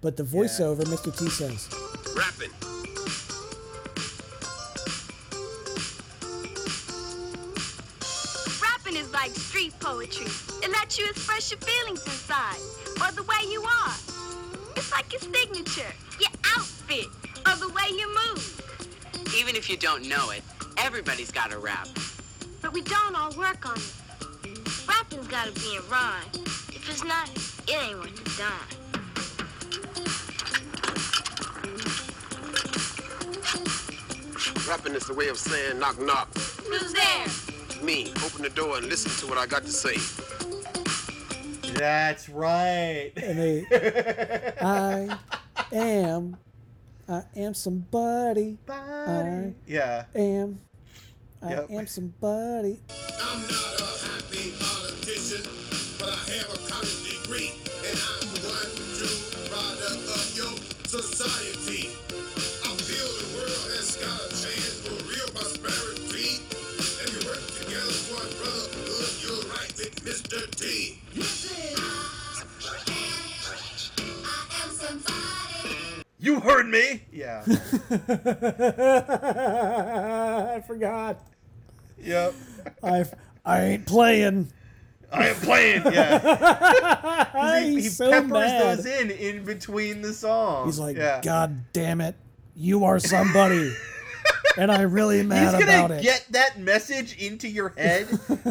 [0.00, 1.16] but the voiceover, Mr.
[1.16, 1.68] T says,
[2.16, 2.50] Rapping.
[8.62, 10.26] Rapping is like street poetry.
[10.62, 12.60] It lets you express your feelings inside,
[13.02, 13.94] or the way you are.
[14.76, 17.06] It's like your signature, your outfit,
[17.46, 19.32] or the way you move.
[19.36, 20.42] Even if you don't know it,
[20.78, 21.88] everybody's got a rap.
[22.62, 23.92] But we don't all work on it.
[24.88, 26.24] Rapping's gotta be in rhyme.
[26.34, 27.28] If it's not,
[27.68, 28.80] it ain't worth the dime.
[34.68, 36.32] Rapping is the way of saying knock knock.
[36.36, 37.26] Who's there?
[37.82, 39.96] Me, open the door and listen to what I got to say.
[41.74, 43.12] That's right.
[43.16, 45.16] and they, I
[45.72, 46.36] am,
[47.10, 48.56] I am somebody.
[48.68, 50.04] I yeah.
[50.14, 50.60] am,
[51.42, 51.70] I Yep.
[51.72, 52.78] am somebody.
[52.88, 55.42] I'm not a happy politician,
[55.98, 57.09] but I have a college
[76.20, 77.02] You heard me.
[77.12, 77.42] Yeah.
[80.52, 81.18] I forgot.
[82.02, 82.34] yep.
[82.82, 83.04] I,
[83.44, 84.52] I ain't playing.
[85.12, 85.82] I am playing.
[85.86, 87.60] Yeah.
[87.62, 88.78] he, He's he so peppers mad.
[88.78, 90.74] those in in between the songs.
[90.74, 91.20] He's like, yeah.
[91.22, 92.14] God damn it,
[92.54, 93.72] you are somebody,
[94.56, 96.02] and I'm really He's mad gonna about it.
[96.02, 98.04] get that message into your head,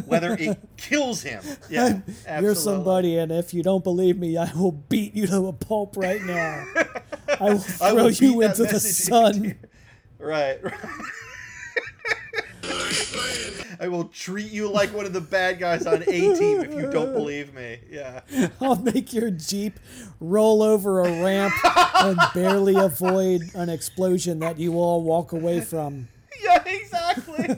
[0.06, 1.44] whether it kills him.
[1.70, 2.00] Yeah,
[2.42, 5.96] You're somebody, and if you don't believe me, I will beat you to a pulp
[5.96, 6.66] right now.
[7.40, 9.36] I will throw I will you into the sun.
[9.46, 9.56] into-
[10.20, 10.62] Right.
[10.64, 10.74] right.
[13.82, 16.92] I will treat you like one of the bad guys on A Team if you
[16.92, 17.80] don't believe me.
[17.90, 18.20] Yeah.
[18.62, 19.80] I'll make your Jeep
[20.20, 21.54] roll over a ramp
[21.96, 26.10] and barely avoid an explosion that you all walk away from.
[26.44, 27.58] Yeah, exactly.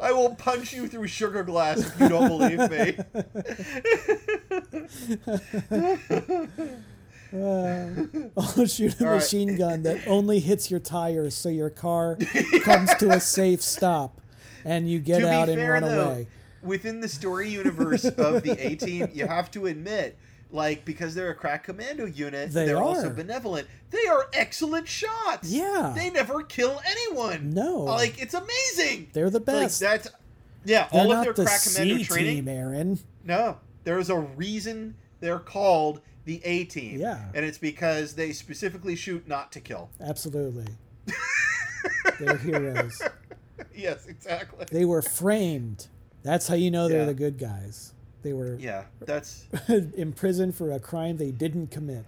[0.00, 2.96] I will punch you through sugar glass if you don't believe me.
[7.32, 9.16] I'll shoot a All right.
[9.16, 12.16] machine gun that only hits your tires so your car
[12.62, 14.20] comes to a safe stop
[14.64, 16.26] and you get out and fair, run though, away.
[16.62, 20.18] within the story universe of the A Team, you have to admit,
[20.50, 23.68] like because they're a crack commando unit, They are also benevolent.
[23.90, 25.50] They are excellent shots.
[25.50, 25.92] Yeah.
[25.96, 27.50] they never kill anyone.
[27.54, 27.80] No.
[27.84, 29.08] like it's amazing.
[29.12, 29.80] They're the Like, best.
[29.80, 30.08] that's
[30.64, 30.88] yeah.
[30.92, 32.36] They're all of their the crack commando C training.
[32.36, 32.98] team, Aaron.
[33.24, 36.00] No, there's a reason they're called
[36.30, 37.00] the A Team.
[37.00, 37.24] Yeah.
[37.34, 39.90] and it's because they specifically shoot not to kill.
[40.00, 40.66] Absolutely.
[42.20, 43.02] They're heroes.
[43.74, 44.66] Yes, exactly.
[44.70, 45.88] They were framed.
[46.22, 47.06] That's how you know they're Yeah.
[47.06, 47.94] the good guys.
[48.22, 49.46] They were Yeah, that's
[49.96, 52.04] imprisoned for a crime they didn't commit.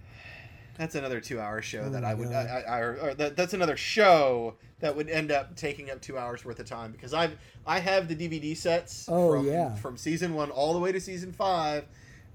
[0.77, 2.27] That's another two-hour show that Oh my I would.
[2.31, 6.17] I, I, or, or that, that's another show that would end up taking up two
[6.17, 9.07] hours worth of time because I've, I have the DVD sets.
[9.09, 9.75] Oh, from, yeah.
[9.75, 11.85] From season one all the way to season five.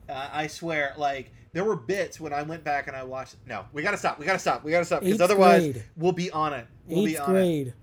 [0.08, 3.36] Uh, I swear, like there were bits when I went back and I watched.
[3.46, 4.18] No, we gotta stop.
[4.18, 4.64] We gotta stop.
[4.64, 5.84] We gotta stop because otherwise grade.
[5.96, 6.66] we'll be on it.
[6.86, 7.32] We'll be Eighth on it.
[7.32, 7.74] grade,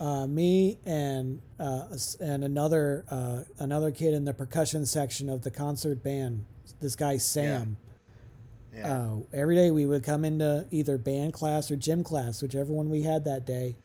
[0.00, 1.84] uh, me and uh,
[2.20, 6.44] and another uh, another kid in the percussion section of the concert band.
[6.80, 7.76] This guy Sam.
[8.76, 8.92] Yeah.
[9.02, 12.90] Uh, every day we would come into either band class or gym class, whichever one
[12.90, 13.76] we had that day.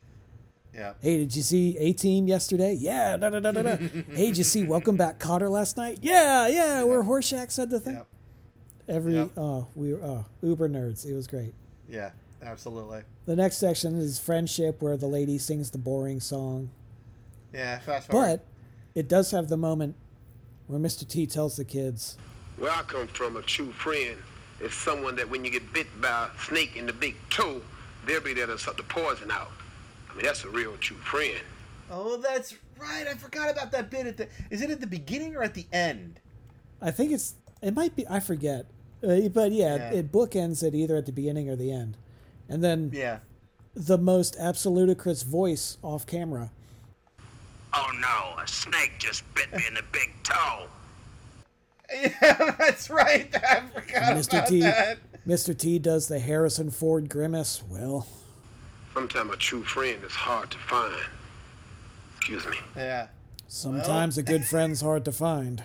[0.74, 0.94] yeah.
[1.00, 2.74] Hey, did you see A Team yesterday?
[2.74, 3.16] Yeah.
[3.16, 3.76] Da, da, da, da, da.
[3.78, 6.00] hey, did you see Welcome Back Kotter last night?
[6.02, 6.84] Yeah, yeah.
[6.84, 7.98] Where Horshack said the thing.
[7.98, 8.08] Yep.
[8.90, 9.32] Every Yep.
[9.38, 11.06] oh, we were oh, uber nerds.
[11.06, 11.54] It was great.
[11.88, 12.10] Yeah.
[12.42, 13.02] Absolutely.
[13.26, 16.70] The next section is friendship, where the lady sings the boring song.
[17.54, 17.80] Yeah.
[17.80, 18.42] Fast forward.
[18.42, 18.46] But
[18.96, 19.96] it does have the moment
[20.68, 21.08] where Mr.
[21.08, 22.18] T tells the kids,
[22.58, 24.18] Where I come from, a true friend
[24.62, 27.62] is someone that when you get bit by a snake in the big toe,
[28.06, 29.52] they'll be there to suck the poison out.
[30.10, 31.40] I mean, that's a real true friend.
[31.92, 33.06] Oh, that's right.
[33.08, 34.28] I forgot about that bit at the.
[34.50, 36.20] Is it at the beginning or at the end?
[36.82, 38.66] I think it's, it might be, I forget.
[39.04, 39.92] Uh, but yeah, Yeah.
[40.00, 41.96] it bookends it either at the beginning or the end.
[42.50, 43.20] And then Yeah.
[43.74, 46.52] the most absolutous voice off camera.
[47.74, 50.66] Oh no, a snake just bit me in the big toe.
[51.92, 53.34] Yeah, that's right.
[53.34, 54.34] I forgot Mr.
[54.38, 55.00] about T, that.
[55.28, 55.58] Mr.
[55.58, 57.64] T does the Harrison Ford grimace.
[57.68, 58.06] Well,
[58.94, 60.94] Sometimes a true friend is hard to find.
[62.18, 62.58] Excuse me.
[62.76, 63.08] Yeah,
[63.48, 65.64] sometimes a good friend's hard to find.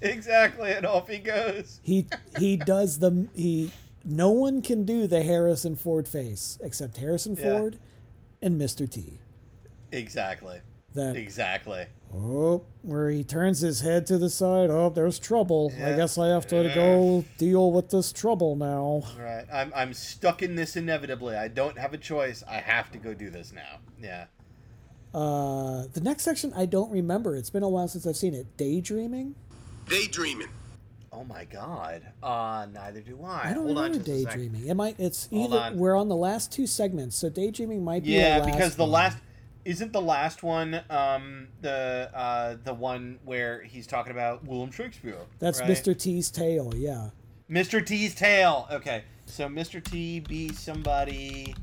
[0.00, 0.72] Exactly.
[0.72, 1.80] And off he goes.
[1.82, 2.06] He
[2.38, 3.72] he does the he
[4.04, 7.58] no one can do the Harrison Ford face except Harrison Yeah.
[7.58, 7.78] Ford
[8.40, 8.88] and Mr.
[8.90, 9.18] T.
[9.92, 10.60] Exactly.
[10.94, 11.86] That Exactly.
[12.14, 14.70] oh, where he turns his head to the side.
[14.70, 15.70] Oh, there's trouble.
[15.76, 19.02] I guess I have to go deal with this trouble now.
[19.18, 19.44] Right.
[19.52, 21.36] I'm I'm stuck in this inevitably.
[21.36, 22.42] I don't have a choice.
[22.48, 23.80] I have to go do this now.
[24.02, 24.26] Yeah.
[25.14, 27.36] Uh, the next section I don't remember.
[27.36, 28.56] It's been a while since I've seen it.
[28.56, 29.34] Daydreaming.
[29.88, 30.48] Daydreaming.
[31.12, 32.02] Oh my god.
[32.22, 33.50] Uh neither do I.
[33.50, 34.32] I don't Hold on remember just a sec.
[34.32, 34.66] daydreaming.
[34.68, 34.96] It might.
[34.98, 35.78] It's Hold either on.
[35.78, 38.10] we're on the last two segments, so daydreaming might be.
[38.12, 38.90] Yeah, the last because the one.
[38.92, 39.18] last
[39.64, 45.16] isn't the last one um the uh the one where he's talking about William Shakespeare.
[45.38, 45.70] That's right?
[45.70, 45.98] Mr.
[45.98, 46.72] T's tale.
[46.76, 47.10] Yeah.
[47.50, 47.84] Mr.
[47.84, 48.66] T's tale.
[48.70, 49.04] Okay.
[49.26, 49.82] So Mr.
[49.82, 51.54] T be somebody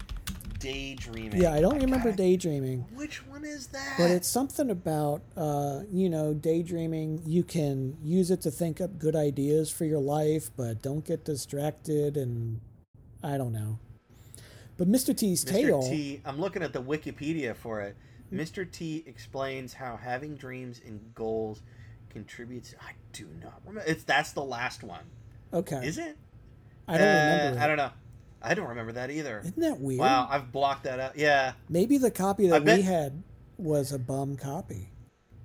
[0.66, 1.42] daydreaming.
[1.42, 2.86] Yeah, I don't remember daydreaming.
[2.96, 3.96] Which one is that?
[3.98, 7.22] But it's something about, uh, you know, daydreaming.
[7.26, 11.24] You can use it to think up good ideas for your life, but don't get
[11.26, 12.18] distracted.
[12.18, 12.62] And
[13.24, 13.80] I don't know.
[14.78, 15.16] But Mr.
[15.16, 15.50] T's Mr.
[15.50, 15.82] tale.
[15.84, 16.22] T.
[16.26, 17.96] I'm looking at the Wikipedia for it.
[18.34, 18.70] Mr.
[18.70, 21.62] T explains how having dreams and goals
[22.10, 22.74] contributes.
[22.82, 23.90] I do not remember.
[23.90, 25.04] It's that's the last one.
[25.54, 25.86] Okay.
[25.88, 26.18] Is it?
[26.88, 27.60] I don't Uh, remember.
[27.60, 27.64] It.
[27.64, 27.92] I don't know.
[28.46, 29.40] I don't remember that either.
[29.40, 30.00] Isn't that weird?
[30.00, 31.18] Wow, I've blocked that out.
[31.18, 33.24] Yeah, Maybe the copy that bet- we had
[33.58, 34.90] was a bum copy.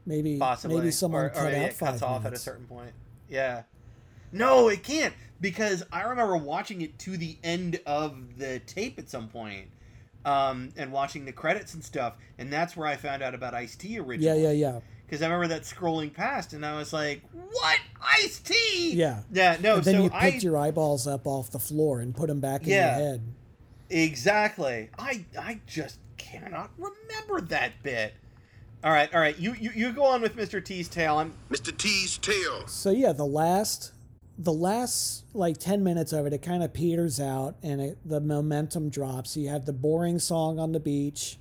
[0.06, 0.78] Maybe possibly.
[0.78, 2.92] maybe someone or, cut or out it five cuts off at a certain point.
[3.28, 3.62] Yeah.
[4.32, 9.08] No, it can't because I remember watching it to the end of the tape at
[9.08, 9.68] some point,
[10.24, 13.76] um, and watching the credits and stuff, and that's where I found out about Ice
[13.76, 14.42] T originally.
[14.42, 14.80] Yeah, yeah, yeah.
[15.10, 19.22] Because I remember that scrolling past, and I was like, "What Ice T?" Yeah.
[19.32, 19.56] Yeah.
[19.60, 19.74] No.
[19.76, 22.38] and then so you I picked your eyeballs up off the floor and put them
[22.38, 22.96] back in Yeah.
[22.96, 23.22] your head.
[23.90, 24.88] Exactly.
[24.96, 28.14] I I just cannot remember that bit.
[28.84, 29.36] All right, all right.
[29.36, 30.64] You you, you go on with Mr.
[30.64, 31.18] T's tale.
[31.18, 31.76] I'm Mr.
[31.76, 32.68] T's tale.
[32.68, 33.92] So yeah, the last
[34.38, 38.20] the last like 10 minutes of it it kind of peters out and it, the
[38.20, 39.36] momentum drops.
[39.36, 41.36] You have the boring song on the beach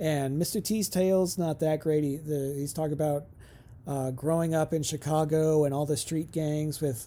[0.00, 0.62] and Mr.
[0.64, 2.02] T's tale's not that great.
[2.02, 3.26] He, the, he's talking about
[3.86, 7.06] uh, growing up in Chicago and all the street gangs with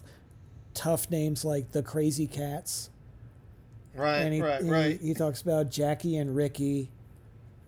[0.74, 2.88] tough names like the Crazy Cats.
[3.94, 5.00] right, and he, right, he- right.
[5.00, 6.90] he talks about Jackie and Ricky,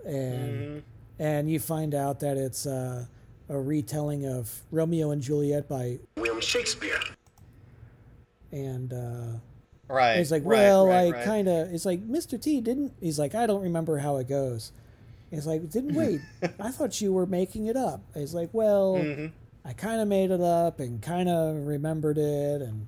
[0.05, 0.83] and Mhm.
[1.19, 3.05] and you find out that it's uh,
[3.49, 6.99] a retelling of Romeo and Juliet by William Shakespeare.
[8.53, 9.39] and uh,
[9.89, 10.19] Right.
[10.19, 11.25] he's like, right, well, right, I right.
[11.25, 11.73] kind of.
[11.73, 12.41] It's like Mr.
[12.41, 12.93] T didn't.
[13.01, 14.73] He's like, I don't remember how it goes.
[15.31, 16.21] He's like, didn't wait.
[16.61, 18.03] I thought you were making it up.
[18.15, 19.33] He's like, well, Mhm.
[19.65, 22.87] I kind of made it up and kind of remembered it, and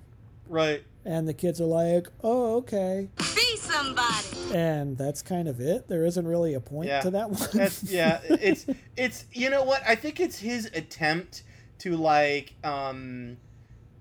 [0.49, 0.83] Right.
[1.05, 4.55] and the kids are like, oh, okay, Be somebody.
[4.55, 5.89] and that's kind of it.
[5.89, 7.01] There isn't really a point Yeah.
[7.01, 7.49] to that one.
[7.53, 8.21] That's yeah.
[8.31, 8.65] It's
[8.97, 9.83] it's you know what?
[9.87, 11.43] I think it's his attempt
[11.81, 13.37] to like um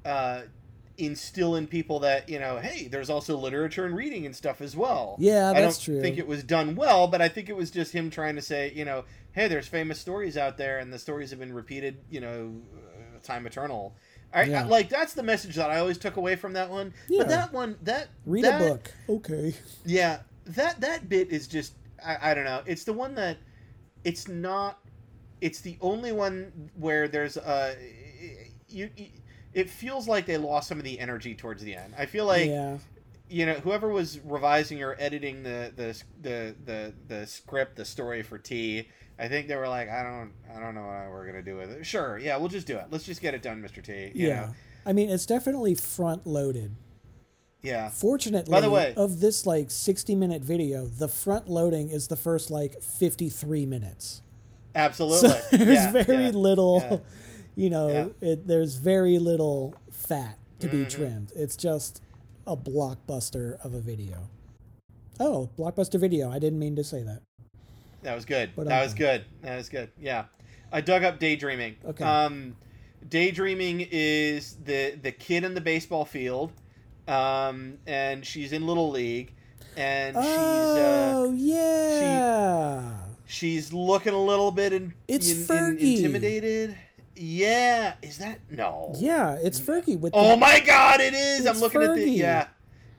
[0.06, 0.42] uh
[0.98, 4.76] instill in people that you know hey there's also literature and reading and stuff as
[4.76, 6.02] well Yeah, I don't true.
[6.02, 8.72] think it was done well but i think it was just him trying to say
[8.76, 9.04] you know
[9.34, 13.20] hey there's famous stories out there and the stories have been repeated you know uh,
[13.24, 13.96] time eternal
[14.34, 14.62] I, Yeah.
[14.64, 17.20] I- like that's the message that i always took away from that one Yeah.
[17.20, 18.92] but that one that Read that, a book.
[19.08, 19.54] Okay.
[19.86, 22.62] yeah, that that bit is just I, I don't know.
[22.66, 23.38] It's the one that
[24.04, 24.80] it's not.
[25.42, 27.76] It's the only one where there's a
[28.70, 28.90] you.
[28.96, 29.08] you
[29.58, 31.94] it feels like they lost some of the energy towards the end.
[31.98, 32.78] I feel like yeah.
[33.30, 38.22] you know whoever was revising or editing the the the the, the script, the story
[38.24, 38.88] for T.
[39.20, 41.72] I think they were like, I don't, I don't know what we're gonna do with
[41.72, 41.86] it.
[41.88, 42.86] Sure, yeah, we'll just do it.
[42.92, 44.12] Let's just get it done, Mister T.
[44.14, 44.42] you Yeah.
[44.42, 44.54] know?
[44.86, 46.76] I mean, it's definitely front loaded.
[47.64, 47.90] yeah.
[47.90, 52.16] Fortunately, By the way- of this like 60 minute video, the front loading is the
[52.16, 54.22] first like 53 minutes.
[54.76, 55.30] Absolutely.
[55.30, 56.98] So there's Yeah, very yeah, little, yeah.
[57.58, 57.90] You know,
[58.22, 58.30] Yeah.
[58.30, 60.90] it, there's very little fat to be Mm-hmm.
[60.90, 61.32] trimmed.
[61.36, 62.02] It's just
[62.46, 64.30] a blockbuster of a video.
[65.20, 66.32] Oh, blockbuster video.
[66.32, 67.22] I didn't mean to say that.
[68.04, 68.52] That was good.
[68.56, 69.26] But, that um, was good.
[69.42, 69.90] That was good.
[70.00, 70.26] Yeah.
[70.72, 71.78] I dug up daydreaming.
[71.84, 72.04] Okay.
[72.04, 72.56] Um,
[73.10, 76.52] daydreaming is the the kid in the baseball field,
[77.08, 79.34] um, and she's in little league,
[79.76, 82.98] and she's uh, Oh, yeah.
[83.26, 86.78] she's looking a little bit in, It's in- in- intimidated.
[87.18, 87.96] Yeah.
[88.02, 88.94] Is that no?
[88.98, 91.02] yeah, it's Fergie with Oh the, my God!
[91.02, 91.46] It is.
[91.46, 92.48] I'm looking at the yeah.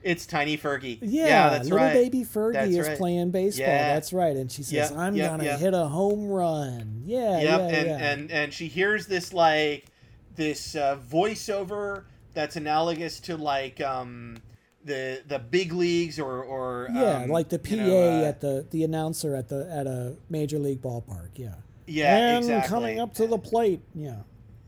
[0.01, 0.99] It's tiny Fergie.
[1.01, 1.93] Yeah, that's little right.
[1.93, 2.97] baby Fergie That's is right.
[2.97, 3.67] playing baseball.
[3.67, 3.93] Yeah.
[3.93, 5.59] That's right, and she says, Yep, "I'm yep, gonna yep.
[5.59, 8.11] hit a home run." Yeah, Yep, yeah, and, yeah.
[8.11, 9.87] and and she hears this like
[10.35, 14.37] this uh, voiceover that's analogous to like um
[14.85, 18.39] the the big leagues or or yeah, um, like the PA you know, uh, at
[18.39, 21.31] the the announcer at the at a major league ballpark.
[21.35, 21.55] Yeah,
[21.89, 23.81] yeah and exactly coming up to the plate.
[23.93, 24.15] Yeah,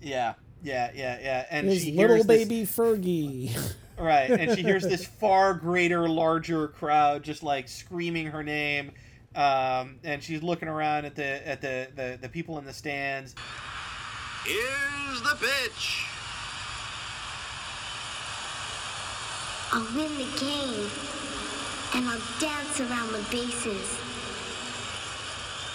[0.01, 0.33] yeah
[0.63, 3.73] yeah yeah yeah and is she little hears this- baby Fergie.
[3.97, 8.93] Right, and she hears this far greater, larger crowd just like screaming her name,
[9.35, 13.35] um, and she's looking around at the at the, the the people in the stands.
[14.43, 16.05] Here's the pitch.
[19.73, 20.89] I'll win the game,
[21.95, 23.97] and I'll dance around the bases.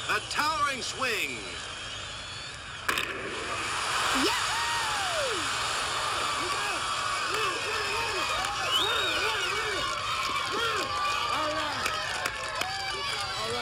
[0.09, 1.39] A towering swing.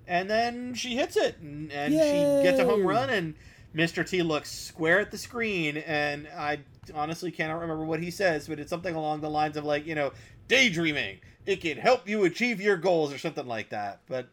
[0.06, 3.34] and then she hits it and, and she gets a home run and
[3.74, 6.58] mr t looks square at the screen and i
[6.94, 9.94] honestly cannot remember what he says but it's something along the lines of like you
[9.94, 10.12] know
[10.46, 14.28] daydreaming it can help you achieve your goals or something like that but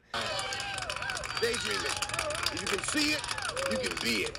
[1.42, 1.86] Daydreaming.
[2.54, 3.22] If you can see it,
[3.72, 4.38] you can be it.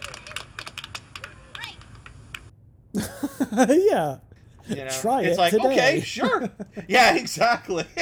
[3.88, 4.18] yeah.
[4.68, 5.64] you know Try it's it like today.
[5.66, 6.50] okay sure
[6.88, 7.86] yeah exactly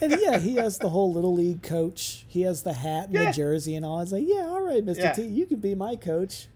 [0.00, 2.24] And yeah, he has the whole little league coach.
[2.28, 3.24] He has the hat and Yeah.
[3.26, 3.98] the jersey and all.
[4.00, 5.12] It's like, yeah, all right, Mister Yeah.
[5.12, 6.46] T, you can be my coach.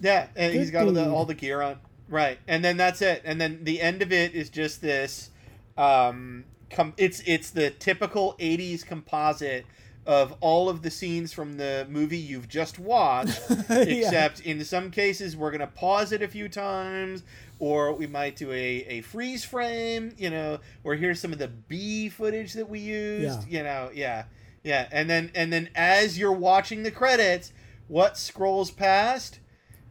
[0.00, 1.80] Yeah, and he's got all the, all the gear on.
[2.08, 3.22] Right, and then that's it.
[3.24, 5.30] And then the end of it is just this.
[5.76, 9.66] Um, com- it's it's the typical '80s composite
[10.08, 15.36] of all of the scenes from the movie you've just watched, except in some cases
[15.36, 17.22] we're gonna pause it a few times,
[17.58, 20.14] or we might do a, a freeze frame.
[20.16, 23.46] You know, or here's some of the B footage that we used.
[23.46, 23.58] Yeah.
[23.58, 24.24] You know, yeah,
[24.64, 27.52] yeah, and then and then as you're watching the credits,
[27.86, 29.40] what scrolls past?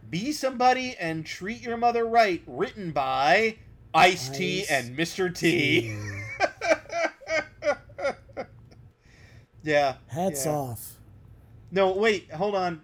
[0.09, 3.57] Be Somebody and Treat Your Mother Right, written by
[3.93, 5.33] Ice T and Mr.
[5.33, 5.95] T.
[9.63, 9.95] yeah.
[10.07, 10.51] Hats yeah.
[10.53, 10.93] off.
[11.71, 12.81] No, wait, hold on.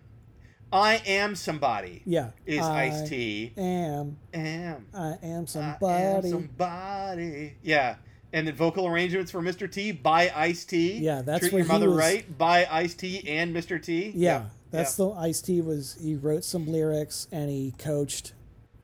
[0.71, 2.01] I am somebody.
[2.05, 2.31] Yeah.
[2.45, 3.53] Is I Ice T.
[3.57, 4.85] Am Am.
[4.93, 5.85] I am I somebody.
[5.93, 7.53] am somebody.
[7.61, 7.95] Yeah.
[8.33, 9.71] And then vocal arrangements for Mr.
[9.71, 10.97] T by Ice T.
[10.97, 13.81] Yeah, that's Treat where Your he Mother was- Right by Ice T and Mr.
[13.81, 14.11] T.
[14.15, 15.05] yeah, that's yeah.
[15.05, 15.95] the Ice T was.
[16.01, 18.33] He wrote some lyrics and he coached.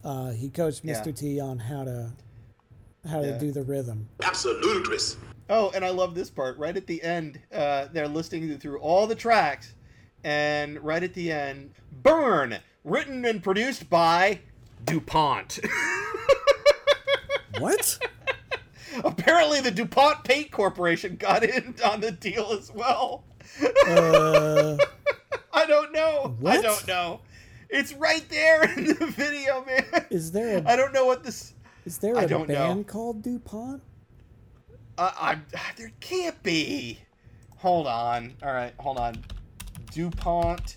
[0.03, 0.94] Uh, he coached Yeah.
[0.94, 2.11] Mister T on how to
[3.10, 3.32] how Yeah.
[3.32, 4.07] to do the rhythm.
[4.22, 4.98] Absolutely.
[5.50, 6.58] Oh, and I love this part.
[6.58, 9.74] Right at the end, uh, they're listening through all the tracks,
[10.24, 11.72] and right at the end,
[12.04, 14.40] Burn, written and produced by
[14.86, 15.60] DuPont.
[17.58, 18.00] What?
[19.04, 23.24] Apparently, the DuPont Paint Corporation got in on the deal as well.
[23.86, 24.78] uh,
[25.54, 26.36] I don't know.
[26.40, 26.60] What?
[26.60, 27.20] I don't know.
[27.70, 30.06] It's right there in the video, man.
[30.10, 31.54] is there I don't know what this.
[31.86, 32.56] is there I a don't know.
[32.56, 33.82] band called Dupont?
[35.00, 35.38] Uh, I,
[35.78, 37.00] there can't be.
[37.60, 38.34] Hold on.
[38.44, 39.16] All right, hold on.
[39.94, 40.76] DuPont.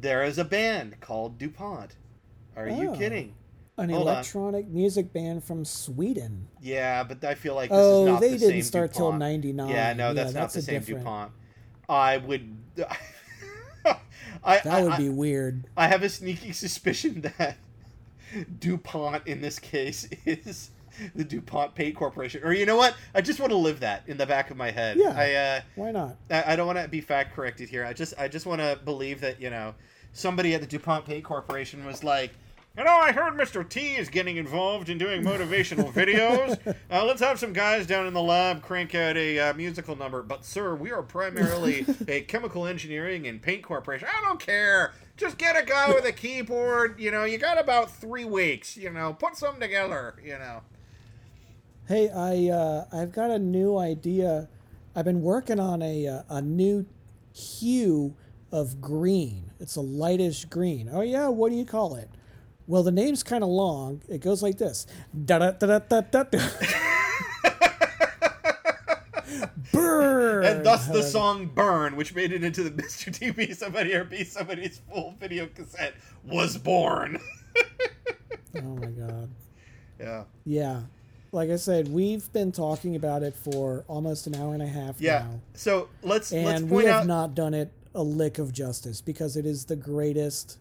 [0.00, 1.94] There is a band called DuPont.
[2.56, 2.96] Are you Oh.
[2.96, 3.34] kidding?
[3.78, 4.14] An Hold on.
[4.14, 6.48] electronic music band from Sweden.
[6.60, 8.32] Yeah, but I feel like this Oh, is not the same.
[8.38, 9.68] they the didn't start till '99.
[9.68, 11.32] Yeah, no, Yeah, that's, not that's the same different- DuPont.
[11.88, 12.56] I would.
[14.44, 15.66] I, That would I, be weird.
[15.76, 17.56] I have a sneaky suspicion that
[18.60, 20.70] DuPont in this case is
[21.14, 22.42] the DuPont Paint Corporation.
[22.44, 22.94] Or you know what?
[23.14, 24.96] I just want to live that in the back of my head.
[24.96, 25.14] Yeah.
[25.16, 26.16] I uh Why not?
[26.30, 27.84] I, I don't want to be fact corrected here.
[27.84, 29.74] I just I just want to believe that, you know,
[30.12, 32.32] somebody at the DuPont Paint Corporation was like,
[32.76, 33.66] you know, I heard Mr.
[33.66, 36.58] T is getting involved in doing motivational videos.
[36.90, 40.22] Uh, let's have some guys down in the lab crank out a uh, musical number.
[40.22, 44.08] But, sir, we are primarily a chemical engineering and paint corporation.
[44.14, 44.92] I don't care.
[45.16, 47.00] Just get a guy with a keyboard.
[47.00, 48.76] You know, you got about three weeks.
[48.76, 50.16] You know, put something together.
[50.22, 50.60] You know.
[51.88, 54.48] Hey, I uh, I've got a new idea.
[54.94, 56.84] I've been working on a uh, a new
[57.32, 58.16] hue
[58.50, 59.52] of green.
[59.60, 60.88] It's a lightish green.
[60.92, 62.10] Oh yeah, what do you call it?
[62.66, 64.02] Well, the name's kind of long.
[64.08, 64.86] It goes like this.
[65.24, 66.48] Da da da da da da.
[69.72, 70.44] Burn.
[70.44, 73.16] And thus the song Burn, which made it into the Mr.
[73.16, 75.94] T Be Somebody or Be Somebody's full video cassette,
[76.24, 77.20] was born.
[78.58, 79.28] Oh my god.
[80.00, 80.24] yeah.
[80.46, 80.80] Yeah.
[81.32, 85.00] Like I said, we've been talking about it for almost an hour and a half
[85.00, 85.18] Yeah.
[85.20, 85.40] now.
[85.54, 89.36] So let's let's And we have out not done it a lick of justice because
[89.36, 90.58] it is the greatest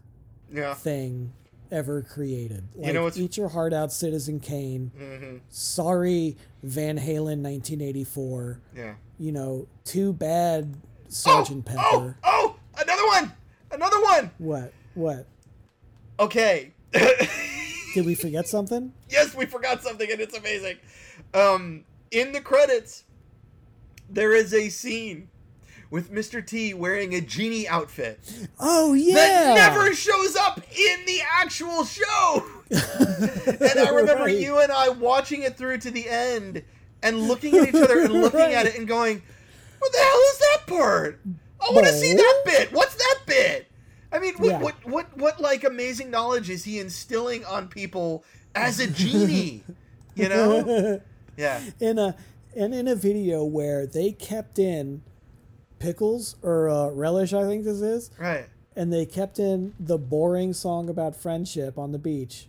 [0.51, 0.73] Yeah.
[0.73, 1.33] thing
[1.71, 2.63] ever created.
[2.75, 4.91] Like, You know what's- Eat Your Heart Out, Citizen Kane.
[4.97, 5.37] Mm-hmm.
[5.49, 8.59] Sorry, Van Halen, 1984.
[8.75, 8.93] Yeah.
[9.17, 10.75] You know, too bad,
[11.09, 12.17] Sergeant oh, Pepper.
[12.23, 13.33] Oh, oh, another one.
[13.71, 14.31] Another one.
[14.37, 14.73] What?
[14.93, 15.27] What?
[16.19, 16.73] Okay.
[17.95, 18.91] Did we forget something?
[19.09, 20.77] yes, we forgot something and it's amazing.
[21.33, 23.05] Um in the credits
[24.09, 25.29] there is a scene
[25.89, 26.45] with Mr.
[26.45, 28.19] T wearing a genie outfit
[28.59, 29.15] Oh yeah.
[29.15, 32.45] that never shows up in the actual show.
[32.69, 34.37] and I remember Right.
[34.37, 36.63] you and I watching it through to the end
[37.01, 39.21] and looking at each other and looking at it and going,
[39.79, 41.21] "What the hell is that part?
[41.61, 42.73] I want to see that bit.
[42.73, 43.67] What's that bit?"
[44.11, 44.61] I mean, what, Yeah.
[44.61, 48.23] what what what like amazing knowledge is he instilling on people
[48.53, 49.63] as a genie?
[50.15, 51.01] you know?
[51.37, 51.61] Yeah.
[51.79, 52.15] in a
[52.55, 55.01] and in a video where they kept in
[55.79, 58.47] pickles or uh, relish, I think this is, Right.
[58.77, 62.47] and they kept in the boring song about friendship on the beach.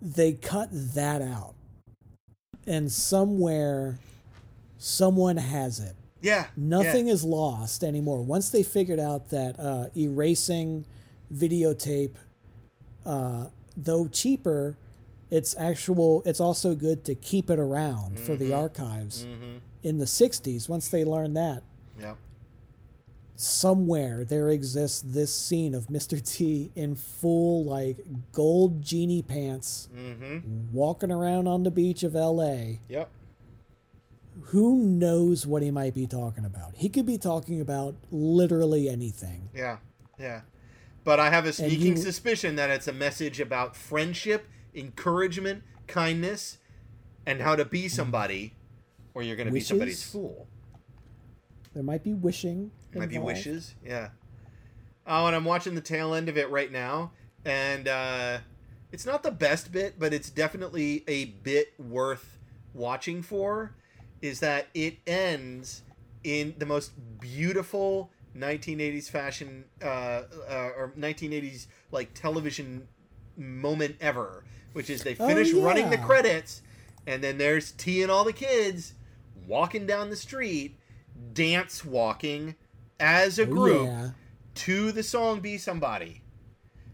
[0.00, 1.54] They cut that out,
[2.68, 3.98] and somewhere,
[4.78, 5.96] someone has it.
[6.20, 6.46] Yeah.
[6.56, 7.12] Nothing Yeah.
[7.14, 8.22] is lost anymore.
[8.22, 10.84] Once they figured out that uh, erasing
[11.32, 12.14] videotape,
[13.06, 13.46] uh,
[13.76, 14.76] though cheaper,
[15.30, 16.22] it's actual.
[16.24, 18.44] It's also good to keep it around for Mm-hmm.
[18.48, 19.26] the archives.
[19.82, 21.62] In the '60s, once they learned that,
[22.00, 22.14] Yeah.
[23.36, 26.20] somewhere there exists this scene of Mr.
[26.20, 27.98] T in full like
[28.32, 30.72] gold genie pants, Mm-hmm.
[30.72, 32.80] walking around on the beach of L.A.
[32.88, 33.08] Yep.
[34.46, 36.74] Who knows what he might be talking about?
[36.76, 39.48] He could be talking about literally anything.
[39.54, 39.78] Yeah,
[40.18, 40.42] yeah.
[41.04, 46.58] But I have a sneaking you- suspicion that it's a message about friendship, encouragement, kindness,
[47.26, 48.54] and how to be somebody,
[49.14, 50.46] or you're going to be somebody's fool.
[51.74, 52.70] There might be wishing.
[52.94, 53.74] Might be wishes.
[53.84, 54.10] Yeah.
[55.06, 57.12] Oh, and I'm watching the tail end of it right now,
[57.44, 58.38] and uh,
[58.92, 62.38] it's not the best bit, but it's definitely a bit worth
[62.74, 63.74] watching for.
[64.20, 65.82] Is that it ends
[66.24, 72.88] in the most beautiful 1980s fashion uh, uh, or 1980s like television
[73.36, 76.62] moment ever, which is they Oh, finish running the credits,
[77.06, 78.94] and then there's T and all the kids
[79.46, 80.76] walking down the street,
[81.32, 82.56] dance walking
[83.00, 84.10] as a Oh, group yeah.
[84.56, 86.22] to the song "Be Somebody,"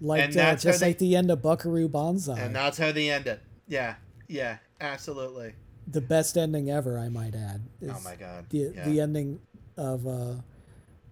[0.01, 2.39] Like And uh, just they- like the end of Buckaroo Banzai.
[2.39, 3.41] and that's how they end it.
[3.67, 3.95] Yeah,
[4.29, 5.55] yeah, absolutely.
[5.87, 7.63] The best ending ever, I might add.
[7.89, 8.47] Oh my god.
[8.51, 8.89] The yeah.
[8.89, 9.41] the ending
[9.77, 10.35] of uh,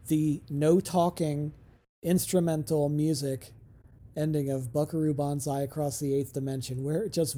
[0.08, 1.52] the no talking
[2.02, 3.52] instrumental music
[4.16, 7.36] ending of Buckaroo Banzai across the eighth dimension, where it just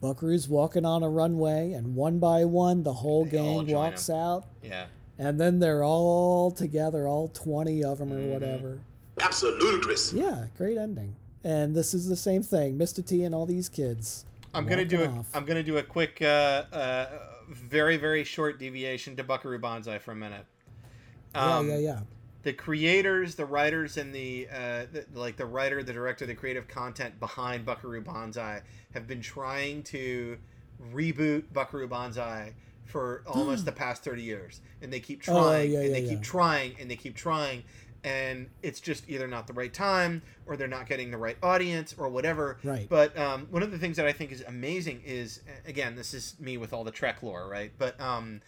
[0.00, 4.08] Buckaroo's walking on a runway, and one by one the whole They gang join walks
[4.08, 4.86] out, yeah.
[5.18, 8.30] and then they're all together, all twenty of them or Mm-hmm.
[8.32, 8.80] whatever.
[9.20, 9.96] Absolutely.
[10.20, 11.16] Yeah, great ending.
[11.42, 13.04] And this is the same thing, Mr.
[13.04, 14.24] T and all these kids.
[14.54, 15.08] I'm gonna do a.
[15.08, 15.36] off.
[15.36, 17.06] am gonna do a quick, uh, uh,
[17.48, 20.46] very very short deviation to Buckaroo Banzai for a minute.
[21.34, 22.00] yeah, Um, yeah, yeah.
[22.42, 26.68] the creators, the writers, and the, uh, the like the writer, the director, the creative
[26.68, 28.62] content behind Buckaroo Banzai
[28.94, 30.38] have been trying to
[30.92, 32.54] reboot Buckaroo Banzai
[32.84, 36.08] for almost the past thirty years, and they keep Oh, trying, yeah, and they yeah.
[36.08, 37.64] keep trying, and they keep trying,
[38.04, 41.94] and it's just either not the right time, or they're not getting the right audience,
[41.98, 42.58] or whatever.
[42.62, 42.86] Right.
[42.88, 46.34] But um, one of the things that I think is amazing is, again, this is
[46.38, 47.72] me with all the Trek lore, right?
[47.78, 48.40] But um,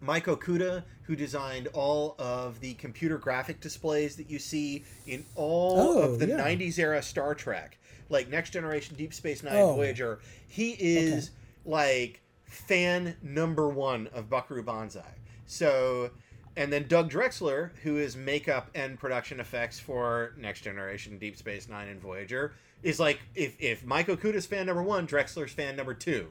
[0.00, 5.78] Mike Okuda, who designed all of the computer graphic displays that you see in all
[5.78, 6.36] Oh, of the yeah.
[6.38, 7.78] 90s era Star Trek,
[8.08, 9.74] like Next Generation, Deep Space Nine, Oh.
[9.74, 10.18] Voyager,
[10.48, 11.30] he is
[11.64, 15.14] like fan number one of Buckaroo Banzai.
[15.46, 16.10] So,
[16.56, 21.68] and then Doug Drexler, who is makeup and production effects for Next Generation, Deep Space
[21.68, 25.94] Nine, and Voyager, is like if if Mike Okuda's fan number one, Drexler's fan number
[25.94, 26.28] two,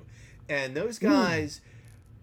[0.49, 1.07] and those hmm.
[1.07, 1.61] guys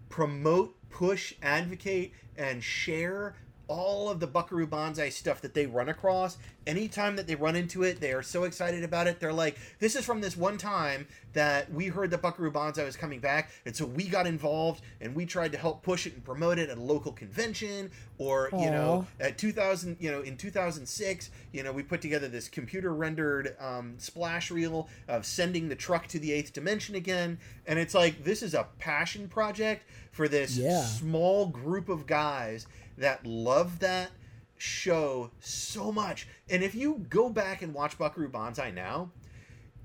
[0.08, 3.36] promote, push, advocate, and share
[3.72, 6.36] all of the Buckaroo Banzai stuff that they run across.
[6.66, 9.18] Anytime that they run into it, they are so excited about it.
[9.18, 12.96] They're like, this is from this one time that we heard that Buckaroo Banzai was
[12.96, 16.22] coming back, and so we got involved and we tried to help push it and
[16.22, 21.30] promote it at a local convention or, you know, at 2000, you know, in 2006,
[21.52, 26.06] you know, we put together this computer rendered um, splash reel of sending the truck
[26.08, 27.38] to the eighth dimension again.
[27.66, 30.84] And it's like, this is a passion project for this Yeah.
[30.84, 32.66] small group of guys
[32.98, 34.10] that love that
[34.58, 36.28] show so much.
[36.48, 39.10] And if you go back and watch Buckaroo Banzai now,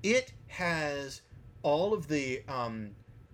[0.02, 1.22] it has
[1.62, 2.90] all of the um,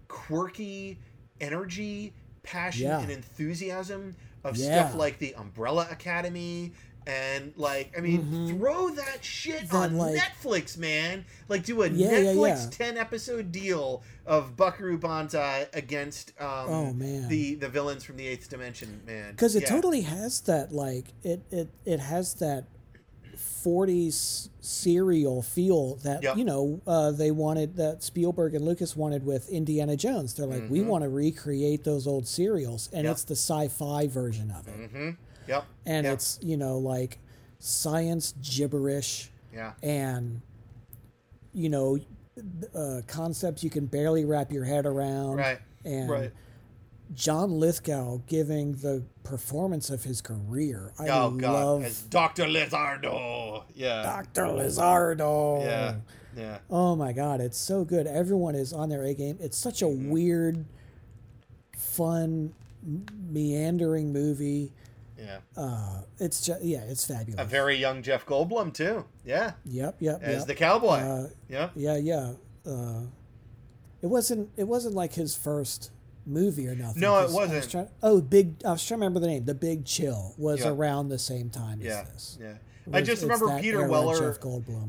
[0.09, 0.99] quirky
[1.41, 3.01] energy, passion, Yeah.
[3.01, 4.87] and enthusiasm of Yeah.
[4.87, 6.73] stuff like the Umbrella Academy.
[7.07, 11.27] And like, I mean, throw that shit That, on like- Netflix, man.
[11.49, 12.71] Like, do a Yeah, yeah, Netflix yeah.
[12.71, 17.29] ten episode deal of Buckaroo Banzai against um, Oh, man.
[17.29, 19.33] the the villains from the Eighth Dimension, man.
[19.33, 19.69] because it Yeah.
[19.71, 22.65] totally has that like it it it has that
[23.37, 26.37] 40s serial feel that Yep.
[26.37, 30.35] you know uh, they wanted that Spielberg and Lucas wanted with Indiana Jones.
[30.35, 33.05] They're like, we want to recreate those old serials, and Mm-hmm.
[33.07, 33.13] Yep.
[33.13, 35.11] it's the sci-fi version of it, Mm-hmm.
[35.49, 35.65] Yep.
[35.87, 36.15] and yep.
[36.15, 37.19] it's you know like
[37.59, 39.73] science gibberish yeah.
[39.83, 40.41] and
[41.53, 41.99] you know
[42.75, 45.37] uh, concepts you can barely wrap your head around.
[45.37, 45.59] Right.
[45.85, 46.33] And right.
[47.13, 50.93] John Lithgow giving the performance of his career.
[50.99, 53.63] I Oh god, love as Doctor Lizardo.
[53.75, 54.03] Yeah.
[54.03, 54.47] Dr.
[54.47, 55.63] Lizardo.
[55.63, 55.95] Yeah.
[56.37, 56.59] Yeah.
[56.69, 58.07] Oh my god, it's so good.
[58.09, 59.39] Everyone is on their A game.
[59.41, 60.11] It's such a Mm-hmm.
[60.11, 60.65] weird,
[61.77, 62.53] fun,
[63.31, 64.73] meandering movie.
[65.25, 65.39] Yeah.
[65.57, 67.41] Uh, it's just yeah, it's fabulous.
[67.41, 69.05] A very young Jeff Goldblum too.
[69.25, 69.53] Yeah.
[69.65, 70.47] yep, yep, As yep.
[70.47, 70.99] the cowboy.
[70.99, 71.71] Uh, yeah.
[71.75, 72.33] yeah, yeah.
[72.67, 73.01] Uh,
[74.03, 74.51] it wasn't.
[74.57, 75.91] It wasn't like his first
[76.27, 77.01] movie or nothing.
[77.01, 77.71] No, it I was wasn't.
[77.71, 78.55] trying- oh, big.
[78.65, 79.45] I was trying to remember the name.
[79.45, 80.69] The Big Chill was Yeah.
[80.71, 82.01] around the same time Yeah.
[82.03, 82.39] as this.
[82.41, 82.53] Yeah.
[82.93, 84.37] I just remember Peter Weller.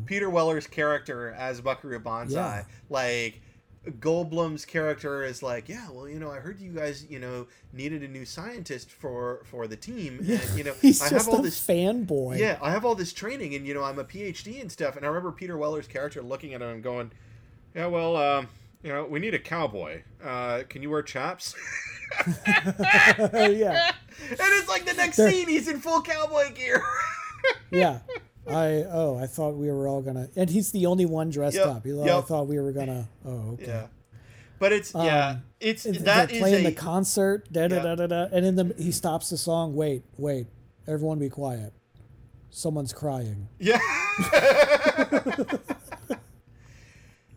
[0.06, 2.57] Peter Weller's character as Buckaroo Banzai.
[2.57, 2.64] Yeah.
[2.90, 3.41] Like
[3.99, 8.02] Goldblum's character is like, yeah, well, you know, I heard you guys, you know, needed
[8.03, 11.60] a new scientist for for the team, and you know, He's I have all this
[11.66, 12.40] fanboy.
[12.40, 14.95] Yeah, I have all this training, and you know, I'm a PhD and stuff.
[14.98, 17.12] And I remember Peter Weller's character looking at him and going,
[17.76, 18.48] "Yeah, well, um,
[18.84, 20.02] you know, we need a cowboy.
[20.24, 21.53] Uh, can you wear chaps?"
[22.28, 23.91] yeah,
[24.30, 26.82] and it's like the next There- scene, he's in full cowboy gear.
[27.72, 27.99] yeah.
[28.47, 31.67] I oh, I thought we were all gonna, and he's the only one dressed Yep,
[31.67, 31.85] up.
[31.85, 33.07] He- I thought we were gonna.
[33.26, 33.65] Oh, okay.
[33.67, 33.88] yeah,
[34.59, 37.77] but it's yeah, Um, it's It's- that they're is playing a the concert, da da
[37.77, 37.81] Yeah.
[37.84, 39.76] da da da, and then the, he stops the song.
[39.76, 40.47] Wait, wait,
[40.88, 41.73] everyone, be quiet.
[42.51, 43.47] Someone's crying.
[43.59, 43.80] yeah.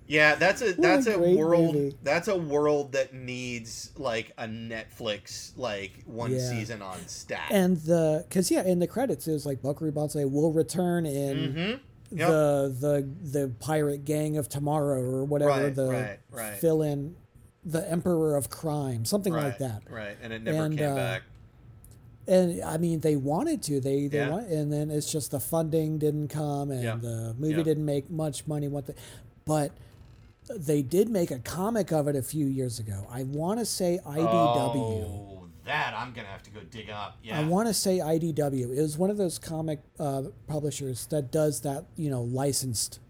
[0.08, 1.96] Yeah, that's a that's a, great world movie.
[2.02, 6.38] that's a world that needs like a Netflix like one Yeah.
[6.48, 7.48] season on stat.
[7.50, 11.36] And the because yeah, in the credits it was like Buckaroo Banzai will return in
[11.36, 12.16] mm-hmm.
[12.18, 12.28] Yep.
[12.28, 16.54] the the the pirate gang of tomorrow or whatever Right, the right, right.
[16.56, 17.14] fill in
[17.62, 19.82] the emperor of crime something like that.
[19.90, 21.22] Right, and it never And, came uh, back.
[22.26, 24.30] And I mean they wanted to they they Yeah.
[24.30, 26.96] want, and then it's just the funding didn't come and Yeah.
[26.96, 28.68] the movie didn't make much money.
[28.68, 28.94] What the,
[29.44, 29.72] but
[30.56, 33.06] they did make a comic of it a few years ago.
[33.10, 34.76] I want to say IDW.
[35.04, 37.18] Oh, that I'm gonna have to go dig up.
[37.22, 37.38] Yeah.
[37.40, 38.76] I want to say IDW.
[38.76, 43.00] It was one of those comic uh, publishers that does that, you know, licensed.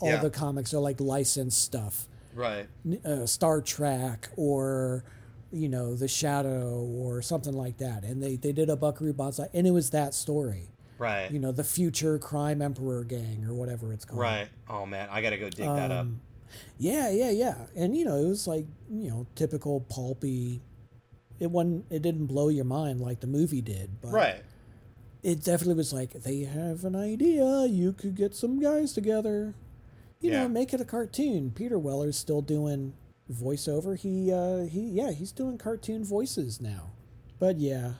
[0.00, 0.16] All Yeah.
[0.20, 2.08] the comics are like licensed stuff.
[2.34, 2.68] right.
[3.04, 5.04] Uh, Star Trek or,
[5.50, 8.04] you know, The Shadow or something like that.
[8.04, 10.68] And they, they did a Buckaroo Banzai, and it was that story.
[10.98, 11.30] Right.
[11.30, 14.20] You know, the future crime emperor gang or whatever it's called.
[14.20, 14.48] right.
[14.68, 16.06] Oh man, I gotta go dig that up.
[16.78, 17.66] Yeah, yeah, yeah.
[17.76, 20.60] And you know, it was like, you know, typical pulpy.
[21.40, 24.42] It wasn't it didn't blow your mind like the movie did, but Right.
[25.22, 27.66] it definitely was like they have an idea.
[27.66, 29.54] You could get some guys together.
[30.20, 30.42] You Yeah.
[30.42, 31.52] know, make it a cartoon.
[31.52, 32.94] Peter Weller's still doing
[33.30, 33.96] voiceover.
[33.96, 36.90] He uh he yeah, he's doing cartoon voices now.
[37.38, 37.94] But yeah.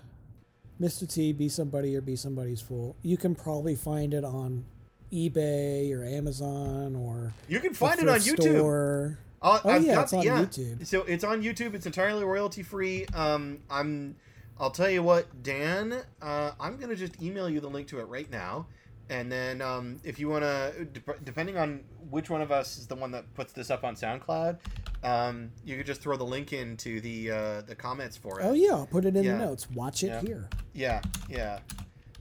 [0.80, 1.12] Mr.
[1.12, 2.94] T, be somebody or be somebody's fool.
[3.02, 4.64] You can probably find it on
[5.12, 8.42] eBay or Amazon or You can find it on YouTube.
[8.56, 9.18] store.
[9.40, 10.38] Uh, Oh, I've yeah, got it's on yeah.
[10.44, 10.86] YouTube.
[10.86, 11.74] So it's on YouTube.
[11.74, 13.06] It's entirely royalty free.
[13.14, 14.16] Um, I'm.
[14.60, 15.94] I'll tell you what, Dan.
[16.20, 18.66] Uh, I'm gonna just email you the link to it right now,
[19.08, 22.96] and then um, if you wanna, dep- depending on which one of us is the
[22.96, 24.58] one that puts this up on SoundCloud,
[25.04, 28.44] um, you could just throw the link into the uh, the comments for it.
[28.44, 29.38] Oh yeah, I'll put it in Yeah.
[29.38, 29.70] the notes.
[29.70, 30.20] Watch it Yeah.
[30.22, 30.48] here.
[30.74, 31.60] Yeah, yeah,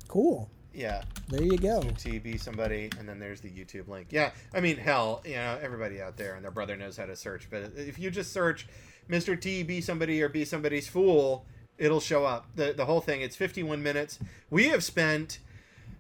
[0.08, 0.52] Cool.
[0.78, 1.02] Yeah.
[1.30, 1.84] There you go.
[2.24, 6.02] be somebody and then there's the youtube link yeah i mean hell you know everybody
[6.02, 8.68] out there and their brother knows how to search but if you just search
[9.10, 11.46] mr t be somebody or be somebody's fool
[11.78, 15.40] it'll show up the, the whole thing it's 51 minutes we have spent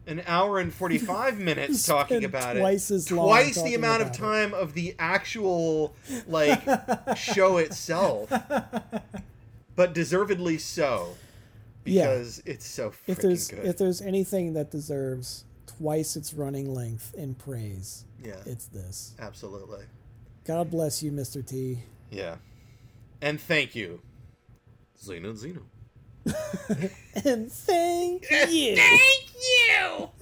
[0.05, 4.07] an hour and 45 minutes talking about twice it as long twice the amount of
[4.07, 4.21] about it.
[4.21, 5.93] time of the actual
[6.27, 6.63] like
[7.17, 8.31] show itself
[9.75, 11.15] but deservedly so
[11.87, 12.23] Yeah.
[12.45, 17.35] it's so If there's good if there's anything that deserves twice its running length in
[17.35, 19.13] praise, yeah it's this.
[19.19, 19.85] absolutely
[20.45, 21.45] God bless you, Mr.
[21.45, 21.79] T.
[22.09, 22.35] Yeah.
[23.21, 24.01] And thank you.
[25.03, 25.61] Zeno Zeno.
[27.25, 28.75] And thank you.
[28.77, 30.09] Thank you!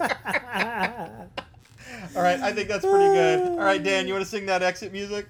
[2.16, 3.48] All right, I think that's pretty good.
[3.50, 5.26] All right, Dan, you want to sing that exit music?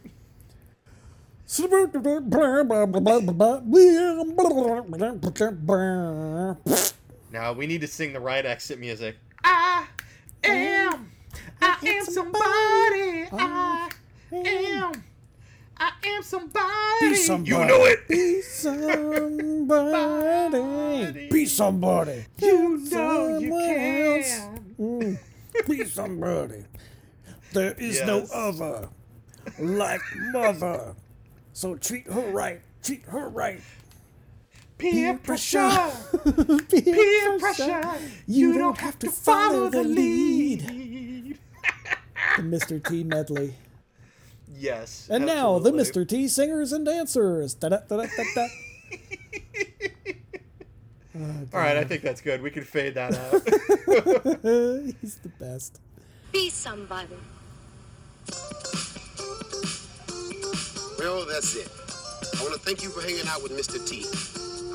[7.33, 9.17] Now we need to sing the right exit music.
[9.45, 9.87] I
[10.43, 11.11] am,
[11.63, 13.29] I am somebody.
[13.33, 13.91] I
[14.33, 15.05] am,
[15.77, 17.11] I am somebody.
[17.11, 17.51] Be somebody.
[17.51, 18.09] You know it.
[18.09, 19.69] Be somebody.
[21.31, 22.25] Be somebody.
[22.39, 24.17] You know you Someone can.
[24.19, 24.41] else.
[24.81, 25.19] Mm.
[25.69, 26.65] Be somebody.
[27.53, 28.89] There is no other
[29.61, 30.01] like
[30.33, 30.97] mother.
[31.57, 32.61] So treat her right.
[32.83, 33.63] Treat her right.
[34.77, 35.91] Peer pressure.
[36.69, 37.83] Peer, Peer pressure.
[38.27, 41.39] You don't have to follow the lead.
[42.37, 42.87] The Mr.
[42.87, 43.55] T medley.
[44.55, 45.09] Yes.
[45.11, 45.71] And now the.
[45.71, 46.07] Mr.
[46.07, 47.55] T singers and dancers.
[47.55, 48.49] Da-da-da-da-da-da.
[51.19, 52.43] Oh, All right, I think that's good.
[52.43, 53.41] We can fade that out.
[55.01, 55.81] He's the best.
[56.31, 57.17] Be somebody.
[60.99, 61.69] Well, that's it.
[62.39, 63.77] I want to thank you for hanging out with Mr.
[63.87, 64.07] T.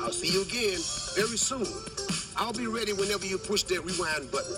[0.00, 0.78] I'll see you again
[1.16, 1.66] very soon.
[2.36, 4.56] I'll be ready whenever you push that rewind button.